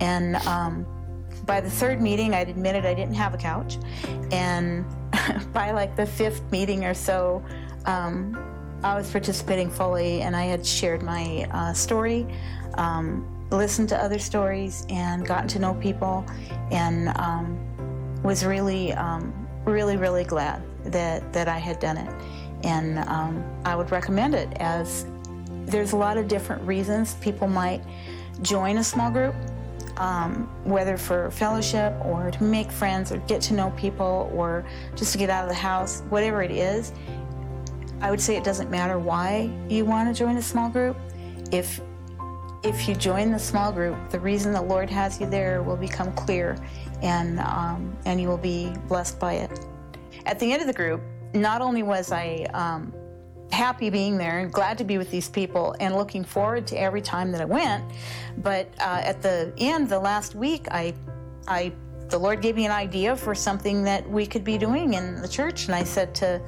And 0.00 0.36
um, 0.46 0.86
by 1.46 1.60
the 1.60 1.70
third 1.70 2.00
meeting, 2.00 2.34
I'd 2.34 2.48
admitted 2.48 2.84
I 2.84 2.94
didn't 2.94 3.14
have 3.14 3.32
a 3.32 3.38
couch. 3.38 3.78
And 4.30 4.84
by 5.52 5.70
like 5.70 5.96
the 5.96 6.06
fifth 6.06 6.42
meeting 6.52 6.84
or 6.84 6.92
so, 6.92 7.42
um, 7.86 8.38
I 8.84 8.94
was 8.96 9.10
participating 9.10 9.70
fully 9.70 10.22
and 10.22 10.36
I 10.36 10.44
had 10.44 10.66
shared 10.66 11.02
my 11.02 11.48
uh, 11.50 11.72
story, 11.72 12.26
um, 12.74 13.26
listened 13.50 13.88
to 13.90 14.02
other 14.02 14.18
stories, 14.18 14.86
and 14.88 15.26
gotten 15.26 15.48
to 15.48 15.58
know 15.58 15.74
people, 15.74 16.24
and 16.70 17.08
um, 17.18 17.58
was 18.22 18.44
really, 18.44 18.92
um, 18.92 19.48
really, 19.64 19.96
really 19.96 20.24
glad 20.24 20.62
that, 20.84 21.32
that 21.32 21.48
I 21.48 21.58
had 21.58 21.78
done 21.80 21.96
it. 21.96 22.10
And 22.64 22.98
um, 23.00 23.44
I 23.64 23.74
would 23.74 23.90
recommend 23.90 24.34
it 24.34 24.48
as 24.56 25.06
there's 25.66 25.92
a 25.92 25.96
lot 25.96 26.16
of 26.16 26.28
different 26.28 26.62
reasons 26.62 27.14
people 27.16 27.48
might 27.48 27.82
join 28.42 28.78
a 28.78 28.84
small 28.84 29.10
group 29.10 29.34
um, 29.96 30.48
whether 30.64 30.96
for 30.96 31.30
fellowship 31.30 31.94
or 32.04 32.30
to 32.30 32.42
make 32.42 32.70
friends 32.70 33.12
or 33.12 33.18
get 33.18 33.40
to 33.42 33.54
know 33.54 33.70
people 33.76 34.30
or 34.34 34.64
just 34.96 35.12
to 35.12 35.18
get 35.18 35.30
out 35.30 35.44
of 35.44 35.48
the 35.48 35.54
house, 35.54 36.02
whatever 36.08 36.42
it 36.42 36.50
is, 36.50 36.92
I 38.00 38.10
would 38.10 38.20
say 38.20 38.36
it 38.36 38.44
doesn't 38.44 38.70
matter 38.70 38.98
why 38.98 39.50
you 39.68 39.84
want 39.84 40.14
to 40.14 40.18
join 40.18 40.36
a 40.36 40.42
small 40.42 40.68
group. 40.68 40.96
If 41.50 41.80
if 42.64 42.88
you 42.88 42.94
join 42.94 43.32
the 43.32 43.38
small 43.40 43.72
group, 43.72 43.96
the 44.10 44.20
reason 44.20 44.52
the 44.52 44.62
Lord 44.62 44.88
has 44.88 45.20
you 45.20 45.26
there 45.26 45.64
will 45.64 45.76
become 45.76 46.12
clear, 46.12 46.56
and 47.02 47.40
um, 47.40 47.96
and 48.06 48.20
you 48.20 48.28
will 48.28 48.38
be 48.38 48.72
blessed 48.88 49.18
by 49.18 49.34
it. 49.34 49.66
At 50.24 50.38
the 50.38 50.52
end 50.52 50.62
of 50.62 50.66
the 50.66 50.72
group, 50.72 51.02
not 51.34 51.60
only 51.60 51.82
was 51.82 52.12
I 52.12 52.46
um, 52.54 52.92
happy 53.52 53.90
being 53.90 54.16
there 54.16 54.40
and 54.40 54.52
glad 54.52 54.78
to 54.78 54.84
be 54.84 54.98
with 54.98 55.10
these 55.10 55.28
people 55.28 55.76
and 55.78 55.94
looking 55.94 56.24
forward 56.24 56.66
to 56.66 56.80
every 56.80 57.02
time 57.02 57.30
that 57.32 57.40
I 57.40 57.44
went. 57.44 57.84
But 58.38 58.68
uh, 58.80 59.02
at 59.04 59.22
the 59.22 59.52
end, 59.58 59.88
the 59.88 59.98
last 59.98 60.34
week, 60.34 60.66
I, 60.70 60.94
I, 61.46 61.72
the 62.08 62.18
Lord 62.18 62.40
gave 62.40 62.56
me 62.56 62.66
an 62.66 62.72
idea 62.72 63.14
for 63.14 63.34
something 63.34 63.82
that 63.84 64.08
we 64.08 64.26
could 64.26 64.44
be 64.44 64.58
doing 64.58 64.94
in 64.94 65.20
the 65.20 65.28
church, 65.28 65.66
and 65.66 65.74
I 65.74 65.84
said 65.84 66.14
to, 66.16 66.40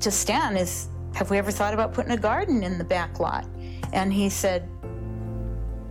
to 0.00 0.10
Stan, 0.10 0.56
"Is 0.56 0.88
have 1.14 1.30
we 1.30 1.38
ever 1.38 1.50
thought 1.50 1.74
about 1.74 1.92
putting 1.92 2.12
a 2.12 2.16
garden 2.16 2.62
in 2.62 2.78
the 2.78 2.84
back 2.84 3.20
lot?" 3.20 3.46
And 3.92 4.12
he 4.12 4.30
said, 4.30 4.68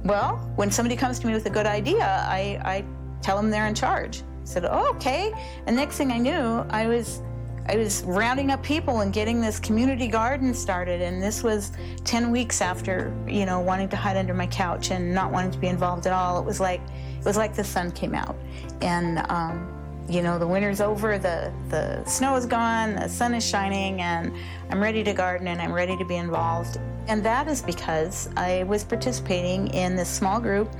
"Well, 0.03 0.38
when 0.55 0.72
somebody 0.72 0.95
comes 0.95 1.20
to 1.20 1.28
me 1.28 1.34
with 1.34 1.45
a 1.45 1.51
good 1.51 1.68
idea, 1.68 2.03
I, 2.28 2.59
I 2.64 2.86
tell 3.22 3.38
them 3.38 3.50
they're 3.50 3.68
in 3.68 3.76
charge." 3.76 4.22
I 4.22 4.46
said, 4.46 4.66
oh, 4.66 4.90
"Okay." 4.96 5.32
And 5.66 5.76
next 5.76 5.98
thing 5.98 6.12
I 6.12 6.18
knew, 6.18 6.66
I 6.70 6.88
was 6.88 7.22
I 7.68 7.78
was 7.78 8.04
rounding 8.04 8.52
up 8.52 8.64
people 8.64 9.02
and 9.02 9.14
getting 9.14 9.40
this 9.40 9.60
community 9.60 10.08
garden 10.08 10.54
started, 10.54 11.02
and 11.02 11.22
this 11.22 11.44
was 11.44 11.72
10 12.04 12.32
weeks 12.32 12.60
after, 12.60 13.14
you 13.28 13.46
know, 13.46 13.60
wanting 13.60 13.88
to 13.90 13.96
hide 13.96 14.18
under 14.18 14.34
my 14.34 14.48
couch 14.48 14.92
and 14.92 15.14
not 15.14 15.32
wanting 15.32 15.52
to 15.52 15.60
be 15.60 15.68
involved 15.68 16.08
at 16.08 16.14
all. 16.14 16.40
It 16.40 16.46
was 16.46 16.60
like, 16.60 16.82
it 17.20 17.26
was 17.26 17.38
like 17.38 17.56
the 17.56 17.64
sun 17.64 17.92
came 17.92 18.16
out, 18.16 18.36
and 18.82 19.20
um, 19.30 19.82
you 20.10 20.22
know, 20.22 20.40
the 20.40 20.48
winter's 20.48 20.82
over, 20.82 21.18
the 21.18 21.54
the 21.70 22.04
snow 22.06 22.36
is 22.36 22.46
gone, 22.46 22.96
the 22.96 23.08
sun 23.08 23.34
is 23.34 23.48
shining, 23.48 24.02
and 24.02 24.34
I'm 24.70 24.82
ready 24.82 25.04
to 25.04 25.14
garden 25.14 25.48
and 25.48 25.62
I'm 25.62 25.72
ready 25.72 25.96
to 25.98 26.06
be 26.06 26.16
involved. 26.16 26.78
And 27.08 27.24
that 27.26 27.47
is 27.47 27.62
because 27.62 28.30
I 28.38 28.64
was 28.64 28.84
participating 28.84 29.68
in 29.70 29.95
this 29.95 30.10
small 30.10 30.39
group, 30.39 30.74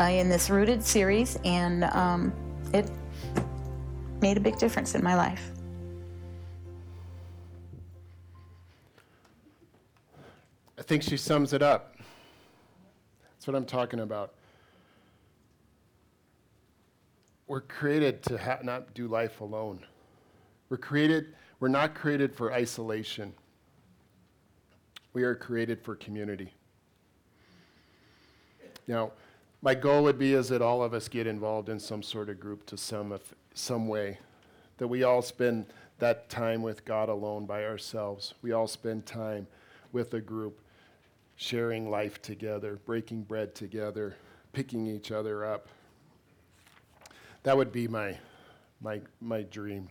uh, 0.00 0.04
in 0.04 0.28
this 0.28 0.48
rooted 0.48 0.82
series, 0.82 1.38
and 1.44 1.84
um, 1.84 2.32
it 2.72 2.90
made 4.20 4.36
a 4.36 4.40
big 4.40 4.58
difference 4.58 4.94
in 4.94 5.04
my 5.04 5.14
life. 5.14 5.50
I 10.78 10.82
think 10.82 11.02
she 11.02 11.16
sums 11.16 11.52
it 11.52 11.62
up. 11.62 11.96
That's 13.22 13.46
what 13.46 13.54
I'm 13.54 13.66
talking 13.66 14.00
about. 14.00 14.32
We're 17.46 17.60
created 17.60 18.22
to 18.24 18.38
ha- 18.38 18.60
not 18.62 18.94
do 18.94 19.06
life 19.06 19.42
alone. 19.42 19.84
We're 20.70 20.78
created, 20.78 21.34
we're 21.60 21.68
not 21.68 21.94
created 21.94 22.34
for 22.34 22.52
isolation. 22.52 23.34
We 25.14 25.22
are 25.22 25.34
created 25.34 25.80
for 25.80 25.94
community. 25.94 26.52
Now, 28.86 29.12
my 29.62 29.74
goal 29.74 30.02
would 30.02 30.18
be 30.18 30.34
is 30.34 30.50
that 30.50 30.60
all 30.60 30.82
of 30.82 30.92
us 30.92 31.08
get 31.08 31.26
involved 31.26 31.70
in 31.70 31.80
some 31.80 32.02
sort 32.02 32.28
of 32.28 32.38
group 32.38 32.66
to 32.66 32.76
some, 32.76 33.18
some 33.54 33.88
way, 33.88 34.18
that 34.76 34.88
we 34.88 35.04
all 35.04 35.22
spend 35.22 35.66
that 36.00 36.28
time 36.28 36.60
with 36.60 36.84
God 36.84 37.08
alone 37.08 37.46
by 37.46 37.64
ourselves. 37.64 38.34
We 38.42 38.52
all 38.52 38.66
spend 38.66 39.06
time 39.06 39.46
with 39.92 40.12
a 40.12 40.20
group 40.20 40.60
sharing 41.36 41.90
life 41.90 42.20
together, 42.20 42.78
breaking 42.84 43.22
bread 43.22 43.54
together, 43.54 44.16
picking 44.52 44.86
each 44.86 45.12
other 45.12 45.46
up. 45.46 45.68
That 47.44 47.56
would 47.56 47.72
be 47.72 47.88
my, 47.88 48.18
my, 48.80 49.00
my 49.20 49.42
dream. 49.42 49.88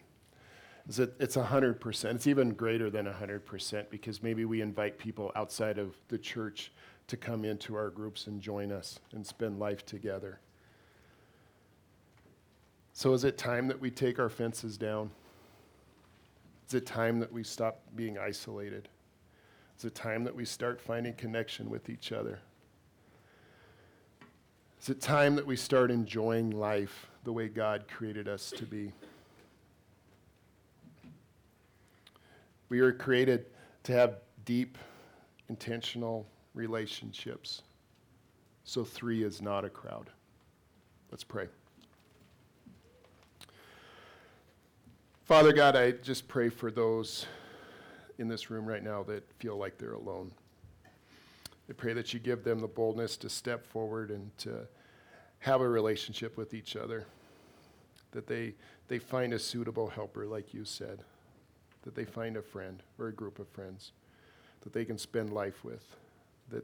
Is 0.87 0.99
it, 0.99 1.13
it's 1.19 1.37
100%. 1.37 2.15
It's 2.15 2.27
even 2.27 2.53
greater 2.53 2.89
than 2.89 3.05
100% 3.05 3.89
because 3.89 4.21
maybe 4.21 4.45
we 4.45 4.61
invite 4.61 4.97
people 4.97 5.31
outside 5.35 5.77
of 5.77 5.95
the 6.09 6.17
church 6.17 6.71
to 7.07 7.17
come 7.17 7.45
into 7.45 7.75
our 7.75 7.89
groups 7.89 8.27
and 8.27 8.41
join 8.41 8.71
us 8.71 8.99
and 9.13 9.25
spend 9.25 9.59
life 9.59 9.85
together. 9.85 10.39
So, 12.93 13.13
is 13.13 13.23
it 13.23 13.37
time 13.37 13.67
that 13.69 13.79
we 13.79 13.89
take 13.89 14.19
our 14.19 14.29
fences 14.29 14.77
down? 14.77 15.09
Is 16.67 16.75
it 16.75 16.85
time 16.85 17.19
that 17.19 17.31
we 17.31 17.43
stop 17.43 17.79
being 17.95 18.17
isolated? 18.17 18.87
Is 19.77 19.85
it 19.85 19.95
time 19.95 20.23
that 20.25 20.35
we 20.35 20.45
start 20.45 20.79
finding 20.79 21.13
connection 21.13 21.69
with 21.69 21.89
each 21.89 22.11
other. 22.11 22.39
Is 24.81 24.89
it 24.89 25.01
time 25.01 25.35
that 25.35 25.45
we 25.45 25.55
start 25.55 25.91
enjoying 25.91 26.51
life 26.51 27.07
the 27.23 27.33
way 27.33 27.47
God 27.47 27.85
created 27.87 28.27
us 28.27 28.51
to 28.57 28.65
be. 28.65 28.91
We 32.69 32.81
were 32.81 32.93
created 32.93 33.47
to 33.83 33.93
have 33.93 34.17
deep, 34.45 34.77
intentional 35.49 36.27
relationships. 36.53 37.61
So 38.63 38.83
three 38.83 39.23
is 39.23 39.41
not 39.41 39.65
a 39.65 39.69
crowd. 39.69 40.09
Let's 41.11 41.23
pray. 41.23 41.47
Father 45.25 45.53
God, 45.53 45.75
I 45.75 45.91
just 45.91 46.27
pray 46.27 46.49
for 46.49 46.71
those 46.71 47.25
in 48.17 48.27
this 48.27 48.49
room 48.49 48.65
right 48.65 48.83
now 48.83 49.03
that 49.03 49.23
feel 49.39 49.57
like 49.57 49.77
they're 49.77 49.93
alone. 49.93 50.31
I 51.69 51.73
pray 51.73 51.93
that 51.93 52.13
you 52.13 52.19
give 52.19 52.43
them 52.43 52.59
the 52.59 52.67
boldness 52.67 53.17
to 53.17 53.29
step 53.29 53.65
forward 53.65 54.11
and 54.11 54.37
to 54.39 54.67
have 55.39 55.61
a 55.61 55.67
relationship 55.67 56.37
with 56.37 56.53
each 56.53 56.75
other, 56.75 57.05
that 58.11 58.27
they, 58.27 58.53
they 58.87 58.99
find 58.99 59.33
a 59.33 59.39
suitable 59.39 59.87
helper, 59.87 60.25
like 60.25 60.53
you 60.53 60.65
said, 60.65 61.03
that 61.83 61.95
they 61.95 62.05
find 62.05 62.37
a 62.37 62.41
friend 62.41 62.81
or 62.97 63.07
a 63.07 63.13
group 63.13 63.39
of 63.39 63.47
friends 63.49 63.91
that 64.61 64.73
they 64.73 64.85
can 64.85 64.97
spend 64.97 65.31
life 65.31 65.63
with, 65.63 65.83
that 66.49 66.63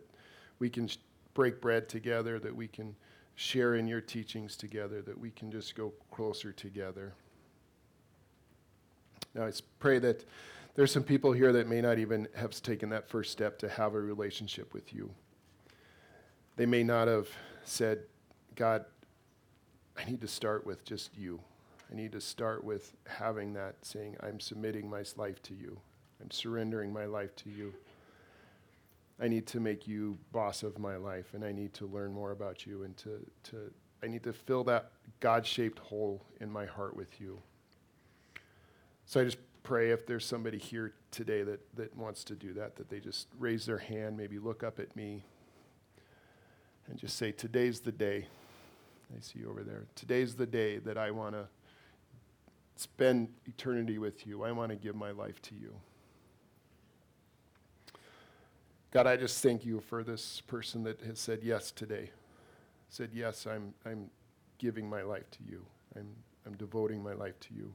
we 0.59 0.70
can 0.70 0.88
sh- 0.88 0.97
break 1.34 1.61
bread 1.61 1.88
together, 1.88 2.39
that 2.39 2.55
we 2.55 2.67
can 2.67 2.95
share 3.36 3.76
in 3.76 3.88
your 3.88 4.01
teachings 4.01 4.55
together, 4.55 5.01
that 5.01 5.17
we 5.17 5.32
can 5.32 5.51
just 5.51 5.76
go 5.76 5.93
closer 6.11 6.51
together. 6.51 7.13
Now, 9.34 9.45
I 9.45 9.51
pray 9.80 9.99
that 9.99 10.26
there's 10.76 10.91
some 10.91 11.03
people 11.03 11.32
here 11.32 11.51
that 11.53 11.67
may 11.67 11.82
not 11.82 11.99
even 11.99 12.28
have 12.36 12.51
taken 12.61 12.89
that 12.89 13.09
first 13.09 13.32
step 13.32 13.59
to 13.59 13.70
have 13.70 13.93
a 13.95 13.99
relationship 13.99 14.74
with 14.74 14.93
you. 14.93 15.09
They 16.55 16.65
may 16.65 16.84
not 16.84 17.07
have 17.07 17.28
said, 17.63 17.99
God, 18.55 18.86
I 19.97 20.09
need 20.09 20.22
to 20.22 20.28
start 20.28 20.65
with 20.65 20.84
just 20.86 21.17
you. 21.17 21.39
I 21.92 21.96
need 21.96 22.12
to 22.12 22.22
start 22.22 22.64
with 22.64 22.94
having 23.08 23.54
that, 23.54 23.76
saying, 23.82 24.16
I'm 24.22 24.40
submitting 24.40 24.90
my 24.90 25.04
life 25.16 25.42
to 25.44 25.54
you. 25.54 25.80
I'm 26.22 26.30
surrendering 26.30 26.94
my 26.94 27.06
life 27.06 27.36
to 27.38 27.50
you. 27.50 27.74
I 29.20 29.28
need 29.28 29.48
to 29.48 29.60
make 29.60 29.88
you 29.88 30.18
boss 30.32 30.64
of 30.64 30.78
my 30.78 30.96
life, 30.98 31.34
and 31.34 31.44
I 31.44 31.52
need 31.52 31.74
to 31.76 31.88
learn 31.88 32.14
more 32.14 32.32
about 32.32 32.66
you, 32.66 32.84
and 32.84 32.96
to, 32.98 33.26
to 33.46 33.72
I 34.04 34.08
need 34.08 34.24
to 34.24 34.34
fill 34.34 34.64
that 34.66 34.92
God 35.20 35.46
shaped 35.46 35.80
hole 35.80 36.24
in 36.40 36.50
my 36.50 36.66
heart 36.66 36.96
with 36.96 37.20
you. 37.20 37.42
So 39.06 39.20
I 39.20 39.26
just 39.26 39.38
pray 39.64 39.92
if 39.92 40.06
there's 40.06 40.26
somebody 40.26 40.58
here 40.58 40.94
today 41.12 41.44
that, 41.44 41.60
that 41.76 41.96
wants 41.98 42.24
to 42.26 42.36
do 42.36 42.54
that, 42.54 42.76
that 42.78 42.90
they 42.90 43.00
just 43.00 43.28
raise 43.38 43.66
their 43.66 43.78
hand, 43.78 44.16
maybe 44.16 44.40
look 44.40 44.64
up 44.64 44.80
at 44.80 44.96
me, 44.96 45.24
and 46.88 46.98
just 46.98 47.18
say, 47.18 47.32
Today's 47.32 47.80
the 47.80 47.92
day. 47.92 48.28
I 49.16 49.22
see 49.22 49.40
you 49.40 49.50
over 49.50 49.64
there. 49.64 49.88
Today's 49.96 50.36
the 50.36 50.46
day 50.46 50.78
that 50.78 50.98
I 50.98 51.10
want 51.10 51.34
to 51.34 51.48
spend 52.80 53.30
eternity 53.45 53.97
with 53.97 54.25
you. 54.25 54.43
I 54.43 54.51
want 54.51 54.69
to 54.69 54.75
give 54.75 54.95
my 54.95 55.11
life 55.11 55.41
to 55.43 55.55
you. 55.55 55.73
God, 58.91 59.05
I 59.05 59.17
just 59.17 59.43
thank 59.43 59.65
you 59.65 59.82
for 59.82 60.03
this 60.03 60.41
person 60.41 60.84
that 60.84 61.01
has 61.01 61.19
said 61.19 61.39
yes 61.43 61.71
today. 61.71 62.09
Said, 62.89 63.11
Yes, 63.13 63.45
I'm, 63.45 63.73
I'm 63.86 64.09
giving 64.57 64.89
my 64.89 65.03
life 65.03 65.30
to 65.32 65.39
you. 65.47 65.63
I'm, 65.95 66.07
I'm 66.45 66.53
devoting 66.53 67.03
my 67.03 67.13
life 67.13 67.39
to 67.41 67.53
you. 67.53 67.73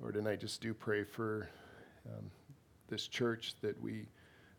Lord, 0.00 0.16
and 0.16 0.28
I 0.28 0.36
just 0.36 0.60
do 0.60 0.72
pray 0.72 1.02
for 1.02 1.48
um, 2.06 2.30
this 2.88 3.08
church, 3.08 3.54
that 3.60 3.80
we, 3.82 4.06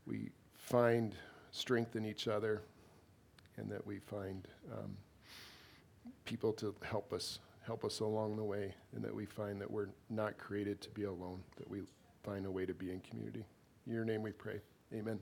we 0.06 0.30
find 0.58 1.16
strength 1.52 1.96
in 1.96 2.06
each 2.06 2.28
other, 2.28 2.62
and 3.58 3.72
that 3.72 3.86
we 3.86 4.00
find 4.00 4.48
um, 4.74 4.98
people 6.26 6.52
to 6.54 6.76
help 6.84 7.14
us, 7.14 7.40
help 7.70 7.86
us 7.86 8.00
along 8.00 8.36
the 8.36 8.44
way, 8.44 8.74
and 8.96 9.04
that 9.04 9.14
we 9.14 9.28
find 9.28 9.62
that 9.62 9.70
we're 9.70 9.90
not 10.10 10.40
created 10.40 10.82
to 10.82 10.90
be 10.90 11.04
alone, 11.04 11.40
that 11.56 11.70
we 11.70 11.82
find 12.24 12.48
a 12.48 12.52
way 12.52 12.66
to 12.66 12.74
be 12.74 12.90
in 12.90 13.00
community. 13.02 13.46
In 13.86 13.94
your 13.94 14.04
name 14.04 14.24
we 14.24 14.32
pray. 14.32 14.60
Amen. 14.92 15.20